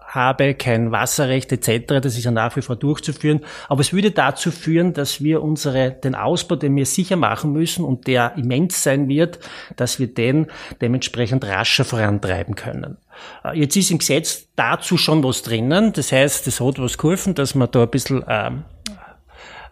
habe, 0.09 0.53
kein 0.55 0.91
Wasserrecht 0.91 1.51
etc. 1.51 2.01
Das 2.01 2.17
ist 2.17 2.23
ja 2.23 2.32
nach 2.32 2.55
wie 2.55 2.61
vor 2.61 2.75
durchzuführen. 2.75 3.41
Aber 3.67 3.82
es 3.82 3.93
würde 3.93 4.11
dazu 4.11 4.51
führen, 4.51 4.93
dass 4.93 5.23
wir 5.23 5.41
unsere, 5.41 5.91
den 5.91 6.15
Ausbau, 6.15 6.55
den 6.55 6.75
wir 6.75 6.86
sicher 6.86 7.15
machen 7.15 7.53
müssen 7.53 7.86
und 7.86 8.07
der 8.07 8.36
immens 8.36 8.84
sein 8.84 9.07
wird, 9.07 9.39
dass 9.75 9.99
wir 9.99 10.07
den 10.07 10.47
dementsprechend 10.82 11.45
rascher 11.45 11.86
vorantreiben 11.86 12.55
können. 12.55 12.97
Äh, 13.43 13.59
jetzt 13.59 13.75
ist 13.75 13.91
im 13.91 13.99
Gesetz 13.99 14.47
dazu 14.55 14.97
schon 14.97 15.23
was 15.23 15.41
drinnen. 15.41 15.93
Das 15.93 16.11
heißt, 16.11 16.47
es 16.47 16.59
hat 16.59 16.80
was 16.80 16.97
geholfen, 16.97 17.36
dass 17.36 17.55
man 17.55 17.71
da 17.71 17.84
ein 17.84 17.89
bisschen 17.89 18.23
ähm, 18.27 18.63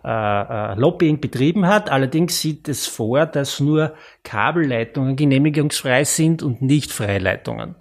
äh, 0.04 0.10
äh, 0.10 0.76
Lobbying 0.76 1.20
betrieben 1.20 1.68
hat. 1.68 1.89
Allerdings 1.89 2.39
sieht 2.39 2.68
es 2.68 2.88
vor, 2.88 3.26
dass 3.26 3.60
nur 3.60 3.93
Kabelleitungen 4.24 5.16
genehmigungsfrei 5.16 6.04
sind 6.04 6.43
und 6.43 6.62
nicht 6.62 6.91
Freileitungen. 6.91 7.76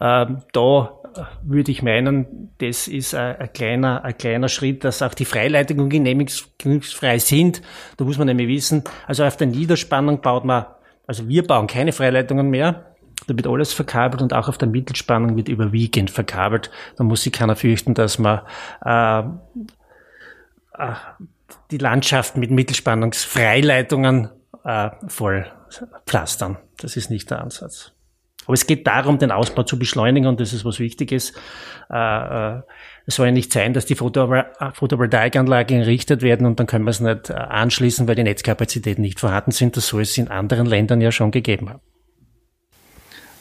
Ähm, 0.00 0.42
da 0.52 0.98
würde 1.42 1.70
ich 1.70 1.82
meinen, 1.82 2.50
das 2.58 2.88
ist 2.88 3.14
ein, 3.14 3.36
ein, 3.36 3.52
kleiner, 3.52 4.04
ein 4.04 4.16
kleiner 4.18 4.48
Schritt, 4.48 4.84
dass 4.84 5.02
auch 5.02 5.14
die 5.14 5.24
Freileitungen 5.24 5.88
genehmigungsfrei 5.88 7.18
sind. 7.18 7.62
Da 7.96 8.04
muss 8.04 8.18
man 8.18 8.26
nämlich 8.26 8.48
wissen, 8.48 8.84
also 9.06 9.24
auf 9.24 9.36
der 9.36 9.46
Niederspannung 9.46 10.20
baut 10.20 10.44
man, 10.44 10.66
also 11.06 11.28
wir 11.28 11.46
bauen 11.46 11.66
keine 11.66 11.92
Freileitungen 11.92 12.50
mehr. 12.50 12.94
Da 13.26 13.36
wird 13.36 13.46
alles 13.46 13.72
verkabelt 13.72 14.22
und 14.22 14.34
auch 14.34 14.48
auf 14.48 14.58
der 14.58 14.68
Mittelspannung 14.68 15.36
wird 15.36 15.48
überwiegend 15.48 16.10
verkabelt. 16.10 16.70
Da 16.96 17.04
muss 17.04 17.22
sich 17.22 17.32
keiner 17.32 17.56
fürchten, 17.56 17.94
dass 17.94 18.18
man 18.18 18.40
äh, 18.84 19.20
äh, 20.76 20.94
die 21.74 21.78
Landschaft 21.78 22.36
mit 22.36 22.52
Mittelspannungsfreileitungen 22.52 24.30
äh, 24.64 24.90
voll 25.08 25.50
pflastern. 26.06 26.56
Das 26.78 26.96
ist 26.96 27.10
nicht 27.10 27.30
der 27.30 27.40
Ansatz. 27.40 27.90
Aber 28.44 28.54
es 28.54 28.66
geht 28.66 28.86
darum, 28.86 29.18
den 29.18 29.32
Ausbau 29.32 29.64
zu 29.64 29.76
beschleunigen 29.76 30.28
und 30.28 30.38
das 30.38 30.52
ist 30.52 30.64
was 30.64 30.78
Wichtiges. 30.78 31.32
Äh, 31.90 32.58
äh, 32.58 32.62
es 33.06 33.16
soll 33.16 33.26
ja 33.26 33.32
nicht 33.32 33.52
sein, 33.52 33.72
dass 33.72 33.86
die 33.86 33.96
Photovoltaikanlagen 33.96 35.80
errichtet 35.80 36.22
werden 36.22 36.46
und 36.46 36.60
dann 36.60 36.68
können 36.68 36.84
wir 36.84 36.90
es 36.90 37.00
nicht 37.00 37.30
äh, 37.30 37.32
anschließen, 37.32 38.06
weil 38.06 38.14
die 38.14 38.22
Netzkapazitäten 38.22 39.02
nicht 39.02 39.18
vorhanden 39.18 39.50
sind. 39.50 39.76
Das 39.76 39.88
soll 39.88 40.02
es 40.02 40.16
in 40.16 40.28
anderen 40.28 40.66
Ländern 40.66 41.00
ja 41.00 41.10
schon 41.10 41.32
gegeben 41.32 41.70
haben. 41.70 41.80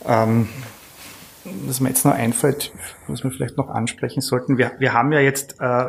Ähm, 0.05 0.49
was 1.67 1.81
mir 1.81 1.89
jetzt 1.89 2.03
noch 2.03 2.13
einfällt, 2.13 2.71
was 3.07 3.23
wir 3.23 3.29
vielleicht 3.29 3.57
noch 3.57 3.69
ansprechen 3.69 4.21
sollten, 4.21 4.57
wir, 4.57 4.71
wir 4.79 4.93
haben 4.93 5.11
ja 5.11 5.19
jetzt 5.19 5.57
äh, 5.59 5.85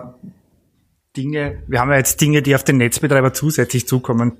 Dinge, 1.16 1.62
wir 1.68 1.80
haben 1.80 1.90
ja 1.90 1.96
jetzt 1.96 2.20
Dinge, 2.20 2.42
die 2.42 2.54
auf 2.54 2.64
den 2.64 2.78
Netzbetreiber 2.78 3.32
zusätzlich 3.32 3.86
zukommen. 3.86 4.38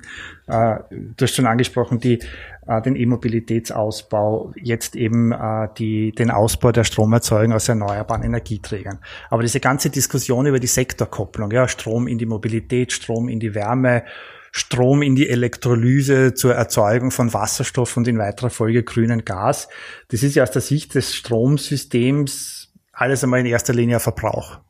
Äh, 0.49 0.79
du 0.91 1.23
hast 1.23 1.37
schon 1.37 1.47
angesprochen, 1.47 2.01
die, 2.01 2.19
äh, 2.67 2.83
den 2.83 2.97
E-Mobilitätsausbau, 2.97 4.53
jetzt 4.57 4.97
eben 4.97 5.31
äh, 5.31 5.69
die, 5.79 6.13
den 6.13 6.33
Ausbau 6.33 6.73
der 6.73 6.83
Stromerzeugung 6.83 7.53
aus 7.53 7.69
erneuerbaren 7.69 8.25
Energieträgern. 8.25 8.99
Aber 9.31 9.43
diese 9.43 9.61
ganze 9.61 9.91
Diskussion 9.91 10.47
über 10.47 10.59
die 10.59 10.67
Sektorkopplung, 10.67 11.53
ja, 11.53 11.69
Strom 11.69 12.09
in 12.09 12.19
die 12.19 12.27
Mobilität, 12.27 12.93
Strom 12.93 13.29
in 13.29 13.39
die 13.39 13.55
Wärme, 13.55 14.05
Strom 14.51 15.03
in 15.03 15.15
die 15.15 15.29
Elektrolyse 15.29 16.35
zur 16.35 16.55
Erzeugung 16.55 17.11
von 17.11 17.33
Wasserstoff 17.33 17.97
und 17.97 18.09
in 18.09 18.19
weiterer 18.19 18.51
Folge 18.51 18.83
grünen 18.83 19.25
Gas, 19.25 19.69
das 20.09 20.23
ist 20.23 20.35
ja 20.35 20.43
aus 20.43 20.51
der 20.51 20.63
Sicht 20.63 20.95
des 20.95 21.15
Stromsystems 21.15 22.73
alles 22.93 23.25
einmal 23.25 23.41
in 23.41 23.47
erster 23.47 23.73
Linie 23.73 23.99
Verbrauch. 24.01 24.61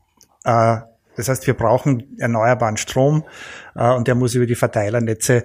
Das 1.17 1.29
heißt, 1.29 1.47
wir 1.47 1.55
brauchen 1.55 2.17
erneuerbaren 2.19 2.77
Strom 2.77 3.25
äh, 3.75 3.91
und 3.93 4.09
der 4.09 4.15
muss 4.15 4.35
über 4.35 4.47
die 4.47 4.55
Verteilernetze 4.55 5.45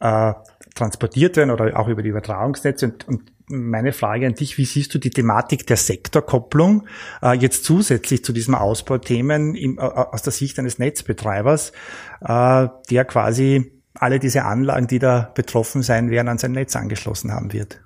äh, 0.00 0.32
transportiert 0.74 1.36
werden 1.36 1.50
oder 1.50 1.78
auch 1.78 1.88
über 1.88 2.02
die 2.02 2.10
Übertragungsnetze. 2.10 2.86
Und, 2.86 3.08
und 3.08 3.32
meine 3.48 3.92
Frage 3.92 4.26
an 4.26 4.34
dich, 4.34 4.58
wie 4.58 4.64
siehst 4.64 4.94
du 4.94 4.98
die 4.98 5.10
Thematik 5.10 5.66
der 5.66 5.76
Sektorkopplung 5.76 6.86
äh, 7.22 7.36
jetzt 7.36 7.64
zusätzlich 7.64 8.24
zu 8.24 8.32
diesen 8.32 8.54
Ausbauthemen 8.54 9.54
im, 9.54 9.78
äh, 9.78 9.82
aus 9.82 10.22
der 10.22 10.32
Sicht 10.32 10.58
eines 10.58 10.78
Netzbetreibers, 10.78 11.72
äh, 12.20 12.68
der 12.90 13.04
quasi 13.06 13.72
alle 13.94 14.18
diese 14.18 14.44
Anlagen, 14.44 14.86
die 14.86 14.98
da 14.98 15.32
betroffen 15.34 15.82
sein 15.82 16.10
werden, 16.10 16.28
an 16.28 16.38
sein 16.38 16.52
Netz 16.52 16.76
angeschlossen 16.76 17.32
haben 17.32 17.52
wird? 17.52 17.80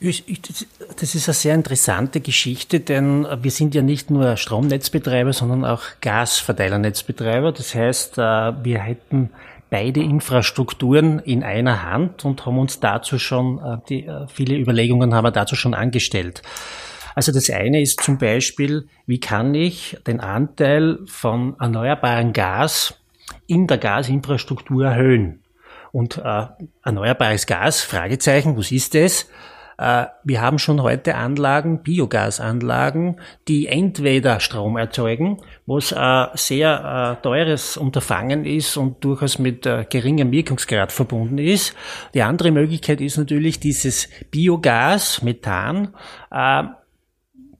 Das 0.00 1.14
ist 1.14 1.28
eine 1.28 1.34
sehr 1.34 1.54
interessante 1.54 2.20
Geschichte, 2.20 2.80
denn 2.80 3.26
wir 3.42 3.50
sind 3.50 3.74
ja 3.74 3.82
nicht 3.82 4.10
nur 4.10 4.38
Stromnetzbetreiber, 4.38 5.34
sondern 5.34 5.66
auch 5.66 5.82
Gasverteilernetzbetreiber. 6.00 7.52
Das 7.52 7.74
heißt, 7.74 8.16
äh, 8.16 8.64
wir 8.64 8.78
hätten 8.78 9.30
beide 9.68 10.00
Infrastrukturen 10.00 11.18
in 11.18 11.42
einer 11.42 11.82
Hand 11.82 12.24
und 12.24 12.46
haben 12.46 12.58
uns 12.58 12.80
dazu 12.80 13.18
schon, 13.18 13.58
äh, 13.58 13.76
die, 13.88 14.06
äh, 14.06 14.26
viele 14.28 14.56
Überlegungen 14.56 15.14
haben 15.14 15.24
wir 15.24 15.32
dazu 15.32 15.54
schon 15.54 15.74
angestellt. 15.74 16.42
Also 17.14 17.32
das 17.32 17.50
eine 17.50 17.82
ist 17.82 18.00
zum 18.00 18.16
Beispiel, 18.18 18.88
wie 19.06 19.20
kann 19.20 19.54
ich 19.54 19.98
den 20.06 20.20
Anteil 20.20 20.98
von 21.06 21.56
erneuerbaren 21.60 22.32
Gas 22.32 22.94
in 23.46 23.66
der 23.66 23.78
Gasinfrastruktur 23.78 24.86
erhöhen? 24.86 25.42
Und 25.92 26.18
äh, 26.18 26.46
erneuerbares 26.84 27.46
Gas, 27.46 27.82
Fragezeichen, 27.82 28.56
was 28.56 28.70
ist 28.70 28.94
das? 28.94 29.26
Äh, 29.80 30.06
wir 30.24 30.42
haben 30.42 30.58
schon 30.58 30.82
heute 30.82 31.14
Anlagen, 31.14 31.82
Biogasanlagen, 31.82 33.16
die 33.48 33.66
entweder 33.66 34.38
Strom 34.38 34.76
erzeugen, 34.76 35.38
was 35.64 35.94
ein 35.94 36.28
sehr 36.34 37.16
äh, 37.18 37.22
teures 37.22 37.78
Unterfangen 37.78 38.44
ist 38.44 38.76
und 38.76 39.02
durchaus 39.02 39.38
mit 39.38 39.64
äh, 39.64 39.86
geringem 39.88 40.32
Wirkungsgrad 40.32 40.92
verbunden 40.92 41.38
ist. 41.38 41.74
Die 42.12 42.20
andere 42.20 42.50
Möglichkeit 42.50 43.00
ist 43.00 43.16
natürlich 43.16 43.58
dieses 43.58 44.10
Biogas, 44.30 45.22
Methan, 45.22 45.94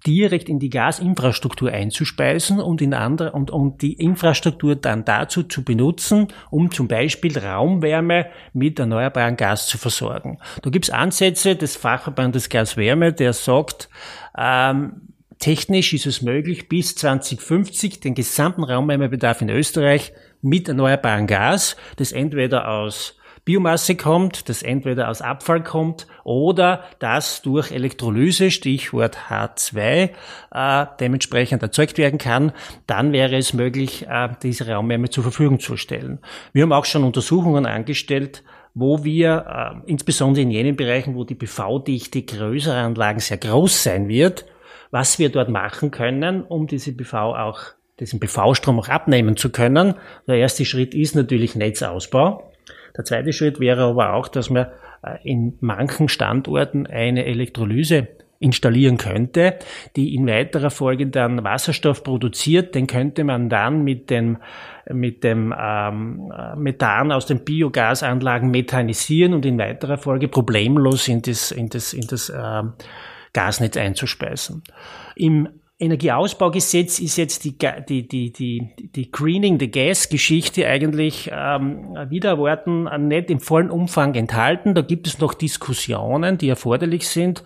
direkt 0.07 0.49
in 0.49 0.59
die 0.59 0.71
Gasinfrastruktur 0.71 1.71
einzuspeisen 1.71 2.61
und 2.61 2.81
in 2.81 2.95
andere 2.95 3.33
und, 3.33 3.51
und 3.51 3.83
die 3.83 3.95
Infrastruktur 3.95 4.77
dann 4.77 5.05
dazu 5.05 5.43
zu 5.43 5.65
benutzen, 5.65 6.29
um 6.51 6.71
zum 6.71 6.89
Beispiel 6.89 7.39
Raumwärme 7.39 8.27
mit 8.53 8.79
erneuerbarem 8.79 9.37
Gas 9.37 9.67
zu 9.67 9.79
versorgen. 9.79 10.39
Da 10.63 10.71
gibt's 10.71 10.91
Ansätze 10.91 11.57
des 11.57 11.77
Fachverbandes 11.77 12.49
Gaswärme, 12.49 13.13
der 13.13 13.33
sagt, 13.33 13.89
ähm, 14.37 15.03
technisch 15.39 15.93
ist 15.93 16.07
es 16.07 16.23
möglich, 16.23 16.69
bis 16.69 16.95
2050 16.97 18.01
den 18.01 18.15
gesamten 18.15 18.65
Raumwärmebedarf 18.65 19.43
in 19.43 19.51
Österreich 19.51 20.13
mit 20.43 20.69
erneuerbarem 20.69 21.27
Gas, 21.27 21.77
das 21.97 22.13
entweder 22.13 22.69
aus 22.69 23.20
Biomasse 23.45 23.97
kommt, 23.97 24.49
das 24.49 24.63
entweder 24.63 25.09
aus 25.09 25.23
Abfall 25.23 25.63
kommt 25.63 26.07
oder 26.25 26.85
das 26.99 27.43
durch 27.43 27.71
Elektrolyse, 27.73 28.51
Stichwort 28.51 29.17
H2, 29.29 30.11
äh, 30.53 30.87
dementsprechend 31.01 31.63
erzeugt 31.63 31.99
werden 31.99 32.19
kann, 32.19 32.53
dann 32.87 33.13
wäre 33.13 33.37
es 33.37 33.53
möglich, 33.53 34.07
äh, 34.09 34.29
diese 34.43 34.69
Raumwärme 34.69 35.11
zur 35.11 35.25
Verfügung 35.25 35.59
zu 35.59 35.77
stellen. 35.77 36.19
Wir 36.53 36.63
haben 36.63 36.73
auch 36.73 36.85
schon 36.85 37.05
Untersuchungen 37.05 37.67
angestellt, 37.67 38.43
wo 38.75 39.05
wir 39.05 39.83
äh, 39.87 39.91
insbesondere 39.91 40.43
in 40.43 40.51
jenen 40.51 40.77
Bereichen, 40.77 41.15
wo 41.15 41.25
die 41.25 41.35
PV-Dichte 41.35 42.23
größerer 42.23 42.85
Anlagen 42.85 43.21
sehr 43.21 43.39
groß 43.39 43.83
sein 43.83 44.09
wird, 44.09 44.45
was 44.91 45.19
wir 45.19 45.31
dort 45.31 45.49
machen 45.49 45.91
können, 45.91 46.43
um 46.43 46.67
diese 46.67 46.93
PV 46.93 47.37
auch 47.37 47.61
diesen 47.99 48.21
PV-Strom 48.21 48.81
auch 48.81 48.89
abnehmen 48.89 49.37
zu 49.37 49.51
können. 49.51 49.95
Der 50.27 50.37
erste 50.37 50.65
Schritt 50.65 50.95
ist 50.95 51.15
natürlich 51.15 51.55
Netzausbau. 51.55 52.50
Der 52.97 53.05
zweite 53.05 53.33
Schritt 53.33 53.61
wäre 53.61 53.85
aber 53.85 54.15
auch, 54.15 54.29
dass 54.29 54.51
man 54.51 54.67
äh, 55.03 55.17
in 55.23 55.57
manchen 55.61 56.09
Standorten 56.09 56.87
eine 56.87 57.25
Elektrolyse 57.25 58.09
installieren 58.41 58.97
könnte, 58.97 59.59
die 59.97 60.15
in 60.15 60.27
weiterer 60.27 60.71
Folge 60.71 61.07
dann 61.07 61.45
Wasserstoff 61.45 62.03
produziert, 62.03 62.75
den 62.75 62.87
könnte 62.87 63.23
man 63.23 63.51
dann 63.51 63.85
mit 63.85 64.09
dem 64.09 64.39
mit 64.91 65.23
dem 65.23 65.55
ähm, 65.57 66.33
Methan 66.57 67.13
aus 67.13 67.27
den 67.27 67.45
Biogasanlagen 67.45 68.51
methanisieren 68.51 69.35
und 69.35 69.45
in 69.45 69.59
weiterer 69.59 69.99
Folge 69.99 70.27
problemlos 70.27 71.07
in 71.07 71.21
das 71.21 71.53
in 71.53 71.69
das 71.69 71.93
in 71.93 72.07
das 72.07 72.33
ähm, 72.35 72.73
Gasnetz 73.35 73.77
einzuspeisen. 73.77 74.65
Im 75.15 75.49
Energieausbaugesetz 75.81 76.99
ist 76.99 77.17
jetzt 77.17 77.45
die, 77.45 77.57
die, 77.89 78.07
die, 78.07 78.33
die, 78.33 78.69
die 78.77 79.11
Greening 79.11 79.59
the 79.59 79.71
Gas-Geschichte 79.71 80.67
eigentlich 80.67 81.31
ähm, 81.33 81.97
wieder 82.11 82.37
Worten 82.37 82.85
nicht 83.09 83.31
im 83.31 83.41
vollen 83.41 83.71
Umfang 83.71 84.15
enthalten. 84.15 84.75
Da 84.75 84.83
gibt 84.83 85.07
es 85.07 85.19
noch 85.21 85.33
Diskussionen, 85.33 86.37
die 86.37 86.51
erforderlich 86.51 87.09
sind. 87.09 87.43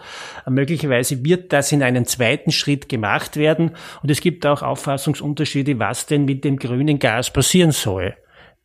Möglicherweise 0.49 1.25
wird 1.25 1.53
das 1.53 1.71
in 1.71 1.83
einem 1.83 2.07
zweiten 2.07 2.51
Schritt 2.51 2.89
gemacht 2.89 3.37
werden. 3.37 3.71
Und 4.03 4.11
es 4.11 4.21
gibt 4.21 4.45
auch 4.47 4.63
Auffassungsunterschiede, 4.63 5.79
was 5.79 6.07
denn 6.07 6.25
mit 6.25 6.43
dem 6.43 6.57
grünen 6.57 6.99
Gas 6.99 7.33
passieren 7.33 7.71
soll. 7.71 8.17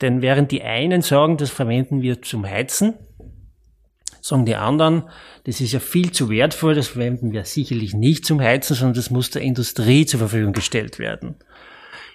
Denn 0.02 0.24
während 0.24 0.52
die 0.52 0.64
einen 0.64 1.04
sagen, 1.04 1.38
das 1.38 1.52
verwenden 1.52 2.02
wir 2.02 2.22
zum 2.24 2.46
Heizen, 2.46 2.96
sagen 4.22 4.46
die 4.46 4.56
anderen, 4.56 5.04
das 5.46 5.62
ist 5.62 5.72
ja 5.72 5.80
viel 5.80 6.12
zu 6.12 6.30
wertvoll, 6.30 6.76
das 6.76 6.90
verwenden 6.90 7.32
wir 7.32 7.46
sicherlich 7.46 7.94
nicht 7.94 8.26
zum 8.26 8.42
Heizen, 8.42 8.76
sondern 8.76 8.96
das 8.96 9.10
muss 9.10 9.30
der 9.30 9.42
Industrie 9.42 10.06
zur 10.06 10.20
Verfügung 10.20 10.54
gestellt 10.54 11.00
werden. 11.00 11.36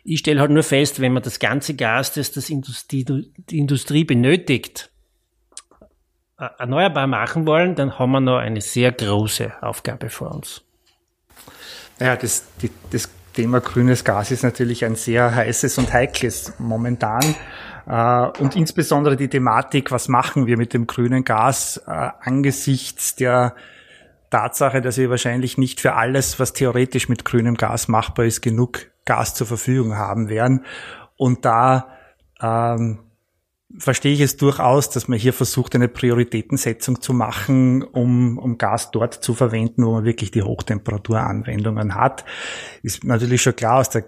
Ich 0.05 0.21
stelle 0.21 0.41
halt 0.41 0.51
nur 0.51 0.63
fest, 0.63 1.01
wenn 1.01 1.13
man 1.13 1.23
das 1.23 1.39
ganze 1.39 1.75
Gas, 1.75 2.13
das 2.13 2.33
das 2.33 2.51
Industrie, 2.51 3.05
die 3.05 3.59
Industrie 3.59 4.05
benötigt, 4.05 4.91
erneuerbar 6.37 7.07
machen 7.07 7.47
wollen, 7.47 7.75
dann 7.75 7.99
haben 7.99 8.13
wir 8.13 8.21
noch 8.21 8.39
eine 8.39 8.61
sehr 8.61 8.93
große 8.93 9.63
Aufgabe 9.63 10.11
vor 10.11 10.35
uns. 10.35 10.63
Ja, 12.01 12.17
das, 12.17 12.47
das 12.91 13.09
Thema 13.35 13.61
grünes 13.61 14.05
Gas 14.05 14.31
ist 14.31 14.43
natürlich 14.43 14.85
ein 14.85 14.95
sehr 14.95 15.35
heißes 15.35 15.77
und 15.79 15.93
heikles 15.93 16.55
momentan. 16.59 17.35
Äh, 17.87 18.41
und 18.41 18.57
insbesondere 18.57 19.17
die 19.17 19.29
Thematik, 19.29 19.91
was 19.91 20.09
machen 20.09 20.47
wir 20.47 20.57
mit 20.57 20.73
dem 20.73 20.87
grünen 20.87 21.25
Gas 21.25 21.83
äh, 21.87 21.91
angesichts 22.21 23.15
der 23.17 23.55
Tatsache, 24.31 24.81
dass 24.81 24.97
wir 24.97 25.11
wahrscheinlich 25.11 25.59
nicht 25.59 25.81
für 25.81 25.95
alles, 25.95 26.41
was 26.41 26.55
theoretisch 26.55 27.09
mit 27.09 27.25
grünem 27.25 27.57
Gas 27.57 27.89
machbar 27.89 28.25
ist, 28.25 28.41
genug 28.41 28.87
Gas 29.05 29.35
zur 29.35 29.47
Verfügung 29.47 29.97
haben 29.97 30.29
werden. 30.29 30.65
Und 31.17 31.45
da 31.45 31.89
ähm, 32.41 33.01
verstehe 33.79 34.13
ich 34.13 34.21
es 34.21 34.37
durchaus, 34.37 34.91
dass 34.91 35.09
man 35.09 35.19
hier 35.19 35.33
versucht, 35.33 35.75
eine 35.75 35.89
Prioritätensetzung 35.89 37.01
zu 37.01 37.13
machen, 37.13 37.83
um, 37.83 38.39
um 38.39 38.59
Gas 38.59 38.91
dort 38.91 39.15
zu 39.15 39.35
verwenden, 39.35 39.85
wo 39.85 39.93
man 39.93 40.05
wirklich 40.05 40.31
die 40.31 40.43
Hochtemperaturanwendungen 40.43 41.95
hat. 41.95 42.25
Ist 42.83 43.05
natürlich 43.05 43.43
schon 43.43 43.57
klar 43.57 43.81
aus 43.81 43.91
der 43.91 44.05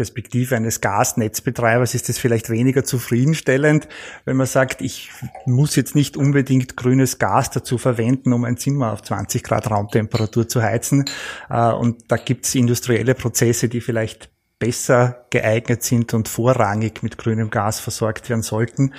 Perspektive 0.00 0.56
eines 0.56 0.80
Gasnetzbetreibers 0.80 1.94
ist 1.94 2.08
es 2.08 2.18
vielleicht 2.18 2.48
weniger 2.48 2.84
zufriedenstellend, 2.84 3.86
wenn 4.24 4.38
man 4.38 4.46
sagt, 4.46 4.80
ich 4.80 5.10
muss 5.44 5.76
jetzt 5.76 5.94
nicht 5.94 6.16
unbedingt 6.16 6.74
grünes 6.74 7.18
Gas 7.18 7.50
dazu 7.50 7.76
verwenden, 7.76 8.32
um 8.32 8.44
ein 8.44 8.56
Zimmer 8.56 8.94
auf 8.94 9.02
20 9.02 9.42
Grad 9.42 9.70
Raumtemperatur 9.70 10.48
zu 10.48 10.62
heizen. 10.62 11.04
Äh, 11.50 11.72
und 11.72 12.10
da 12.10 12.16
gibt 12.16 12.46
es 12.46 12.54
industrielle 12.54 13.14
Prozesse, 13.14 13.68
die 13.68 13.82
vielleicht 13.82 14.30
besser 14.60 15.26
geeignet 15.30 15.82
sind 15.82 16.14
und 16.14 16.28
vorrangig 16.28 17.02
mit 17.02 17.18
grünem 17.18 17.50
Gas 17.50 17.80
versorgt 17.80 18.30
werden 18.30 18.42
sollten. 18.42 18.92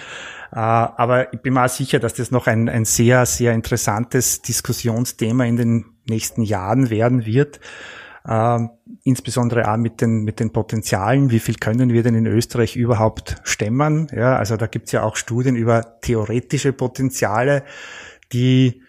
Äh, 0.52 0.58
aber 0.58 1.34
ich 1.34 1.40
bin 1.40 1.54
mir 1.54 1.64
auch 1.64 1.70
sicher, 1.70 2.00
dass 2.00 2.16
das 2.16 2.32
noch 2.32 2.48
ein, 2.48 2.68
ein 2.68 2.84
sehr, 2.84 3.26
sehr 3.26 3.54
interessantes 3.54 4.42
Diskussionsthema 4.42 5.46
in 5.46 5.56
den 5.56 5.86
nächsten 6.10 6.42
Jahren 6.42 6.90
werden 6.90 7.26
wird 7.26 7.62
äh, 8.26 8.60
insbesondere 9.04 9.72
auch 9.72 9.78
mit 9.78 10.02
den, 10.02 10.24
mit 10.24 10.40
den 10.40 10.52
Potenzialen, 10.52 11.32
wie 11.32 11.40
viel 11.40 11.56
können 11.56 11.92
wir 11.92 12.04
denn 12.04 12.16
in 12.16 12.28
Österreich 12.28 12.76
überhaupt 12.76 13.38
stemmen. 13.44 14.08
Ja, 14.16 14.36
also 14.36 14.58
da 14.58 14.68
gibt's 14.68 14.92
ja 14.92 15.04
auch 15.04 15.16
Studien 15.16 15.56
über 15.56 16.00
theoretische 16.02 16.74
Potenziale, 16.74 17.64
die 18.32 18.81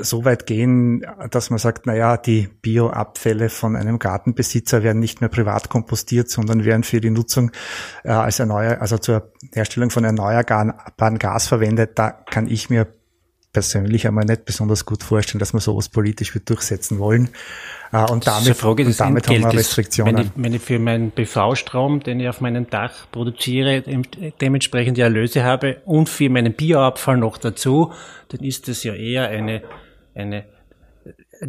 so 0.00 0.24
weit 0.24 0.46
gehen, 0.46 1.04
dass 1.30 1.50
man 1.50 1.58
sagt, 1.58 1.86
na 1.86 1.94
ja, 1.94 2.16
die 2.16 2.48
Bioabfälle 2.62 3.48
von 3.48 3.76
einem 3.76 3.98
Gartenbesitzer 3.98 4.82
werden 4.82 4.98
nicht 4.98 5.20
mehr 5.20 5.30
privat 5.30 5.68
kompostiert, 5.68 6.30
sondern 6.30 6.64
werden 6.64 6.82
für 6.82 7.00
die 7.00 7.10
Nutzung 7.10 7.50
äh, 8.04 8.10
als 8.10 8.38
erneuer, 8.38 8.80
also 8.80 8.98
zur 8.98 9.32
Herstellung 9.52 9.90
von 9.90 10.04
erneuerbaren 10.04 11.18
Gas 11.18 11.48
verwendet. 11.48 11.98
Da 11.98 12.10
kann 12.10 12.48
ich 12.48 12.70
mir 12.70 12.86
persönlich 13.58 14.06
einmal 14.06 14.24
nicht 14.24 14.44
besonders 14.44 14.86
gut 14.86 15.02
vorstellen, 15.02 15.40
dass 15.40 15.52
wir 15.52 15.58
sowas 15.58 15.88
politisch 15.88 16.32
wird 16.32 16.48
durchsetzen 16.48 17.00
wollen. 17.00 17.30
Äh, 17.92 18.04
und 18.04 18.24
damit, 18.24 18.56
Frage 18.56 18.84
des 18.84 19.00
und 19.00 19.06
damit 19.06 19.26
haben 19.26 19.42
wir 19.42 19.52
Restriktionen. 19.52 20.16
Wenn 20.16 20.22
ich, 20.22 20.30
wenn 20.36 20.54
ich 20.54 20.62
für 20.62 20.78
meinen 20.78 21.10
PV-Strom, 21.10 22.00
den 22.00 22.20
ich 22.20 22.28
auf 22.28 22.40
meinem 22.40 22.70
Dach 22.70 22.92
produziere, 23.10 23.82
dementsprechend 24.40 24.96
die 24.96 25.00
Erlöse 25.00 25.42
habe 25.42 25.78
und 25.86 26.08
für 26.08 26.30
meinen 26.30 26.52
Bioabfall 26.52 27.16
noch 27.16 27.36
dazu, 27.36 27.92
dann 28.28 28.44
ist 28.44 28.68
das 28.68 28.84
ja 28.84 28.94
eher 28.94 29.28
eine, 29.28 29.62
eine 30.14 30.44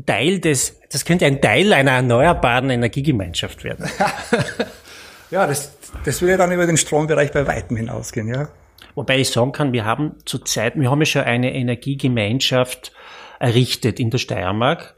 Teil 0.07 0.39
des, 0.39 0.80
das 0.91 1.05
könnte 1.05 1.28
ein 1.28 1.41
Teil 1.41 1.74
einer 1.74 1.91
erneuerbaren 1.91 2.72
Energiegemeinschaft 2.72 3.64
werden. 3.64 3.88
ja, 5.30 5.45
das, 5.45 5.74
das 6.05 6.22
würde 6.24 6.38
dann 6.38 6.51
über 6.51 6.66
den 6.66 6.78
Strombereich 6.78 7.32
bei 7.32 7.45
weitem 7.45 7.78
hinausgehen, 7.78 8.30
ja. 8.30 8.49
Wobei 8.96 9.20
ich 9.20 9.30
sagen 9.30 9.52
kann, 9.52 9.74
wir 9.74 9.86
haben 9.86 10.16
zurzeit, 10.26 10.76
wir 10.76 10.90
haben 10.90 11.00
ja 11.00 11.06
schon 11.06 11.22
eine 11.24 11.54
Energiegemeinschaft 11.54 12.92
errichtet 13.40 14.00
in 14.00 14.10
der 14.10 14.18
Steiermark, 14.18 14.96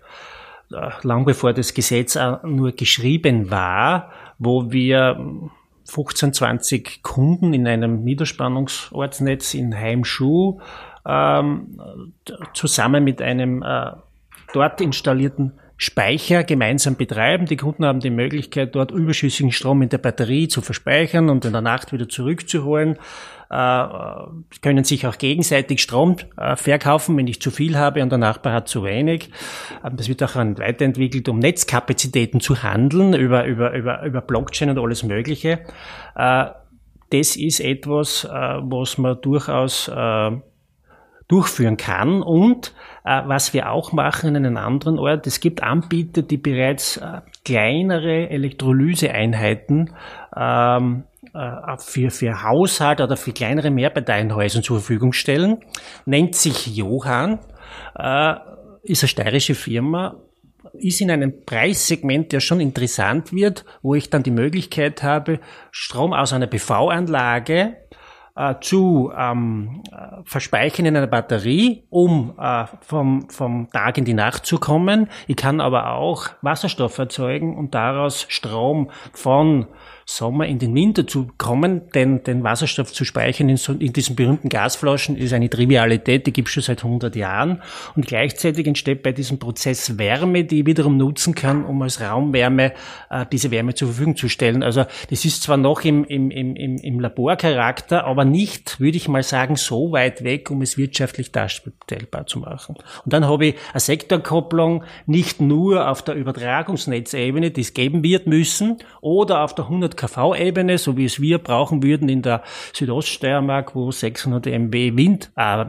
äh, 0.71 0.89
lang 1.03 1.25
bevor 1.25 1.53
das 1.53 1.73
Gesetz 1.73 2.17
nur 2.43 2.71
geschrieben 2.71 3.51
war, 3.51 4.11
wo 4.39 4.71
wir 4.71 5.49
15, 5.85 6.33
20 6.33 7.03
Kunden 7.03 7.53
in 7.53 7.67
einem 7.67 8.03
Niederspannungsortsnetz 8.03 9.53
in 9.53 9.77
Heimschuh 9.77 10.59
ähm, 11.05 11.77
zusammen 12.53 13.03
mit 13.03 13.21
einem 13.21 13.63
äh, 13.63 13.91
dort 14.53 14.81
installierten 14.81 15.53
Speicher 15.77 16.43
gemeinsam 16.43 16.95
betreiben. 16.95 17.47
Die 17.47 17.57
Kunden 17.57 17.85
haben 17.85 18.01
die 18.01 18.11
Möglichkeit, 18.11 18.75
dort 18.75 18.91
überschüssigen 18.91 19.51
Strom 19.51 19.81
in 19.81 19.89
der 19.89 19.97
Batterie 19.97 20.47
zu 20.47 20.61
verspeichern 20.61 21.29
und 21.29 21.43
in 21.43 21.53
der 21.53 21.61
Nacht 21.61 21.91
wieder 21.91 22.07
zurückzuholen. 22.07 22.97
Äh, 23.51 23.87
können 24.61 24.85
sich 24.85 25.05
auch 25.05 25.17
gegenseitig 25.17 25.81
Strom 25.81 26.15
äh, 26.37 26.55
verkaufen, 26.55 27.17
wenn 27.17 27.27
ich 27.27 27.41
zu 27.41 27.51
viel 27.51 27.77
habe 27.77 28.01
und 28.01 28.09
der 28.09 28.17
Nachbar 28.17 28.53
hat 28.53 28.69
zu 28.69 28.85
wenig. 28.85 29.29
Ähm, 29.83 29.97
das 29.97 30.07
wird 30.07 30.23
auch 30.23 30.35
weiterentwickelt, 30.35 31.27
um 31.27 31.37
Netzkapazitäten 31.37 32.39
zu 32.39 32.63
handeln 32.63 33.13
über, 33.13 33.45
über, 33.45 33.73
über, 33.73 34.03
über 34.03 34.21
Blockchain 34.21 34.69
und 34.69 34.79
alles 34.79 35.03
Mögliche. 35.03 35.59
Äh, 36.15 36.45
das 37.09 37.35
ist 37.35 37.59
etwas, 37.59 38.23
äh, 38.23 38.29
was 38.29 38.97
man 38.97 39.19
durchaus 39.19 39.89
äh, 39.89 40.31
durchführen 41.27 41.75
kann. 41.75 42.21
Und 42.21 42.73
äh, 43.03 43.21
was 43.25 43.53
wir 43.53 43.69
auch 43.69 43.91
machen 43.91 44.35
in 44.35 44.45
einem 44.45 44.55
anderen 44.55 44.97
Ort, 44.97 45.27
es 45.27 45.41
gibt 45.41 45.61
Anbieter, 45.61 46.21
die 46.21 46.37
bereits 46.37 46.97
äh, 46.97 47.19
kleinere 47.43 48.29
Elektrolyseeinheiten 48.29 49.93
ähm, 50.37 51.03
äh, 51.03 51.10
für, 51.77 52.09
für 52.11 52.43
Haushalt 52.43 53.01
oder 53.01 53.15
für 53.17 53.31
kleinere 53.31 53.71
Mehrparteienhäuser 53.71 54.61
zur 54.61 54.79
Verfügung 54.79 55.13
stellen. 55.13 55.59
Nennt 56.05 56.35
sich 56.35 56.67
Johann, 56.75 57.39
äh, 57.97 58.35
ist 58.83 59.03
eine 59.03 59.09
steirische 59.09 59.55
Firma, 59.55 60.17
ist 60.73 61.01
in 61.01 61.11
einem 61.11 61.45
Preissegment, 61.45 62.31
der 62.31 62.39
schon 62.39 62.59
interessant 62.59 63.33
wird, 63.33 63.65
wo 63.81 63.95
ich 63.95 64.09
dann 64.09 64.23
die 64.23 64.31
Möglichkeit 64.31 65.03
habe, 65.03 65.39
Strom 65.71 66.13
aus 66.13 66.33
einer 66.33 66.47
PV-Anlage 66.47 67.77
äh, 68.35 68.55
zu 68.61 69.11
ähm, 69.17 69.83
verspeichern 70.23 70.85
in 70.85 70.95
einer 70.95 71.07
Batterie, 71.07 71.85
um 71.89 72.33
äh, 72.39 72.65
vom, 72.81 73.29
vom 73.29 73.69
Tag 73.71 73.97
in 73.97 74.05
die 74.05 74.13
Nacht 74.13 74.45
zu 74.45 74.57
kommen. 74.57 75.09
Ich 75.27 75.35
kann 75.35 75.59
aber 75.59 75.93
auch 75.93 76.29
Wasserstoff 76.41 76.97
erzeugen 76.97 77.57
und 77.57 77.75
daraus 77.75 78.25
Strom 78.29 78.89
von 79.13 79.67
Sommer 80.15 80.45
in 80.45 80.59
den 80.59 80.75
Winter 80.75 81.07
zu 81.07 81.29
kommen, 81.37 81.89
denn 81.93 82.23
den 82.23 82.43
Wasserstoff 82.43 82.91
zu 82.91 83.05
speichern 83.05 83.47
in, 83.47 83.55
so, 83.55 83.71
in 83.71 83.93
diesen 83.93 84.17
berühmten 84.17 84.49
Gasflaschen 84.49 85.15
ist 85.15 85.31
eine 85.31 85.49
Trivialität, 85.49 86.27
die 86.27 86.33
gibt 86.33 86.49
es 86.49 86.53
schon 86.53 86.63
seit 86.63 86.83
100 86.83 87.15
Jahren. 87.15 87.61
Und 87.95 88.07
gleichzeitig 88.07 88.67
entsteht 88.67 89.03
bei 89.03 89.13
diesem 89.13 89.39
Prozess 89.39 89.97
Wärme, 89.97 90.43
die 90.43 90.59
ich 90.59 90.65
wiederum 90.65 90.97
nutzen 90.97 91.33
kann, 91.33 91.63
um 91.63 91.81
als 91.81 92.01
Raumwärme 92.01 92.73
äh, 93.09 93.25
diese 93.31 93.51
Wärme 93.51 93.73
zur 93.73 93.87
Verfügung 93.87 94.17
zu 94.17 94.27
stellen. 94.27 94.63
Also 94.63 94.83
das 95.09 95.23
ist 95.23 95.43
zwar 95.43 95.55
noch 95.55 95.81
im, 95.85 96.03
im, 96.03 96.29
im, 96.29 96.55
im 96.55 96.99
Laborcharakter, 96.99 98.03
aber 98.03 98.25
nicht, 98.25 98.81
würde 98.81 98.97
ich 98.97 99.07
mal 99.07 99.23
sagen, 99.23 99.55
so 99.55 99.93
weit 99.93 100.25
weg, 100.25 100.51
um 100.51 100.61
es 100.61 100.77
wirtschaftlich 100.77 101.31
darstellbar 101.31 102.27
zu 102.27 102.39
machen. 102.39 102.75
Und 103.05 103.13
dann 103.13 103.25
habe 103.25 103.45
ich 103.45 103.55
eine 103.71 103.79
Sektorkopplung 103.79 104.83
nicht 105.05 105.39
nur 105.39 105.89
auf 105.89 106.01
der 106.01 106.15
Übertragungsnetzebene, 106.15 107.51
die 107.51 107.61
es 107.61 107.73
geben 107.73 108.03
wird 108.03 108.27
müssen, 108.27 108.79
oder 108.99 109.41
auf 109.43 109.55
der 109.55 109.65
100 109.65 110.00
kV-Ebene, 110.01 110.77
so 110.77 110.97
wie 110.97 111.05
es 111.05 111.21
wir 111.21 111.37
brauchen 111.37 111.83
würden 111.83 112.09
in 112.09 112.21
der 112.21 112.43
Südoststeiermark, 112.73 113.75
wo 113.75 113.91
600 113.91 114.45
MW 114.47 114.95
Wind, 114.95 115.31
äh, 115.35 115.65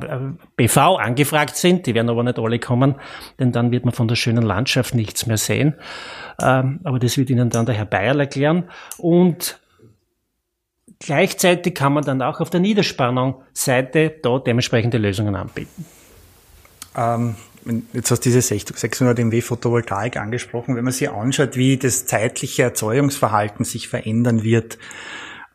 PV 0.57 0.97
angefragt 0.97 1.57
sind. 1.57 1.87
Die 1.87 1.95
werden 1.95 2.11
aber 2.11 2.23
nicht 2.23 2.39
alle 2.39 2.59
kommen, 2.59 2.97
denn 3.39 3.53
dann 3.53 3.71
wird 3.71 3.85
man 3.85 3.95
von 3.95 4.09
der 4.09 4.17
schönen 4.17 4.43
Landschaft 4.43 4.95
nichts 4.95 5.27
mehr 5.27 5.39
sehen. 5.39 5.75
Ähm, 6.41 6.81
aber 6.85 6.99
das 6.99 7.19
wird 7.19 7.31
Ihnen 7.31 7.51
dann 7.51 7.67
der 7.67 7.75
Herr 7.75 7.87
Bayerl 7.87 8.21
erklären. 8.21 8.65
Und 8.99 9.59
Gleichzeitig 11.05 11.75
kann 11.75 11.95
man 11.95 12.05
dann 12.05 12.23
auch 12.23 12.39
auf 12.39 12.51
der 12.51 12.61
Niederspannungsseite 12.61 14.21
dort 14.23 14.47
dementsprechende 14.47 14.99
Lösungen 14.99 15.35
anbieten. 15.35 15.85
Ähm, 16.97 17.35
Jetzt 17.93 18.11
hast 18.11 18.25
du 18.25 18.31
diese 18.31 18.43
600 18.43 19.19
MW 19.19 19.41
Photovoltaik 19.41 20.17
angesprochen. 20.17 20.75
Wenn 20.75 20.85
man 20.85 20.93
sich 20.93 21.11
anschaut, 21.11 21.57
wie 21.57 21.77
das 21.77 22.07
zeitliche 22.07 22.65
Erzeugungsverhalten 22.65 23.65
sich 23.65 23.89
verändern 23.89 24.43
wird 24.43 24.79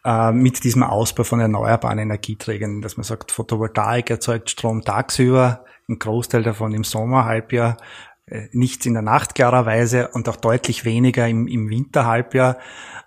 äh, 0.05 0.31
mit 0.31 0.63
diesem 0.63 0.83
Ausbau 0.83 1.23
von 1.23 1.39
erneuerbaren 1.39 1.99
Energieträgern, 1.99 2.81
dass 2.81 2.97
man 2.97 3.03
sagt, 3.03 3.31
Photovoltaik 3.31 4.09
erzeugt 4.09 4.49
Strom 4.49 4.83
tagsüber, 4.83 5.65
ein 5.89 5.99
Großteil 5.99 6.43
davon 6.43 6.73
im 6.73 6.83
Sommerhalbjahr, 6.83 7.77
äh, 8.25 8.47
nichts 8.51 8.85
in 8.85 8.93
der 8.93 9.01
Nacht 9.01 9.35
klarerweise 9.35 10.09
und 10.09 10.29
auch 10.29 10.37
deutlich 10.37 10.85
weniger 10.85 11.27
im, 11.27 11.47
im 11.47 11.69
Winterhalbjahr. 11.69 12.57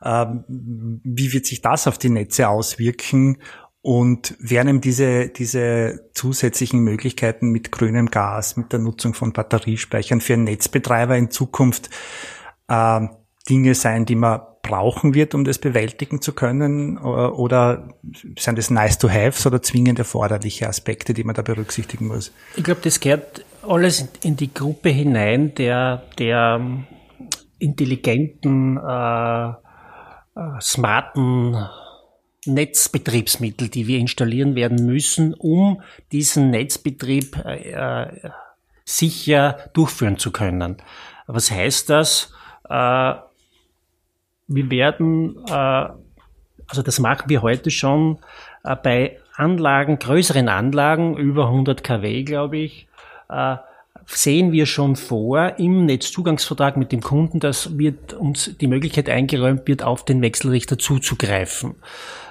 Äh, 0.03 0.27
wie 0.47 1.33
wird 1.33 1.47
sich 1.47 1.63
das 1.63 1.87
auf 1.87 1.97
die 1.97 2.11
Netze 2.11 2.49
auswirken 2.49 3.39
und 3.83 4.37
werden 4.39 4.81
diese, 4.81 5.29
diese 5.29 6.11
zusätzlichen 6.13 6.81
Möglichkeiten 6.81 7.51
mit 7.51 7.73
grünem 7.73 8.11
Gas, 8.11 8.57
mit 8.57 8.73
der 8.73 8.79
Nutzung 8.79 9.15
von 9.15 9.33
Batteriespeichern 9.33 10.21
für 10.21 10.37
Netzbetreiber 10.37 11.17
in 11.17 11.31
Zukunft 11.31 11.89
äh, 12.69 13.01
Dinge 13.49 13.75
sein, 13.75 14.05
die 14.05 14.17
man 14.17 14.41
brauchen 14.63 15.15
wird, 15.15 15.35
um 15.35 15.45
das 15.45 15.59
bewältigen 15.59 16.21
zu 16.21 16.35
können? 16.35 16.99
Oder 16.99 17.95
sind 18.39 18.59
das 18.59 18.71
nice 18.71 18.99
to 18.99 19.09
have 19.09 19.49
oder 19.49 19.63
zwingend 19.63 19.99
erforderliche 19.99 20.69
Aspekte, 20.69 21.15
die 21.15 21.25
man 21.25 21.35
da 21.35 21.43
berücksichtigen 21.43 22.07
muss? 22.07 22.33
Ich 22.57 22.65
glaube, 22.65 22.81
das 22.85 23.01
gehört 23.01 23.45
alles 23.67 24.07
in 24.23 24.37
die 24.37 24.53
Gruppe 24.53 24.91
hinein 24.91 25.55
der, 25.55 26.03
der 26.19 26.61
intelligenten, 27.59 28.77
äh, 28.77 29.49
äh 29.49 29.55
smarten 30.61 31.57
Netzbetriebsmittel, 32.47 33.69
die 33.69 33.87
wir 33.87 33.99
installieren 33.99 34.55
werden 34.55 34.87
müssen, 34.87 35.35
um 35.35 35.83
diesen 36.11 36.51
Netzbetrieb 36.51 37.37
äh, 37.45 37.73
äh, 37.73 38.31
sicher 38.85 39.59
durchführen 39.75 40.19
zu 40.19 40.31
können. 40.31 40.79
Was 41.27 41.51
heißt 41.51 41.91
das? 41.91 42.33
Äh, 42.69 43.15
wir 44.49 44.71
werden, 44.71 45.37
äh, 45.49 45.53
also 45.53 46.83
das 46.85 46.99
machen 46.99 47.29
wir 47.29 47.43
heute 47.43 47.71
schon 47.71 48.19
äh, 48.65 48.75
bei 48.75 49.19
Anlagen, 49.37 49.99
größeren 49.99 50.49
Anlagen, 50.49 51.17
über 51.17 51.47
100 51.47 51.85
kW, 51.85 52.25
glaube 52.25 52.59
ich, 52.59 52.89
äh, 53.29 53.57
sehen 54.07 54.51
wir 54.51 54.67
schon 54.67 54.97
vor 54.97 55.59
im 55.59 55.87
Netzzugangsvertrag 55.87 56.77
mit 56.77 56.91
dem 56.91 57.01
Kunden, 57.01 57.39
dass 57.39 57.79
wird 57.79 58.15
uns 58.15 58.57
die 58.61 58.67
Möglichkeit 58.67 59.09
eingeräumt 59.09 59.69
wird, 59.69 59.83
auf 59.83 60.05
den 60.05 60.21
Wechselrichter 60.21 60.79
zuzugreifen 60.79 61.77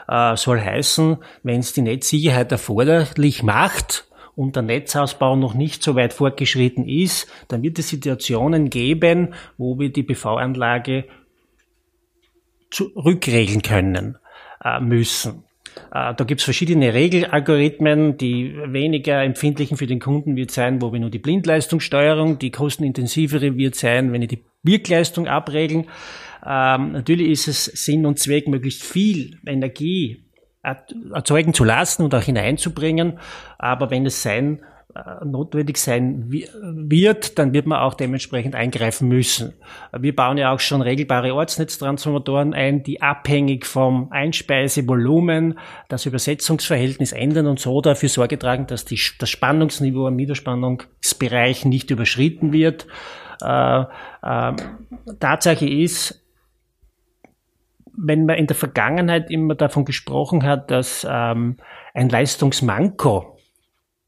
äh, 0.09 0.35
soll 0.35 0.59
heißen, 0.59 1.17
wenn 1.43 1.59
es 1.59 1.73
die 1.73 1.81
Netzsicherheit 1.81 2.51
erforderlich 2.51 3.43
macht, 3.43 4.05
und 4.39 4.55
der 4.55 4.63
Netzausbau 4.63 5.35
noch 5.35 5.53
nicht 5.53 5.83
so 5.83 5.95
weit 5.95 6.13
fortgeschritten 6.13 6.87
ist, 6.87 7.27
dann 7.49 7.61
wird 7.61 7.77
es 7.77 7.89
Situationen 7.89 8.69
geben, 8.69 9.33
wo 9.57 9.77
wir 9.79 9.91
die 9.91 10.03
PV-Anlage 10.03 11.03
zurückregeln 12.71 13.61
können 13.61 14.17
äh, 14.63 14.79
müssen. 14.79 15.43
Äh, 15.91 16.13
da 16.15 16.23
gibt 16.23 16.39
es 16.39 16.45
verschiedene 16.45 16.93
Regelalgorithmen. 16.93 18.15
Die 18.17 18.55
weniger 18.65 19.21
empfindlichen 19.23 19.75
für 19.75 19.87
den 19.87 19.99
Kunden 19.99 20.37
wird 20.37 20.51
sein, 20.51 20.81
wo 20.81 20.93
wir 20.93 21.01
nur 21.01 21.09
die 21.09 21.19
Blindleistungssteuerung, 21.19 22.39
die 22.39 22.51
kostenintensivere 22.51 23.57
wird 23.57 23.75
sein, 23.75 24.13
wenn 24.13 24.21
wir 24.21 24.29
die 24.29 24.45
Wirkleistung 24.63 25.27
abregeln. 25.27 25.87
Ähm, 26.45 26.93
natürlich 26.93 27.29
ist 27.29 27.47
es 27.47 27.65
Sinn 27.65 28.05
und 28.05 28.19
Zweck, 28.19 28.47
möglichst 28.47 28.83
viel 28.83 29.37
Energie 29.45 30.23
erzeugen 30.61 31.53
zu 31.53 31.63
lassen 31.63 32.03
und 32.03 32.13
auch 32.13 32.23
hineinzubringen. 32.23 33.19
Aber 33.57 33.91
wenn 33.91 34.05
es 34.05 34.21
sein 34.21 34.59
äh, 34.95 35.23
notwendig 35.23 35.77
sein 35.77 36.31
wird, 36.31 37.37
dann 37.37 37.53
wird 37.53 37.67
man 37.67 37.79
auch 37.79 37.93
dementsprechend 37.93 38.55
eingreifen 38.55 39.07
müssen. 39.07 39.53
Wir 39.97 40.15
bauen 40.15 40.37
ja 40.39 40.51
auch 40.51 40.59
schon 40.59 40.81
regelbare 40.81 41.33
Ortsnetztransformatoren 41.35 42.55
ein, 42.55 42.81
die 42.81 42.99
abhängig 42.99 43.67
vom 43.67 44.11
Einspeisevolumen 44.11 45.59
das 45.89 46.07
Übersetzungsverhältnis 46.07 47.11
ändern 47.11 47.45
und 47.45 47.59
so 47.59 47.81
dafür 47.81 48.09
Sorge 48.09 48.39
tragen, 48.39 48.65
dass 48.65 48.83
die, 48.83 48.99
das 49.19 49.29
Spannungsniveau 49.29 50.07
im 50.07 50.15
Niederspannungsbereich 50.15 51.65
nicht 51.65 51.91
überschritten 51.91 52.51
wird. 52.51 52.87
Äh, 53.43 53.81
äh, 53.81 54.53
Tatsache 55.19 55.69
ist, 55.69 56.19
wenn 58.01 58.25
man 58.25 58.37
in 58.37 58.47
der 58.47 58.55
Vergangenheit 58.55 59.29
immer 59.29 59.55
davon 59.55 59.85
gesprochen 59.85 60.43
hat, 60.43 60.71
dass 60.71 61.05
ähm, 61.09 61.57
ein 61.93 62.09
Leistungsmanko 62.09 63.37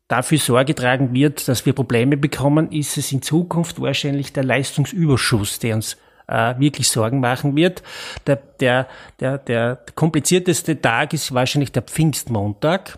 dafür 0.07 0.37
Sorge 0.37 0.75
tragen 0.75 1.13
wird, 1.13 1.47
dass 1.47 1.65
wir 1.65 1.73
Probleme 1.73 2.17
bekommen, 2.17 2.71
ist 2.71 2.97
es 2.97 3.11
in 3.11 3.21
Zukunft 3.21 3.81
wahrscheinlich 3.81 4.33
der 4.33 4.43
Leistungsüberschuss, 4.43 5.59
der 5.59 5.75
uns 5.75 5.97
äh, 6.27 6.55
wirklich 6.57 6.89
Sorgen 6.89 7.19
machen 7.19 7.55
wird. 7.55 7.81
Der, 8.27 8.37
der, 8.59 8.87
der, 9.19 9.37
der 9.37 9.79
komplizierteste 9.95 10.79
Tag 10.79 11.13
ist 11.13 11.33
wahrscheinlich 11.33 11.71
der 11.71 11.83
Pfingstmontag. 11.83 12.97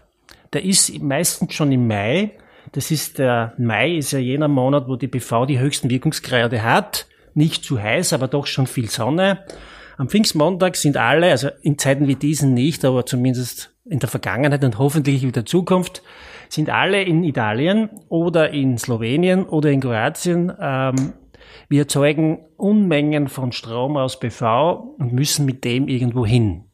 Der 0.54 0.64
ist 0.64 1.02
meistens 1.02 1.54
schon 1.54 1.72
im 1.72 1.88
Mai. 1.88 2.32
Das 2.72 2.92
ist 2.92 3.20
der 3.20 3.54
Mai 3.58 3.96
ist 3.96 4.12
ja 4.12 4.20
jener 4.20 4.48
Monat, 4.48 4.88
wo 4.88 4.96
die 4.96 5.08
BV 5.08 5.46
die 5.48 5.60
höchsten 5.60 5.90
Wirkungsgrade 5.90 6.64
hat. 6.64 7.08
Nicht 7.36 7.64
zu 7.64 7.82
heiß, 7.82 8.14
aber 8.14 8.28
doch 8.28 8.46
schon 8.46 8.68
viel 8.68 8.90
Sonne. 8.90 9.44
Am 9.98 10.10
Pfingstmontag 10.10 10.76
sind 10.76 10.98
alle, 10.98 11.32
also 11.32 11.50
in 11.62 11.78
Zeiten 11.78 12.08
wie 12.08 12.16
diesen 12.16 12.54
nicht, 12.54 12.84
aber 12.86 13.06
zumindest 13.06 13.76
in 13.86 14.00
der 14.00 14.10
Vergangenheit 14.10 14.64
und 14.64 14.80
hoffentlich 14.80 15.24
in 15.24 15.32
der 15.32 15.46
Zukunft, 15.46 16.02
sind 16.50 16.70
alle 16.70 17.02
in 17.02 17.24
Italien 17.24 17.90
oder 18.10 18.52
in 18.52 18.78
Slowenien 18.78 19.46
oder 19.46 19.70
in 19.72 19.82
Kroatien 19.82 20.52
ähm, 20.60 21.14
Wir 21.68 21.82
erzeugen 21.82 22.46
Unmengen 22.58 23.28
von 23.28 23.52
Strom 23.52 23.98
aus 23.98 24.20
PV 24.20 24.96
und 25.00 25.14
müssen 25.14 25.46
mit 25.46 25.64
dem 25.64 25.88
irgendwo 25.88 26.26
hin. 26.26 26.66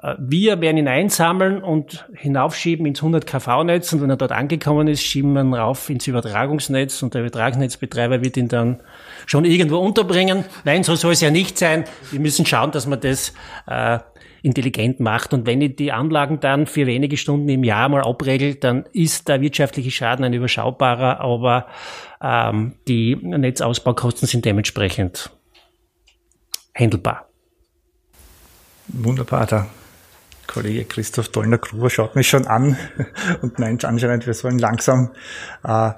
Äh, 0.00 0.14
wir 0.18 0.60
werden 0.60 0.76
ihn 0.76 0.88
einsammeln 0.88 1.62
und 1.62 2.08
hinaufschieben 2.14 2.86
ins 2.86 3.00
100 3.00 3.26
kV-Netz 3.26 3.92
und 3.92 4.02
wenn 4.02 4.10
er 4.10 4.16
dort 4.16 4.32
angekommen 4.32 4.88
ist, 4.88 5.02
schieben 5.02 5.32
wir 5.32 5.42
ihn 5.42 5.54
rauf 5.54 5.88
ins 5.90 6.06
Übertragungsnetz 6.06 7.02
und 7.02 7.14
der 7.14 7.22
Übertragungsnetzbetreiber 7.22 8.22
wird 8.22 8.36
ihn 8.36 8.48
dann 8.48 8.80
schon 9.26 9.44
irgendwo 9.44 9.78
unterbringen. 9.78 10.44
Nein, 10.64 10.84
so 10.84 10.94
soll 10.94 11.12
es 11.12 11.20
ja 11.20 11.30
nicht 11.30 11.58
sein. 11.58 11.84
Wir 12.10 12.20
müssen 12.20 12.46
schauen, 12.46 12.70
dass 12.70 12.86
man 12.86 13.00
das 13.00 13.32
äh, 13.66 13.98
intelligent 14.44 15.00
macht. 15.00 15.32
Und 15.32 15.46
wenn 15.46 15.62
ich 15.62 15.76
die 15.76 15.90
Anlagen 15.90 16.38
dann 16.38 16.66
für 16.66 16.86
wenige 16.86 17.16
Stunden 17.16 17.48
im 17.48 17.64
Jahr 17.64 17.88
mal 17.88 18.02
abregelt, 18.02 18.62
dann 18.62 18.84
ist 18.92 19.28
der 19.28 19.40
wirtschaftliche 19.40 19.90
Schaden 19.90 20.24
ein 20.24 20.34
überschaubarer, 20.34 21.20
aber 21.20 21.66
ähm, 22.22 22.74
die 22.86 23.16
Netzausbaukosten 23.16 24.28
sind 24.28 24.44
dementsprechend 24.44 25.30
handelbar. 26.74 27.26
Wunderbar, 28.88 29.46
da 29.46 29.66
Kollege 30.46 30.84
Christoph 30.84 31.30
Dollner-Gruber 31.30 31.88
schaut 31.88 32.14
mich 32.14 32.28
schon 32.28 32.46
an 32.46 32.76
und 33.42 33.58
meint 33.58 33.86
anscheinend, 33.86 34.26
wir 34.26 34.34
sollen 34.34 34.58
langsam 34.58 35.12
äh, 35.64 35.92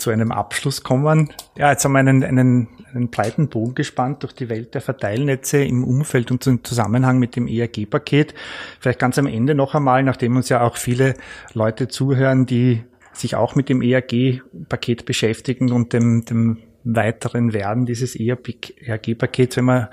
zu 0.00 0.10
einem 0.10 0.32
Abschluss 0.32 0.82
kommen. 0.82 1.30
Ja, 1.56 1.70
jetzt 1.70 1.84
haben 1.84 1.92
wir 1.92 1.98
einen, 1.98 2.24
einen, 2.24 2.68
einen 2.92 3.10
breiten 3.10 3.48
Bogen 3.48 3.74
gespannt 3.74 4.22
durch 4.22 4.32
die 4.32 4.48
Welt 4.48 4.74
der 4.74 4.80
Verteilnetze 4.80 5.62
im 5.62 5.84
Umfeld 5.84 6.30
und 6.30 6.46
im 6.46 6.64
Zusammenhang 6.64 7.18
mit 7.18 7.36
dem 7.36 7.46
ERG-Paket. 7.46 8.34
Vielleicht 8.80 8.98
ganz 8.98 9.18
am 9.18 9.26
Ende 9.26 9.54
noch 9.54 9.74
einmal, 9.74 10.02
nachdem 10.02 10.36
uns 10.36 10.48
ja 10.48 10.62
auch 10.62 10.76
viele 10.76 11.14
Leute 11.52 11.88
zuhören, 11.88 12.46
die 12.46 12.84
sich 13.12 13.36
auch 13.36 13.54
mit 13.54 13.68
dem 13.68 13.82
ERG-Paket 13.82 15.04
beschäftigen 15.04 15.72
und 15.72 15.92
dem, 15.92 16.24
dem 16.24 16.58
weiteren 16.84 17.52
Werden 17.52 17.86
dieses 17.86 18.16
ERG-Pakets, 18.16 19.56
wenn 19.56 19.64
man 19.64 19.88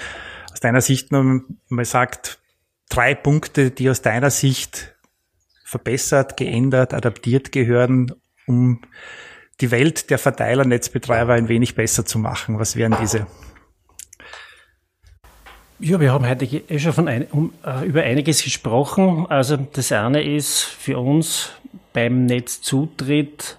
aus 0.52 0.60
deiner 0.60 0.82
Sicht 0.82 1.12
noch 1.12 1.42
mal 1.68 1.86
sagt, 1.86 2.40
drei 2.90 3.14
Punkte, 3.14 3.72
die 3.72 3.90
aus 3.90 4.02
deiner 4.02 4.30
Sicht 4.30 4.96
verbessert, 5.66 6.38
geändert, 6.38 6.94
adaptiert 6.94 7.52
gehören, 7.52 8.14
um 8.46 8.82
die 9.62 9.72
Welt 9.72 10.10
der 10.10 10.18
Verteilernetzbetreiber 10.18 11.34
ein 11.34 11.48
wenig 11.48 11.76
besser 11.76 12.06
zu 12.06 12.20
machen? 12.20 12.60
Was 12.60 12.76
wären 12.76 12.96
diese? 13.02 13.28
Ja, 15.80 16.00
wir 16.00 16.12
haben 16.12 16.28
heute 16.28 16.46
eh 16.46 16.80
schon 16.80 16.94
von 16.94 17.08
ein, 17.08 17.28
um, 17.32 17.54
uh, 17.66 17.84
über 17.84 18.02
einiges 18.02 18.44
gesprochen. 18.44 19.28
Also 19.30 19.58
das 19.58 19.92
eine 19.92 20.24
ist 20.24 20.64
für 20.64 20.98
uns 20.98 21.52
beim 21.94 22.26
Netzzutritt 22.26 23.58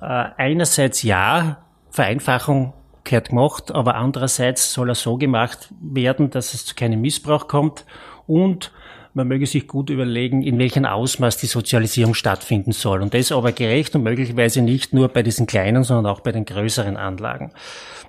uh, 0.00 0.24
einerseits 0.36 1.02
ja, 1.02 1.58
Vereinfachung 1.90 2.72
gehört 3.04 3.28
gemacht, 3.28 3.70
aber 3.70 3.94
andererseits 3.94 4.72
soll 4.72 4.88
er 4.88 4.94
so 4.96 5.16
gemacht 5.16 5.68
werden, 5.80 6.30
dass 6.30 6.54
es 6.54 6.64
zu 6.64 6.74
keinem 6.74 7.00
Missbrauch 7.00 7.46
kommt 7.46 7.84
und 8.26 8.72
man 9.14 9.28
möge 9.28 9.46
sich 9.46 9.66
gut 9.68 9.90
überlegen, 9.90 10.42
in 10.42 10.58
welchem 10.58 10.84
Ausmaß 10.84 11.36
die 11.38 11.46
Sozialisierung 11.46 12.14
stattfinden 12.14 12.72
soll. 12.72 13.00
Und 13.00 13.14
das 13.14 13.32
aber 13.32 13.52
gerecht 13.52 13.94
und 13.94 14.02
möglicherweise 14.02 14.60
nicht 14.60 14.92
nur 14.92 15.08
bei 15.08 15.22
diesen 15.22 15.46
kleinen, 15.46 15.84
sondern 15.84 16.12
auch 16.12 16.20
bei 16.20 16.32
den 16.32 16.44
größeren 16.44 16.96
Anlagen. 16.96 17.52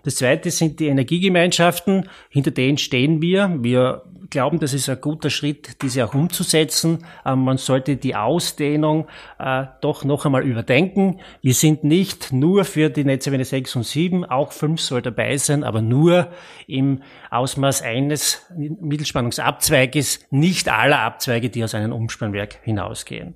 Das 0.03 0.15
zweite 0.17 0.51
sind 0.51 0.79
die 0.79 0.87
Energiegemeinschaften. 0.87 2.09
Hinter 2.29 2.51
denen 2.51 2.77
stehen 2.77 3.21
wir. 3.21 3.55
Wir 3.61 4.03
glauben, 4.29 4.59
das 4.59 4.73
ist 4.73 4.89
ein 4.89 4.99
guter 5.01 5.29
Schritt, 5.29 5.81
diese 5.81 6.05
auch 6.05 6.13
umzusetzen. 6.13 6.99
Man 7.23 7.57
sollte 7.57 7.95
die 7.97 8.15
Ausdehnung 8.15 9.07
äh, 9.39 9.65
doch 9.81 10.03
noch 10.03 10.25
einmal 10.25 10.43
überdenken. 10.43 11.19
Wir 11.41 11.53
sind 11.53 11.83
nicht 11.83 12.31
nur 12.33 12.65
für 12.65 12.89
die 12.89 13.03
Netzewende 13.03 13.45
6 13.45 13.77
und 13.77 13.83
7, 13.83 14.25
auch 14.25 14.51
5 14.51 14.79
soll 14.81 15.01
dabei 15.01 15.37
sein, 15.37 15.63
aber 15.63 15.81
nur 15.81 16.27
im 16.67 17.01
Ausmaß 17.31 17.81
eines 17.81 18.45
Mittelspannungsabzweiges, 18.55 20.19
nicht 20.31 20.69
aller 20.69 20.94
Abzweige, 20.99 21.49
die 21.49 21.63
aus 21.63 21.75
einem 21.75 21.93
Umspannwerk 21.93 22.59
hinausgehen. 22.63 23.35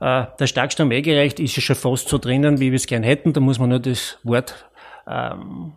Äh, 0.00 0.26
der 0.38 0.46
Starkstrom 0.46 0.90
ist 0.90 1.38
ja 1.38 1.48
schon 1.48 1.76
fast 1.76 2.08
so 2.08 2.18
drinnen, 2.18 2.60
wie 2.60 2.70
wir 2.70 2.76
es 2.76 2.86
gern 2.86 3.02
hätten. 3.02 3.32
Da 3.32 3.40
muss 3.40 3.58
man 3.58 3.68
nur 3.68 3.80
das 3.80 4.18
Wort 4.22 4.68
ähm, 5.06 5.72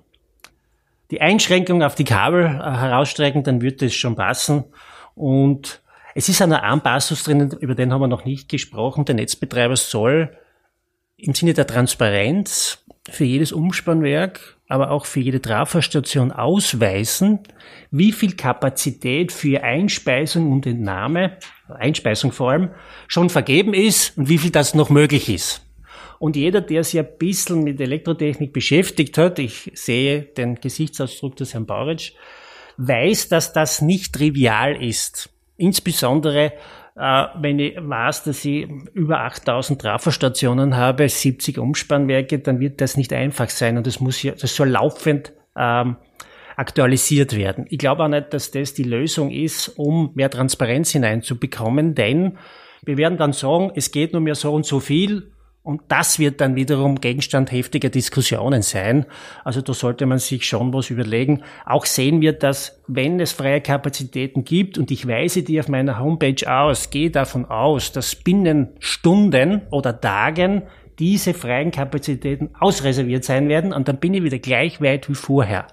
die 1.11 1.21
Einschränkung 1.21 1.83
auf 1.83 1.95
die 1.95 2.03
Kabel 2.03 2.45
äh, 2.45 2.49
herausstrecken, 2.49 3.43
dann 3.43 3.61
wird 3.61 3.81
das 3.81 3.93
schon 3.93 4.15
passen. 4.15 4.63
Und 5.13 5.81
es 6.15 6.29
ist 6.29 6.41
eine 6.41 6.63
Anpassus 6.63 7.23
drinnen, 7.23 7.51
über 7.59 7.75
den 7.75 7.93
haben 7.93 8.01
wir 8.01 8.07
noch 8.07 8.25
nicht 8.25 8.49
gesprochen. 8.49 9.05
Der 9.05 9.15
Netzbetreiber 9.15 9.75
soll 9.75 10.35
im 11.17 11.33
Sinne 11.33 11.53
der 11.53 11.67
Transparenz 11.67 12.83
für 13.09 13.23
jedes 13.23 13.51
Umspannwerk, 13.51 14.57
aber 14.67 14.91
auch 14.91 15.05
für 15.05 15.19
jede 15.19 15.41
Trafostation 15.41 16.31
ausweisen, 16.31 17.39
wie 17.91 18.11
viel 18.11 18.35
Kapazität 18.35 19.31
für 19.31 19.63
Einspeisung 19.63 20.51
und 20.51 20.65
Entnahme, 20.65 21.37
Einspeisung 21.67 22.31
vor 22.31 22.51
allem, 22.51 22.69
schon 23.07 23.29
vergeben 23.29 23.73
ist 23.73 24.17
und 24.17 24.27
wie 24.27 24.39
viel 24.39 24.51
das 24.51 24.73
noch 24.73 24.89
möglich 24.89 25.29
ist. 25.29 25.61
Und 26.17 26.35
jeder, 26.35 26.61
der 26.61 26.83
sich 26.83 26.99
ein 26.99 27.17
bisschen 27.19 27.63
mit 27.63 27.79
Elektrotechnik 27.79 28.53
beschäftigt 28.53 29.17
hat, 29.17 29.37
ich 29.37 29.71
sehe 29.75 30.21
den 30.23 30.55
Gesichtsausdruck 30.55 31.35
des 31.35 31.53
Herrn 31.53 31.65
Bauritsch, 31.65 32.13
weiß, 32.77 33.29
dass 33.29 33.53
das 33.53 33.81
nicht 33.81 34.13
trivial 34.13 34.81
ist. 34.81 35.29
Insbesondere, 35.57 36.53
wenn 36.95 37.59
ich 37.59 37.75
weiß, 37.77 38.23
dass 38.23 38.45
ich 38.45 38.69
über 38.93 39.19
8000 39.21 39.81
Trafostationen 39.81 40.77
habe, 40.77 41.09
70 41.09 41.59
Umspannwerke, 41.59 42.39
dann 42.39 42.59
wird 42.61 42.79
das 42.79 42.95
nicht 42.95 43.11
einfach 43.11 43.49
sein 43.49 43.77
und 43.77 43.85
das 43.85 43.99
muss 43.99 44.23
ja, 44.23 44.31
das 44.31 44.55
soll 44.55 44.69
laufend 44.69 45.33
ähm, 45.57 45.97
aktualisiert 46.55 47.35
werden. 47.35 47.65
Ich 47.69 47.79
glaube 47.79 48.03
auch 48.03 48.07
nicht, 48.07 48.33
dass 48.33 48.51
das 48.51 48.73
die 48.73 48.83
Lösung 48.83 49.29
ist, 49.29 49.67
um 49.77 50.11
mehr 50.15 50.29
Transparenz 50.29 50.91
hineinzubekommen, 50.91 51.95
denn 51.95 52.37
wir 52.85 52.95
werden 52.97 53.17
dann 53.17 53.33
sagen, 53.33 53.71
es 53.75 53.91
geht 53.91 54.13
nur 54.13 54.21
mehr 54.21 54.35
so 54.35 54.53
und 54.53 54.65
so 54.65 54.79
viel 54.79 55.31
und 55.65 55.81
das 55.87 56.19
wird 56.19 56.41
dann 56.41 56.55
wiederum 56.55 57.01
Gegenstand 57.01 57.51
heftiger 57.51 57.89
Diskussionen 57.89 58.61
sein. 58.61 59.07
Also 59.43 59.61
da 59.61 59.73
sollte 59.73 60.05
man 60.05 60.19
sich 60.19 60.45
schon 60.45 60.71
was 60.73 60.91
überlegen. 60.91 61.41
Auch 61.65 61.85
sehen 61.85 62.21
wir, 62.21 62.33
dass 62.33 62.79
wenn 62.87 63.19
es 63.19 63.31
freie 63.31 63.61
Kapazitäten 63.61 64.45
gibt, 64.45 64.77
und 64.77 64.91
ich 64.91 65.07
weise 65.07 65.41
die 65.41 65.59
auf 65.59 65.67
meiner 65.67 65.99
Homepage 65.99 66.45
aus, 66.47 66.91
gehe 66.91 67.09
davon 67.09 67.45
aus, 67.45 67.91
dass 67.91 68.15
binnen 68.15 68.69
Stunden 68.79 69.63
oder 69.71 69.99
Tagen 69.99 70.61
diese 70.99 71.33
freien 71.33 71.71
Kapazitäten 71.71 72.51
ausreserviert 72.59 73.23
sein 73.23 73.49
werden 73.49 73.73
und 73.73 73.87
dann 73.87 73.97
bin 73.97 74.13
ich 74.13 74.23
wieder 74.23 74.39
gleich 74.39 74.81
weit 74.81 75.09
wie 75.09 75.15
vorher 75.15 75.67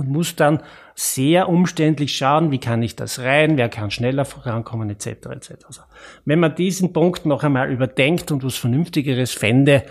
und 0.00 0.08
muss 0.08 0.34
dann 0.34 0.62
sehr 0.94 1.50
umständlich 1.50 2.16
schauen, 2.16 2.50
wie 2.50 2.58
kann 2.58 2.82
ich 2.82 2.96
das 2.96 3.18
rein, 3.18 3.58
wer 3.58 3.68
kann 3.68 3.90
schneller 3.90 4.24
vorankommen, 4.24 4.88
etc. 4.88 5.06
etc. 5.06 5.50
Also, 5.66 5.82
wenn 6.24 6.40
man 6.40 6.54
diesen 6.54 6.94
Punkt 6.94 7.26
noch 7.26 7.44
einmal 7.44 7.70
überdenkt 7.70 8.32
und 8.32 8.42
was 8.42 8.56
Vernünftigeres 8.56 9.32
fände, 9.32 9.84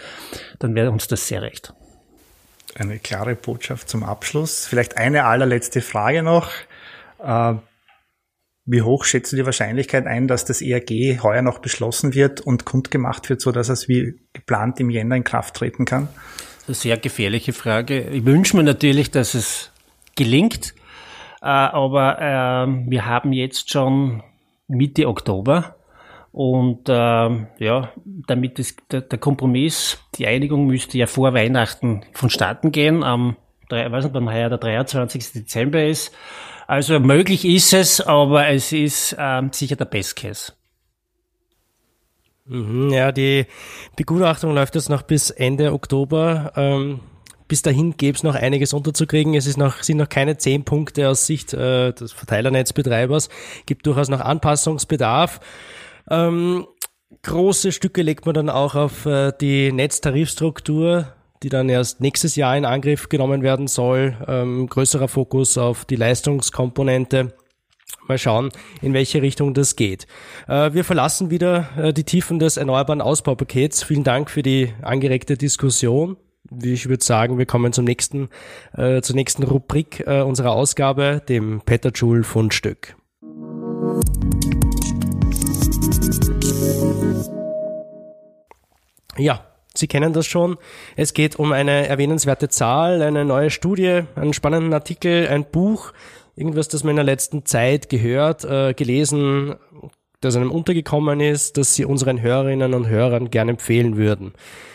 dann 0.57 0.73
wäre 0.73 0.89
uns 0.89 1.07
das 1.07 1.27
sehr 1.27 1.43
recht. 1.43 1.73
Eine 2.73 2.97
klare 2.97 3.35
Botschaft 3.35 3.87
zum 3.87 4.03
Abschluss. 4.03 4.65
Vielleicht 4.65 4.97
eine 4.97 5.25
allerletzte 5.25 5.81
Frage 5.81 6.23
noch. 6.23 6.49
Äh, 7.23 7.53
wie 8.65 8.81
hoch 8.81 9.03
schätzen 9.03 9.35
die 9.35 9.45
Wahrscheinlichkeit 9.45 10.07
ein, 10.07 10.27
dass 10.27 10.45
das 10.45 10.61
ERG 10.61 11.21
heuer 11.21 11.43
noch 11.43 11.59
beschlossen 11.59 12.15
wird 12.15 12.41
und 12.41 12.65
kundgemacht 12.65 13.29
wird, 13.29 13.41
so 13.41 13.51
dass 13.51 13.69
es 13.69 13.87
wie 13.87 14.15
geplant 14.33 14.79
im 14.79 14.89
Jänner 14.89 15.15
in 15.15 15.23
Kraft 15.23 15.55
treten 15.55 15.85
kann? 15.85 16.07
Eine 16.67 16.75
sehr 16.75 16.97
gefährliche 16.97 17.53
Frage. 17.53 18.01
Ich 18.09 18.25
wünsche 18.25 18.55
mir 18.55 18.63
natürlich, 18.63 19.11
dass 19.11 19.33
es 19.33 19.68
gelingt. 20.19 20.75
Äh, 21.41 21.45
aber 21.45 22.19
äh, 22.19 22.89
wir 22.89 23.05
haben 23.05 23.33
jetzt 23.33 23.71
schon 23.71 24.21
Mitte 24.67 25.07
Oktober 25.07 25.75
und 26.31 26.87
äh, 26.89 26.93
ja, 26.93 27.91
damit 28.27 28.59
ist 28.59 28.81
der, 28.91 29.01
der, 29.01 29.17
Kompromiss, 29.17 29.99
die 30.15 30.27
Einigung 30.27 30.67
müsste 30.67 30.97
ja 30.97 31.07
vor 31.07 31.33
Weihnachten 31.33 32.03
vonstatten 32.13 32.71
gehen, 32.71 33.03
am, 33.03 33.35
ich 33.63 33.71
weiß 33.71 34.03
nicht, 34.05 34.13
wann 34.13 34.31
heuer 34.31 34.49
der 34.49 34.59
23. 34.59 35.31
Dezember 35.31 35.83
ist. 35.83 36.13
Also 36.67 36.99
möglich 36.99 37.45
ist 37.45 37.73
es, 37.73 37.99
aber 38.01 38.47
es 38.47 38.71
ist 38.71 39.13
äh, 39.17 39.41
sicher 39.51 39.75
der 39.75 39.85
Best 39.85 40.17
Case. 40.17 40.53
Mhm, 42.45 42.89
ja, 42.91 43.11
die 43.11 43.45
Begutachtung 43.95 44.53
läuft 44.53 44.75
jetzt 44.75 44.89
noch 44.89 45.03
bis 45.03 45.29
Ende 45.29 45.71
Oktober. 45.73 46.51
Ähm, 46.55 46.99
bis 47.49 47.63
dahin 47.63 47.97
gäbe 47.97 48.15
es 48.15 48.23
noch 48.23 48.35
einiges 48.35 48.73
unterzukriegen. 48.73 49.33
Es 49.33 49.47
ist 49.47 49.57
noch, 49.57 49.81
sind 49.81 49.97
noch 49.97 50.07
keine 50.07 50.37
zehn 50.37 50.63
Punkte 50.63 51.09
aus 51.09 51.25
Sicht 51.25 51.53
äh, 51.53 51.91
des 51.91 52.13
Verteilernetzbetreibers. 52.13 53.27
Gibt 53.65 53.87
durchaus 53.87 54.07
noch 54.07 54.21
Anpassungsbedarf. 54.21 55.41
Ähm, 56.09 56.67
große 57.23 57.71
Stücke 57.71 58.03
legt 58.03 58.27
man 58.27 58.35
dann 58.35 58.49
auch 58.49 58.75
auf 58.75 59.07
äh, 59.07 59.33
die 59.41 59.71
Netztarifstruktur, 59.71 61.11
die 61.41 61.49
dann 61.49 61.69
erst 61.69 62.01
nächstes 62.01 62.35
Jahr 62.35 62.55
in 62.55 62.65
Angriff 62.65 63.09
genommen 63.09 63.41
werden 63.41 63.67
soll. 63.67 64.15
Ähm, 64.27 64.67
größerer 64.69 65.07
Fokus 65.07 65.57
auf 65.57 65.85
die 65.85 65.95
Leistungskomponente. 65.95 67.33
Mal 68.07 68.19
schauen, 68.19 68.49
in 68.83 68.93
welche 68.93 69.23
Richtung 69.23 69.55
das 69.55 69.75
geht. 69.75 70.05
Äh, 70.47 70.73
wir 70.73 70.83
verlassen 70.83 71.31
wieder 71.31 71.69
äh, 71.77 71.93
die 71.93 72.03
Tiefen 72.03 72.37
des 72.37 72.57
erneuerbaren 72.57 73.01
Ausbaupakets. 73.01 73.81
Vielen 73.81 74.03
Dank 74.03 74.29
für 74.29 74.43
die 74.43 74.71
angeregte 74.83 75.35
Diskussion 75.35 76.15
ich 76.61 76.89
würde 76.89 77.03
sagen, 77.03 77.37
wir 77.37 77.45
kommen 77.45 77.73
zum 77.73 77.85
nächsten, 77.85 78.29
äh, 78.73 79.01
zur 79.01 79.15
nächsten 79.15 79.43
Rubrik 79.43 80.03
äh, 80.05 80.21
unserer 80.21 80.51
Ausgabe, 80.51 81.21
dem 81.27 81.61
Petajoule 81.61 82.23
Fundstück. 82.23 82.95
Ja, 89.17 89.45
Sie 89.75 89.87
kennen 89.87 90.13
das 90.13 90.25
schon. 90.25 90.57
Es 90.95 91.13
geht 91.13 91.37
um 91.37 91.51
eine 91.51 91.87
erwähnenswerte 91.87 92.49
Zahl, 92.49 93.01
eine 93.01 93.23
neue 93.23 93.49
Studie, 93.49 94.01
einen 94.15 94.33
spannenden 94.33 94.73
Artikel, 94.73 95.27
ein 95.27 95.45
Buch, 95.45 95.93
irgendwas, 96.35 96.67
das 96.67 96.83
man 96.83 96.91
in 96.91 96.95
der 96.97 97.05
letzten 97.05 97.45
Zeit 97.45 97.89
gehört, 97.89 98.43
äh, 98.45 98.73
gelesen, 98.73 99.55
das 100.21 100.35
einem 100.35 100.51
untergekommen 100.51 101.21
ist, 101.21 101.57
das 101.57 101.75
Sie 101.75 101.85
unseren 101.85 102.21
Hörerinnen 102.21 102.73
und 102.73 102.87
Hörern 102.87 103.29
gerne 103.29 103.51
empfehlen 103.51 103.95
würden. 103.95 104.33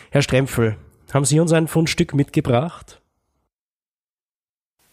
Herr 0.09 0.21
Strempfel, 0.21 0.77
haben 1.15 1.25
Sie 1.25 1.39
uns 1.39 1.53
ein 1.53 1.67
Fundstück 1.67 2.13
mitgebracht? 2.13 3.01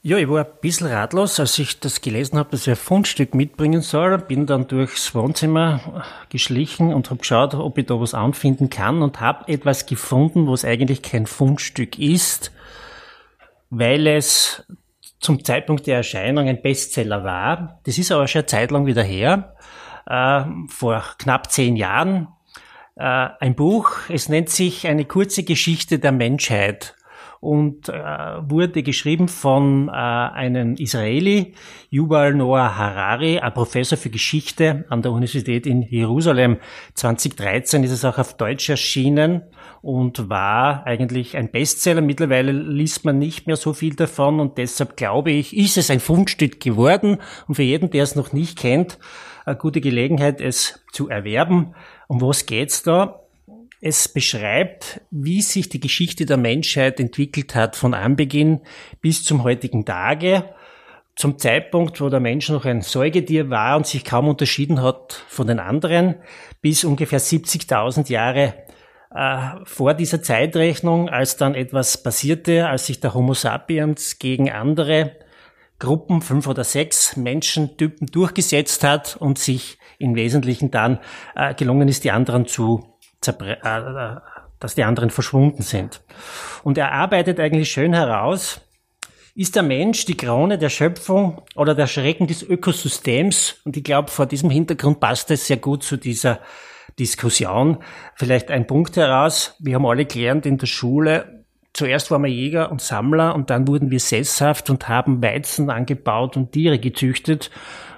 Ja, 0.04 0.16
ich 0.18 0.28
war 0.28 0.44
ein 0.44 0.50
bisschen 0.60 0.88
ratlos, 0.88 1.38
als 1.38 1.58
ich 1.58 1.78
das 1.78 2.00
gelesen 2.00 2.38
habe, 2.38 2.50
dass 2.50 2.62
ich 2.62 2.70
ein 2.70 2.76
Fundstück 2.76 3.34
mitbringen 3.34 3.82
soll. 3.82 4.18
Bin 4.18 4.46
dann 4.46 4.66
durchs 4.66 5.14
Wohnzimmer 5.14 6.04
geschlichen 6.28 6.94
und 6.94 7.10
habe 7.10 7.18
geschaut, 7.18 7.54
ob 7.54 7.76
ich 7.78 7.86
da 7.86 8.00
was 8.00 8.14
anfinden 8.14 8.70
kann 8.70 9.02
und 9.02 9.20
habe 9.20 9.46
etwas 9.48 9.86
gefunden, 9.86 10.48
was 10.48 10.64
eigentlich 10.64 11.02
kein 11.02 11.26
Fundstück 11.26 11.98
ist, 11.98 12.52
weil 13.70 14.06
es 14.06 14.64
zum 15.20 15.44
Zeitpunkt 15.44 15.86
der 15.86 15.98
Erscheinung 15.98 16.48
ein 16.48 16.62
Bestseller 16.62 17.22
war. 17.22 17.80
Das 17.84 17.98
ist 17.98 18.10
aber 18.10 18.26
schon 18.26 18.40
eine 18.40 18.46
Zeit 18.46 18.70
lang 18.70 18.86
wieder 18.86 19.04
her, 19.04 19.56
äh, 20.06 20.44
vor 20.68 21.04
knapp 21.18 21.50
zehn 21.52 21.76
Jahren. 21.76 22.28
Äh, 22.96 23.28
ein 23.40 23.54
Buch, 23.54 23.90
es 24.08 24.28
nennt 24.28 24.50
sich 24.50 24.86
Eine 24.86 25.04
kurze 25.04 25.44
Geschichte 25.44 25.98
der 25.98 26.12
Menschheit 26.12 26.94
und 27.42 27.88
äh, 27.88 27.92
wurde 27.92 28.84
geschrieben 28.84 29.26
von 29.26 29.88
äh, 29.88 29.90
einem 29.90 30.76
Israeli, 30.76 31.54
Yuval 31.90 32.34
Noah 32.34 32.76
Harari, 32.76 33.40
ein 33.40 33.52
Professor 33.52 33.98
für 33.98 34.10
Geschichte 34.10 34.84
an 34.90 35.02
der 35.02 35.10
Universität 35.10 35.66
in 35.66 35.82
Jerusalem. 35.82 36.58
2013 36.94 37.82
ist 37.82 37.90
es 37.90 38.04
auch 38.04 38.18
auf 38.18 38.36
Deutsch 38.36 38.70
erschienen 38.70 39.42
und 39.80 40.28
war 40.28 40.86
eigentlich 40.86 41.36
ein 41.36 41.50
Bestseller. 41.50 42.00
Mittlerweile 42.00 42.52
liest 42.52 43.04
man 43.04 43.18
nicht 43.18 43.48
mehr 43.48 43.56
so 43.56 43.72
viel 43.72 43.96
davon 43.96 44.38
und 44.38 44.56
deshalb 44.56 44.96
glaube 44.96 45.32
ich, 45.32 45.56
ist 45.56 45.76
es 45.76 45.90
ein 45.90 45.98
Fundstück 45.98 46.60
geworden 46.60 47.18
und 47.48 47.56
für 47.56 47.64
jeden, 47.64 47.90
der 47.90 48.04
es 48.04 48.14
noch 48.14 48.32
nicht 48.32 48.56
kennt, 48.56 49.00
eine 49.44 49.56
gute 49.56 49.80
Gelegenheit, 49.80 50.40
es 50.40 50.84
zu 50.92 51.08
erwerben. 51.08 51.74
Um 52.12 52.20
was 52.20 52.44
geht's 52.44 52.82
da? 52.82 53.22
Es 53.80 54.06
beschreibt, 54.06 55.00
wie 55.10 55.40
sich 55.40 55.70
die 55.70 55.80
Geschichte 55.80 56.26
der 56.26 56.36
Menschheit 56.36 57.00
entwickelt 57.00 57.54
hat 57.54 57.74
von 57.74 57.94
Anbeginn 57.94 58.60
bis 59.00 59.24
zum 59.24 59.44
heutigen 59.44 59.86
Tage. 59.86 60.44
Zum 61.16 61.38
Zeitpunkt, 61.38 62.02
wo 62.02 62.10
der 62.10 62.20
Mensch 62.20 62.50
noch 62.50 62.66
ein 62.66 62.82
Säugetier 62.82 63.48
war 63.48 63.78
und 63.78 63.86
sich 63.86 64.04
kaum 64.04 64.28
unterschieden 64.28 64.82
hat 64.82 65.24
von 65.26 65.46
den 65.46 65.58
anderen, 65.58 66.16
bis 66.60 66.84
ungefähr 66.84 67.18
70.000 67.18 68.10
Jahre 68.10 68.56
äh, 69.14 69.64
vor 69.64 69.94
dieser 69.94 70.22
Zeitrechnung, 70.22 71.08
als 71.08 71.38
dann 71.38 71.54
etwas 71.54 72.02
passierte, 72.02 72.68
als 72.68 72.84
sich 72.84 73.00
der 73.00 73.14
Homo 73.14 73.32
sapiens 73.32 74.18
gegen 74.18 74.50
andere 74.50 75.12
Gruppen, 75.82 76.22
fünf 76.22 76.46
oder 76.46 76.62
sechs 76.62 77.16
Menschentypen 77.16 78.06
durchgesetzt 78.06 78.84
hat 78.84 79.16
und 79.16 79.36
sich 79.36 79.78
im 79.98 80.14
Wesentlichen 80.14 80.70
dann 80.70 81.00
äh, 81.34 81.54
gelungen 81.54 81.88
ist, 81.88 82.04
die 82.04 82.12
anderen 82.12 82.46
zu 82.46 82.86
äh, 83.26 83.30
äh, 83.30 84.16
dass 84.60 84.76
die 84.76 84.84
anderen 84.84 85.10
verschwunden 85.10 85.62
sind. 85.62 86.02
Und 86.62 86.78
er 86.78 86.92
arbeitet 86.92 87.40
eigentlich 87.40 87.72
schön 87.72 87.94
heraus, 87.94 88.60
ist 89.34 89.56
der 89.56 89.64
Mensch 89.64 90.04
die 90.04 90.16
Krone 90.16 90.56
der 90.56 90.68
Schöpfung 90.68 91.42
oder 91.56 91.74
der 91.74 91.88
Schrecken 91.88 92.28
des 92.28 92.44
Ökosystems? 92.44 93.56
Und 93.64 93.76
ich 93.76 93.82
glaube, 93.82 94.08
vor 94.12 94.26
diesem 94.26 94.50
Hintergrund 94.50 95.00
passt 95.00 95.32
es 95.32 95.48
sehr 95.48 95.56
gut 95.56 95.82
zu 95.82 95.96
dieser 95.96 96.38
Diskussion. 96.96 97.78
Vielleicht 98.14 98.52
ein 98.52 98.68
Punkt 98.68 98.96
heraus. 98.96 99.56
Wir 99.58 99.74
haben 99.74 99.86
alle 99.86 100.04
gelernt 100.04 100.46
in 100.46 100.58
der 100.58 100.66
Schule, 100.66 101.41
zuerst 101.72 102.10
waren 102.10 102.22
wir 102.22 102.30
Jäger 102.30 102.70
und 102.70 102.80
Sammler 102.80 103.34
und 103.34 103.50
dann 103.50 103.66
wurden 103.66 103.90
wir 103.90 104.00
sesshaft 104.00 104.70
und 104.70 104.88
haben 104.88 105.22
Weizen 105.22 105.70
angebaut 105.70 106.36
und 106.36 106.52
Tiere 106.52 106.78
gezüchtet. 106.78 107.50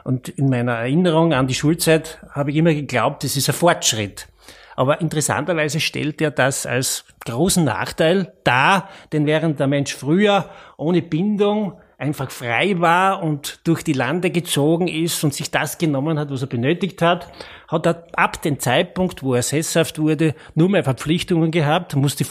Und 0.04 0.28
in 0.28 0.50
meiner 0.50 0.72
Erinnerung 0.72 1.32
an 1.32 1.46
die 1.46 1.54
Schulzeit 1.54 2.18
habe 2.30 2.50
ich 2.50 2.56
immer 2.56 2.74
geglaubt, 2.74 3.24
das 3.24 3.36
ist 3.36 3.48
ein 3.48 3.54
Fortschritt. 3.54 4.28
Aber 4.76 5.00
interessanterweise 5.00 5.80
stellt 5.80 6.20
er 6.20 6.30
das 6.30 6.66
als 6.66 7.04
großen 7.24 7.64
Nachteil 7.64 8.32
dar, 8.44 8.88
denn 9.12 9.24
während 9.26 9.60
der 9.60 9.68
Mensch 9.68 9.94
früher 9.94 10.50
ohne 10.76 11.00
Bindung 11.00 11.78
einfach 11.96 12.30
frei 12.30 12.80
war 12.80 13.22
und 13.22 13.60
durch 13.64 13.82
die 13.82 13.92
Lande 13.92 14.30
gezogen 14.30 14.88
ist 14.88 15.22
und 15.22 15.32
sich 15.32 15.50
das 15.50 15.78
genommen 15.78 16.18
hat, 16.18 16.30
was 16.30 16.42
er 16.42 16.48
benötigt 16.48 17.02
hat, 17.02 17.30
hat 17.68 17.86
er 17.86 18.06
ab 18.14 18.42
dem 18.42 18.58
Zeitpunkt, 18.58 19.22
wo 19.22 19.34
er 19.34 19.42
sesshaft 19.42 19.98
wurde, 19.98 20.34
nur 20.54 20.68
mehr 20.68 20.84
Verpflichtungen 20.84 21.52
gehabt, 21.52 21.94
musste 21.94 22.24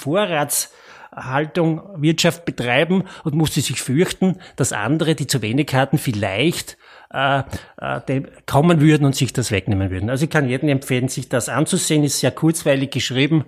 Vorratshaltung, 1.14 1.82
Wirtschaft 2.01 2.45
betreiben 2.45 3.03
und 3.24 3.36
musste 3.36 3.61
sich 3.61 3.82
fürchten, 3.82 4.38
dass 4.55 4.74
andere, 4.74 5.16
die 5.16 5.28
zu 5.28 5.41
wenig 5.41 5.74
hatten, 5.74 5.97
vielleicht 5.97 6.78
äh, 7.11 7.43
äh, 7.78 8.22
kommen 8.45 8.82
würden 8.82 9.05
und 9.05 9.16
sich 9.16 9.34
das 9.34 9.51
wegnehmen 9.51 9.91
würden. 9.91 10.09
Also 10.09 10.26
ich 10.26 10.32
kann 10.32 10.49
jedem 10.49 10.70
empfehlen, 10.70 11.07
sich 11.07 11.30
das 11.30 11.49
anzusehen, 11.49 12.03
ist 12.03 12.20
sehr 12.20 12.32
kurzweilig 12.32 12.91
geschrieben 12.91 13.45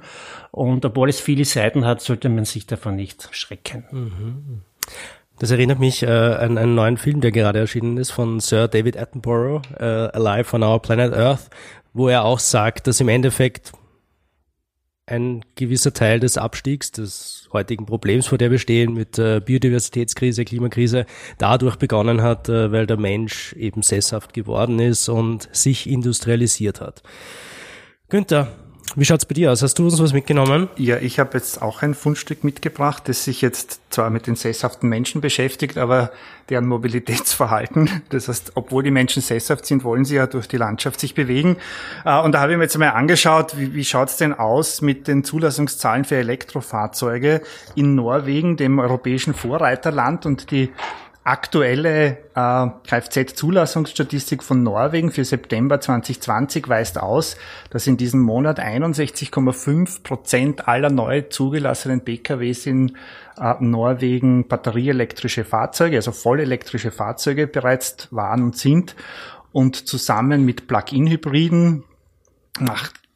und 0.52 0.86
obwohl 0.86 1.10
es 1.10 1.20
viele 1.20 1.46
Seiten 1.46 1.86
hat, 1.86 2.02
sollte 2.02 2.30
man 2.30 2.46
sich 2.46 2.68
davon 2.68 2.96
nicht 2.96 3.30
schrecken. 3.32 3.86
Mhm. 3.92 4.62
Das 5.38 5.52
erinnert 5.52 5.80
mich 5.80 6.04
äh, 6.04 6.08
an 6.08 6.58
einen 6.58 6.76
neuen 6.76 6.98
Film, 6.98 7.20
der 7.20 7.32
gerade 7.32 7.60
erschienen 7.60 7.98
ist, 7.98 8.12
von 8.12 8.40
Sir 8.40 8.70
David 8.70 8.98
Attenborough, 8.98 9.62
äh, 9.78 9.84
Alive 9.84 10.56
on 10.56 10.64
Our 10.64 10.82
Planet 10.82 11.14
Earth, 11.14 11.50
wo 11.94 12.08
er 12.08 12.24
auch 12.24 12.40
sagt, 12.40 12.88
dass 12.88 13.02
im 13.02 13.10
Endeffekt 13.10 13.74
ein 15.08 15.44
gewisser 15.56 15.94
Teil 15.94 16.20
des 16.20 16.38
Abstiegs, 16.38 16.92
des 16.92 17.35
heutigen 17.54 17.86
Problems, 17.86 18.28
vor 18.28 18.38
der 18.38 18.52
wir 18.52 18.60
stehen, 18.60 18.94
mit 18.94 19.18
äh, 19.18 19.42
Biodiversitätskrise, 19.44 20.46
Klimakrise, 20.46 21.06
dadurch 21.38 21.76
begonnen 21.78 22.22
hat, 22.22 22.50
äh, 22.50 22.72
weil 22.72 22.86
der 22.88 22.98
Mensch 22.98 23.54
eben 23.54 23.82
sesshaft 23.82 24.34
geworden 24.34 24.80
ist 24.80 25.10
und 25.10 25.50
sich 25.56 25.90
industrialisiert 25.90 26.82
hat. 26.82 27.04
Günther, 28.10 28.48
wie 28.96 29.06
schaut's 29.06 29.26
bei 29.26 29.34
dir 29.34 29.52
aus? 29.52 29.62
Hast 29.62 29.78
du 29.78 29.86
uns 29.86 30.02
was 30.02 30.14
mitgenommen? 30.14 30.70
Ja, 30.78 30.98
ich 30.98 31.20
habe 31.20 31.38
jetzt 31.38 31.62
auch 31.62 31.82
ein 31.82 31.94
Fundstück 31.94 32.44
mitgebracht, 32.44 33.04
das 33.08 33.26
sich 33.26 33.42
jetzt 33.42 33.82
zwar 33.90 34.10
mit 34.10 34.28
den 34.28 34.36
sesshaften 34.36 34.88
Menschen 34.90 35.22
beschäftigt, 35.22 35.78
aber 35.78 36.12
deren 36.50 36.68
Mobilitätsverhalten. 36.68 37.90
Das 38.10 38.28
heißt, 38.28 38.54
obwohl 38.56 38.84
die 38.84 38.92
Menschen 38.92 39.22
sesshaft 39.22 39.66
sind, 39.66 39.84
wollen 39.84 40.06
sie 40.06 40.16
ja 40.16 40.28
durch 40.28 40.48
die 40.48 40.58
Landschaft 40.58 41.00
sich 41.00 41.16
bewegen. 41.16 41.58
Äh, 42.06 42.20
und 42.20 42.32
da 42.32 42.40
habe 42.40 42.52
ich 42.52 42.58
mir 42.58 42.64
jetzt 42.64 42.78
mal 42.78 42.90
angeschaut, 42.90 43.58
wie, 43.58 43.74
wie 43.74 43.84
schaut's 43.84 44.18
denn 44.18 44.34
aus 44.34 44.82
mit 44.82 45.08
den 45.08 45.24
Zulassungszahlen 45.24 46.06
für 46.06 46.16
Elektrofahrzeuge 46.16 47.42
in 47.76 47.96
Norwegen, 47.96 48.58
dem 48.58 48.80
europäischen 48.80 49.34
Vorreiterland 49.34 50.26
und 50.26 50.52
die 50.52 50.72
aktuelle 51.26 52.20
äh, 52.36 52.68
Kfz-Zulassungsstatistik 52.88 54.44
von 54.44 54.62
Norwegen 54.62 55.12
für 55.12 55.26
September 55.26 55.82
2020 55.82 56.70
weist 56.70 57.02
aus, 57.02 57.36
dass 57.72 57.88
in 57.88 57.98
diesem 57.98 58.22
Monat 58.22 58.60
61,5 58.60 60.04
Prozent 60.04 60.68
aller 60.68 60.92
neu 60.92 61.22
zugelassenen 61.24 62.02
PKWs 62.02 62.68
in 62.68 62.96
äh, 63.40 63.56
Norwegen 63.60 64.48
batterieelektrische 64.48 65.46
Fahrzeuge, 65.46 65.96
also 65.96 66.12
vollelektrische 66.12 66.92
Fahrzeuge 66.92 67.48
bereits 67.48 68.08
waren 68.12 68.44
und 68.44 68.56
sind. 68.56 68.96
Und 69.52 69.88
zusammen 69.88 70.46
mit 70.46 70.68
Plug-in-Hybriden 70.68 71.86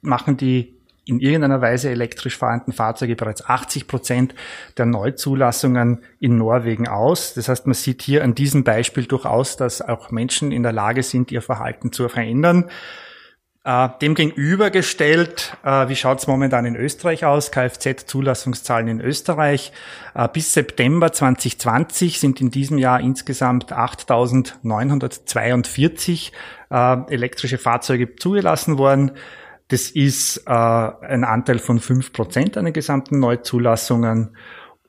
machen 0.02 0.38
die 0.38 0.79
in 1.10 1.20
irgendeiner 1.20 1.62
Weise 1.62 1.90
elektrisch 1.90 2.38
fahrenden 2.38 2.72
Fahrzeuge 2.72 3.16
bereits 3.16 3.46
80 3.46 3.88
Prozent 3.88 4.36
der 4.78 4.86
Neuzulassungen 4.86 6.04
in 6.20 6.38
Norwegen 6.38 6.88
aus. 6.88 7.34
Das 7.34 7.50
heißt, 7.50 7.66
man 7.66 7.74
sieht 7.74 8.02
hier 8.02 8.24
an 8.24 8.36
diesem 8.36 8.64
Beispiel 8.64 9.06
durchaus, 9.06 9.58
dass 9.58 9.82
auch 9.82 10.12
Menschen 10.12 10.52
in 10.52 10.64
der 10.64 10.74
Lage 10.74 11.04
sind, 11.04 11.32
ihr 11.32 11.42
Verhalten 11.42 11.92
zu 11.92 12.08
verändern. 12.08 12.70
Äh, 13.66 13.90
dem 14.02 14.16
gegenübergestellt, 14.16 15.58
äh, 15.64 15.90
wie 15.90 15.98
schaut 15.98 16.20
es 16.20 16.28
momentan 16.28 16.66
in 16.66 16.78
Österreich 16.78 17.26
aus? 17.26 17.52
Kfz-Zulassungszahlen 17.52 18.88
in 18.88 19.02
Österreich. 19.02 19.74
Äh, 20.16 20.30
bis 20.32 20.54
September 20.54 21.12
2020 21.12 22.22
sind 22.22 22.40
in 22.40 22.52
diesem 22.52 22.78
Jahr 22.78 23.02
insgesamt 23.02 23.74
8.942 23.74 26.32
äh, 26.72 27.14
elektrische 27.14 27.58
Fahrzeuge 27.58 28.16
zugelassen 28.16 28.78
worden. 28.78 29.12
Das 29.70 29.92
ist 29.92 30.44
äh, 30.46 30.52
ein 30.52 31.24
Anteil 31.24 31.60
von 31.60 31.80
fünf 31.80 32.12
Prozent 32.12 32.58
an 32.58 32.66
den 32.66 32.74
gesamten 32.74 33.20
Neuzulassungen 33.20 34.36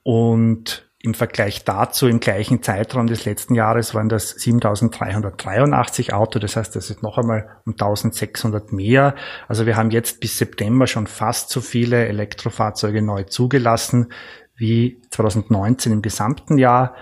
und 0.03 0.91
im 1.03 1.13
Vergleich 1.15 1.63
dazu 1.63 2.07
im 2.07 2.19
gleichen 2.19 2.61
Zeitraum 2.61 3.07
des 3.07 3.25
letzten 3.25 3.55
Jahres 3.55 3.95
waren 3.95 4.09
das 4.09 4.37
7.383 4.37 6.13
Auto. 6.13 6.37
Das 6.37 6.55
heißt, 6.55 6.75
das 6.75 6.91
ist 6.91 7.01
noch 7.01 7.17
einmal 7.17 7.57
um 7.65 7.73
1.600 7.73 8.75
mehr. 8.75 9.15
Also 9.47 9.65
wir 9.65 9.77
haben 9.77 9.89
jetzt 9.89 10.19
bis 10.19 10.37
September 10.37 10.85
schon 10.85 11.07
fast 11.07 11.49
so 11.49 11.61
viele 11.61 12.07
Elektrofahrzeuge 12.07 13.01
neu 13.01 13.23
zugelassen 13.23 14.11
wie 14.55 15.01
2019 15.09 15.91
im 15.91 16.03
gesamten 16.03 16.59
Jahr. 16.59 16.93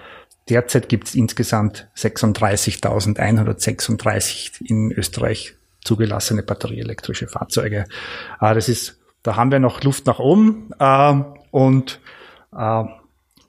Derzeit 0.48 0.88
gibt 0.88 1.10
es 1.10 1.16
insgesamt 1.16 1.90
36.136 1.98 4.66
in 4.66 4.92
Österreich 4.92 5.59
zugelassene 5.90 6.44
batterieelektrische 6.44 7.28
Fahrzeuge. 7.28 7.86
Äh, 8.40 8.54
das 8.54 8.70
ist, 8.70 9.00
da 9.24 9.36
haben 9.36 9.52
wir 9.52 9.60
noch 9.60 9.84
Luft 9.84 10.06
nach 10.06 10.20
oben 10.20 10.70
äh, 10.80 11.16
und 11.50 12.00
äh, 12.56 12.84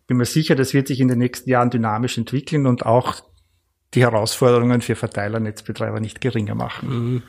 bin 0.06 0.16
mir 0.16 0.24
sicher, 0.24 0.54
das 0.54 0.72
wird 0.72 0.88
sich 0.88 1.00
in 1.00 1.08
den 1.08 1.18
nächsten 1.18 1.50
Jahren 1.50 1.70
dynamisch 1.70 2.16
entwickeln 2.16 2.66
und 2.66 2.86
auch 2.86 3.16
die 3.92 4.02
Herausforderungen 4.02 4.80
für 4.80 4.96
Verteiler, 4.96 5.38
Netzbetreiber 5.38 6.00
nicht 6.00 6.20
geringer 6.20 6.54
machen. 6.54 6.88
Mhm. 6.88 7.22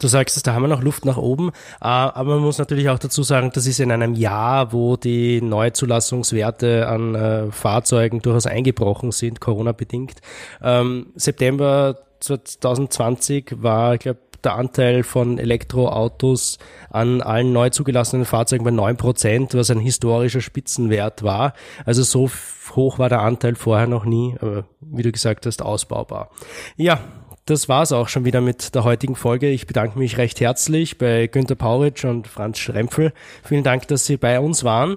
Du 0.00 0.08
sagst 0.08 0.36
es, 0.36 0.42
da 0.42 0.52
haben 0.52 0.62
wir 0.62 0.68
noch 0.68 0.82
Luft 0.82 1.04
nach 1.04 1.16
oben, 1.16 1.48
äh, 1.48 1.86
aber 1.86 2.34
man 2.34 2.44
muss 2.44 2.58
natürlich 2.58 2.88
auch 2.88 2.98
dazu 2.98 3.22
sagen, 3.22 3.50
das 3.54 3.66
ist 3.66 3.78
in 3.78 3.92
einem 3.92 4.14
Jahr, 4.14 4.72
wo 4.72 4.96
die 4.96 5.40
Neuzulassungswerte 5.40 6.88
an 6.88 7.14
äh, 7.14 7.52
Fahrzeugen 7.52 8.20
durchaus 8.20 8.46
eingebrochen 8.46 9.12
sind, 9.12 9.40
Corona-bedingt. 9.40 10.20
Ähm, 10.60 11.12
September 11.14 11.96
2020 12.20 13.62
war, 13.62 13.94
ich 13.94 14.00
glaube, 14.00 14.20
der 14.44 14.54
Anteil 14.54 15.02
von 15.02 15.38
Elektroautos 15.38 16.58
an 16.88 17.20
allen 17.20 17.52
neu 17.52 17.70
zugelassenen 17.70 18.24
Fahrzeugen 18.24 18.64
bei 18.64 18.70
neun 18.70 18.96
Prozent, 18.96 19.54
was 19.54 19.70
ein 19.70 19.80
historischer 19.80 20.40
Spitzenwert 20.40 21.22
war. 21.22 21.52
Also 21.84 22.02
so 22.02 22.30
hoch 22.74 22.98
war 22.98 23.08
der 23.08 23.20
Anteil 23.20 23.54
vorher 23.54 23.86
noch 23.86 24.04
nie, 24.04 24.36
aber 24.40 24.64
wie 24.80 25.02
du 25.02 25.12
gesagt 25.12 25.46
hast, 25.46 25.62
ausbaubar. 25.62 26.30
Ja, 26.76 27.00
das 27.46 27.68
war's 27.68 27.92
auch 27.92 28.08
schon 28.08 28.24
wieder 28.24 28.40
mit 28.40 28.74
der 28.74 28.84
heutigen 28.84 29.16
Folge. 29.16 29.48
Ich 29.48 29.66
bedanke 29.66 29.98
mich 29.98 30.18
recht 30.18 30.40
herzlich 30.40 30.98
bei 30.98 31.26
Günter 31.26 31.56
Pauritsch 31.56 32.04
und 32.04 32.28
Franz 32.28 32.58
Schrempfel. 32.58 33.12
Vielen 33.42 33.64
Dank, 33.64 33.88
dass 33.88 34.06
Sie 34.06 34.16
bei 34.16 34.38
uns 34.38 34.62
waren. 34.62 34.96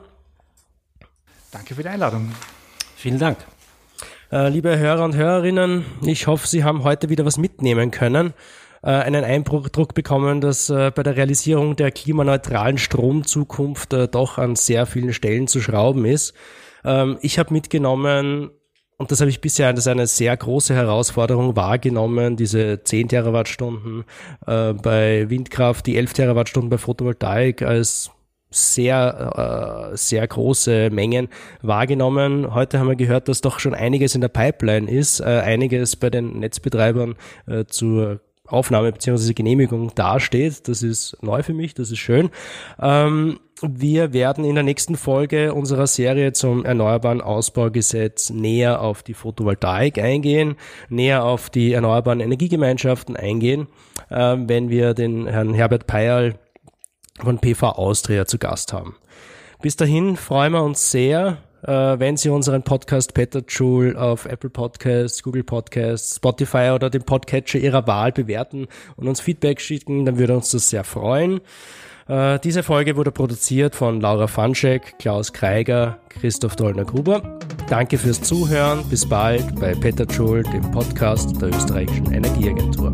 Danke 1.52 1.76
für 1.76 1.84
die 1.84 1.90
Einladung. 1.90 2.32
Vielen 2.96 3.20
Dank. 3.20 3.38
Äh, 4.34 4.50
liebe 4.50 4.80
Hörer 4.80 5.06
und 5.06 5.16
Hörerinnen, 5.16 5.86
ich 6.02 6.26
hoffe, 6.26 6.48
Sie 6.48 6.64
haben 6.64 6.84
heute 6.84 7.10
wieder 7.10 7.24
was 7.24 7.38
mitnehmen 7.38 7.92
können 7.92 8.34
äh, 8.82 8.88
einen 8.88 9.24
Eindruck 9.24 9.94
bekommen, 9.94 10.42
dass 10.42 10.72
äh, 10.72 10.90
bei 10.90 11.04
der 11.04 11.16
Realisierung 11.16 11.76
der 11.76 11.92
klimaneutralen 11.92 12.80
Stromzukunft 12.80 13.94
doch 13.94 14.40
an 14.40 14.56
sehr 14.56 14.88
vielen 14.88 15.14
Stellen 15.14 15.48
zu 15.48 15.62
schrauben 15.62 16.06
ist. 16.06 16.34
Ähm, 16.84 17.20
ich 17.22 17.38
habe 17.38 17.54
mitgenommen, 17.54 18.50
und 18.98 19.12
das 19.12 19.22
habe 19.22 19.30
ich 19.30 19.40
bisher 19.40 19.68
als 19.68 19.86
eine 19.86 20.08
sehr 20.08 20.36
große 20.36 20.74
Herausforderung 20.74 21.56
wahrgenommen, 21.56 22.36
diese 22.36 22.82
10 22.84 23.10
Terawattstunden 23.10 24.04
bei 24.46 25.30
Windkraft, 25.30 25.86
die 25.86 25.98
11 25.98 26.14
Terawattstunden 26.14 26.70
bei 26.70 26.78
Photovoltaik 26.78 27.62
als 27.64 28.12
sehr, 28.56 29.92
äh, 29.94 29.98
sehr 29.98 30.28
große 30.28 30.90
Mengen 30.90 31.30
wahrgenommen. 31.62 32.54
Heute 32.54 32.80
haben 32.80 32.90
wir 32.90 32.96
gehört, 32.96 33.28
dass 33.28 33.42
doch 33.42 33.60
schon 33.60 33.74
einiges 33.74 34.16
in 34.16 34.22
der 34.22 34.30
Pipeline 34.30 34.90
ist, 34.90 35.20
äh, 35.20 35.24
einiges 35.24 35.96
bei 35.96 36.10
den 36.10 36.40
Netzbetreibern 36.40 37.16
äh, 37.48 37.66
zur 37.66 38.20
Aufnahme 38.46 38.92
bzw. 38.92 39.34
Genehmigung 39.34 39.94
dasteht. 39.96 40.68
Das 40.68 40.84
ist 40.84 41.18
neu 41.22 41.44
für 41.44 41.54
mich, 41.54 41.74
das 41.74 41.92
ist 41.92 42.00
schön. 42.00 42.30
Ähm, 42.80 43.40
wir 43.62 44.12
werden 44.12 44.44
in 44.44 44.56
der 44.56 44.64
nächsten 44.64 44.98
Folge 44.98 45.54
unserer 45.54 45.88
Serie 45.88 46.34
zum 46.34 46.66
Erneuerbaren 46.66 47.22
Ausbaugesetz 47.22 48.30
näher 48.30 48.82
auf 48.82 49.04
die 49.04 49.14
Photovoltaik 49.14 49.98
eingehen, 50.00 50.56
näher 50.90 51.24
auf 51.24 51.50
die 51.50 51.72
erneuerbaren 51.72 52.20
Energiegemeinschaften 52.20 53.16
eingehen, 53.16 53.68
äh, 54.10 54.36
wenn 54.38 54.70
wir 54.70 54.94
den 54.94 55.28
Herrn 55.28 55.54
Herbert 55.54 55.88
Peyerl 55.88 56.36
von 57.20 57.40
PV 57.40 57.70
Austria 57.70 58.26
zu 58.26 58.38
Gast 58.38 58.74
haben. 58.74 58.96
Bis 59.62 59.76
dahin 59.76 60.18
freuen 60.18 60.54
wir 60.54 60.64
uns 60.64 60.92
sehr, 60.92 61.38
äh, 61.64 61.68
wenn 61.72 62.18
Sie 62.18 62.30
unseren 62.30 62.64
Podcast 62.64 63.14
Peter 63.14 63.42
Joule 63.48 64.00
auf 64.00 64.26
Apple 64.26 64.50
Podcasts, 64.50 65.24
Google 65.24 65.44
Podcasts, 65.44 66.18
Spotify 66.18 66.72
oder 66.74 66.90
dem 66.90 67.04
Podcatcher 67.04 67.60
Ihrer 67.60 67.88
Wahl 67.88 68.12
bewerten 68.12 68.68
und 68.98 69.08
uns 69.08 69.22
Feedback 69.22 69.62
schicken, 69.62 70.06
dann 70.06 70.18
würde 70.18 70.36
uns 70.36 70.52
das 70.52 70.70
sehr 70.70 70.84
freuen. 70.84 71.40
Äh, 72.08 72.40
diese 72.40 72.64
Folge 72.64 72.98
wurde 72.98 73.12
produziert 73.12 73.76
von 73.76 74.02
Laura 74.02 74.28
Fanschek, 74.28 75.00
Klaus 75.00 75.32
Kreiger, 75.32 76.00
Christoph 76.10 76.56
Dollner-Gruber. 76.56 77.40
Danke 77.70 77.98
fürs 77.98 78.22
Zuhören. 78.22 78.84
Bis 78.90 79.08
bald 79.08 79.56
bei 79.60 79.74
Peter 79.74 80.06
Joule, 80.06 80.44
dem 80.44 80.70
Podcast 80.72 81.42
der 81.42 81.50
österreichischen 81.50 82.12
Energieagentur. 82.12 82.92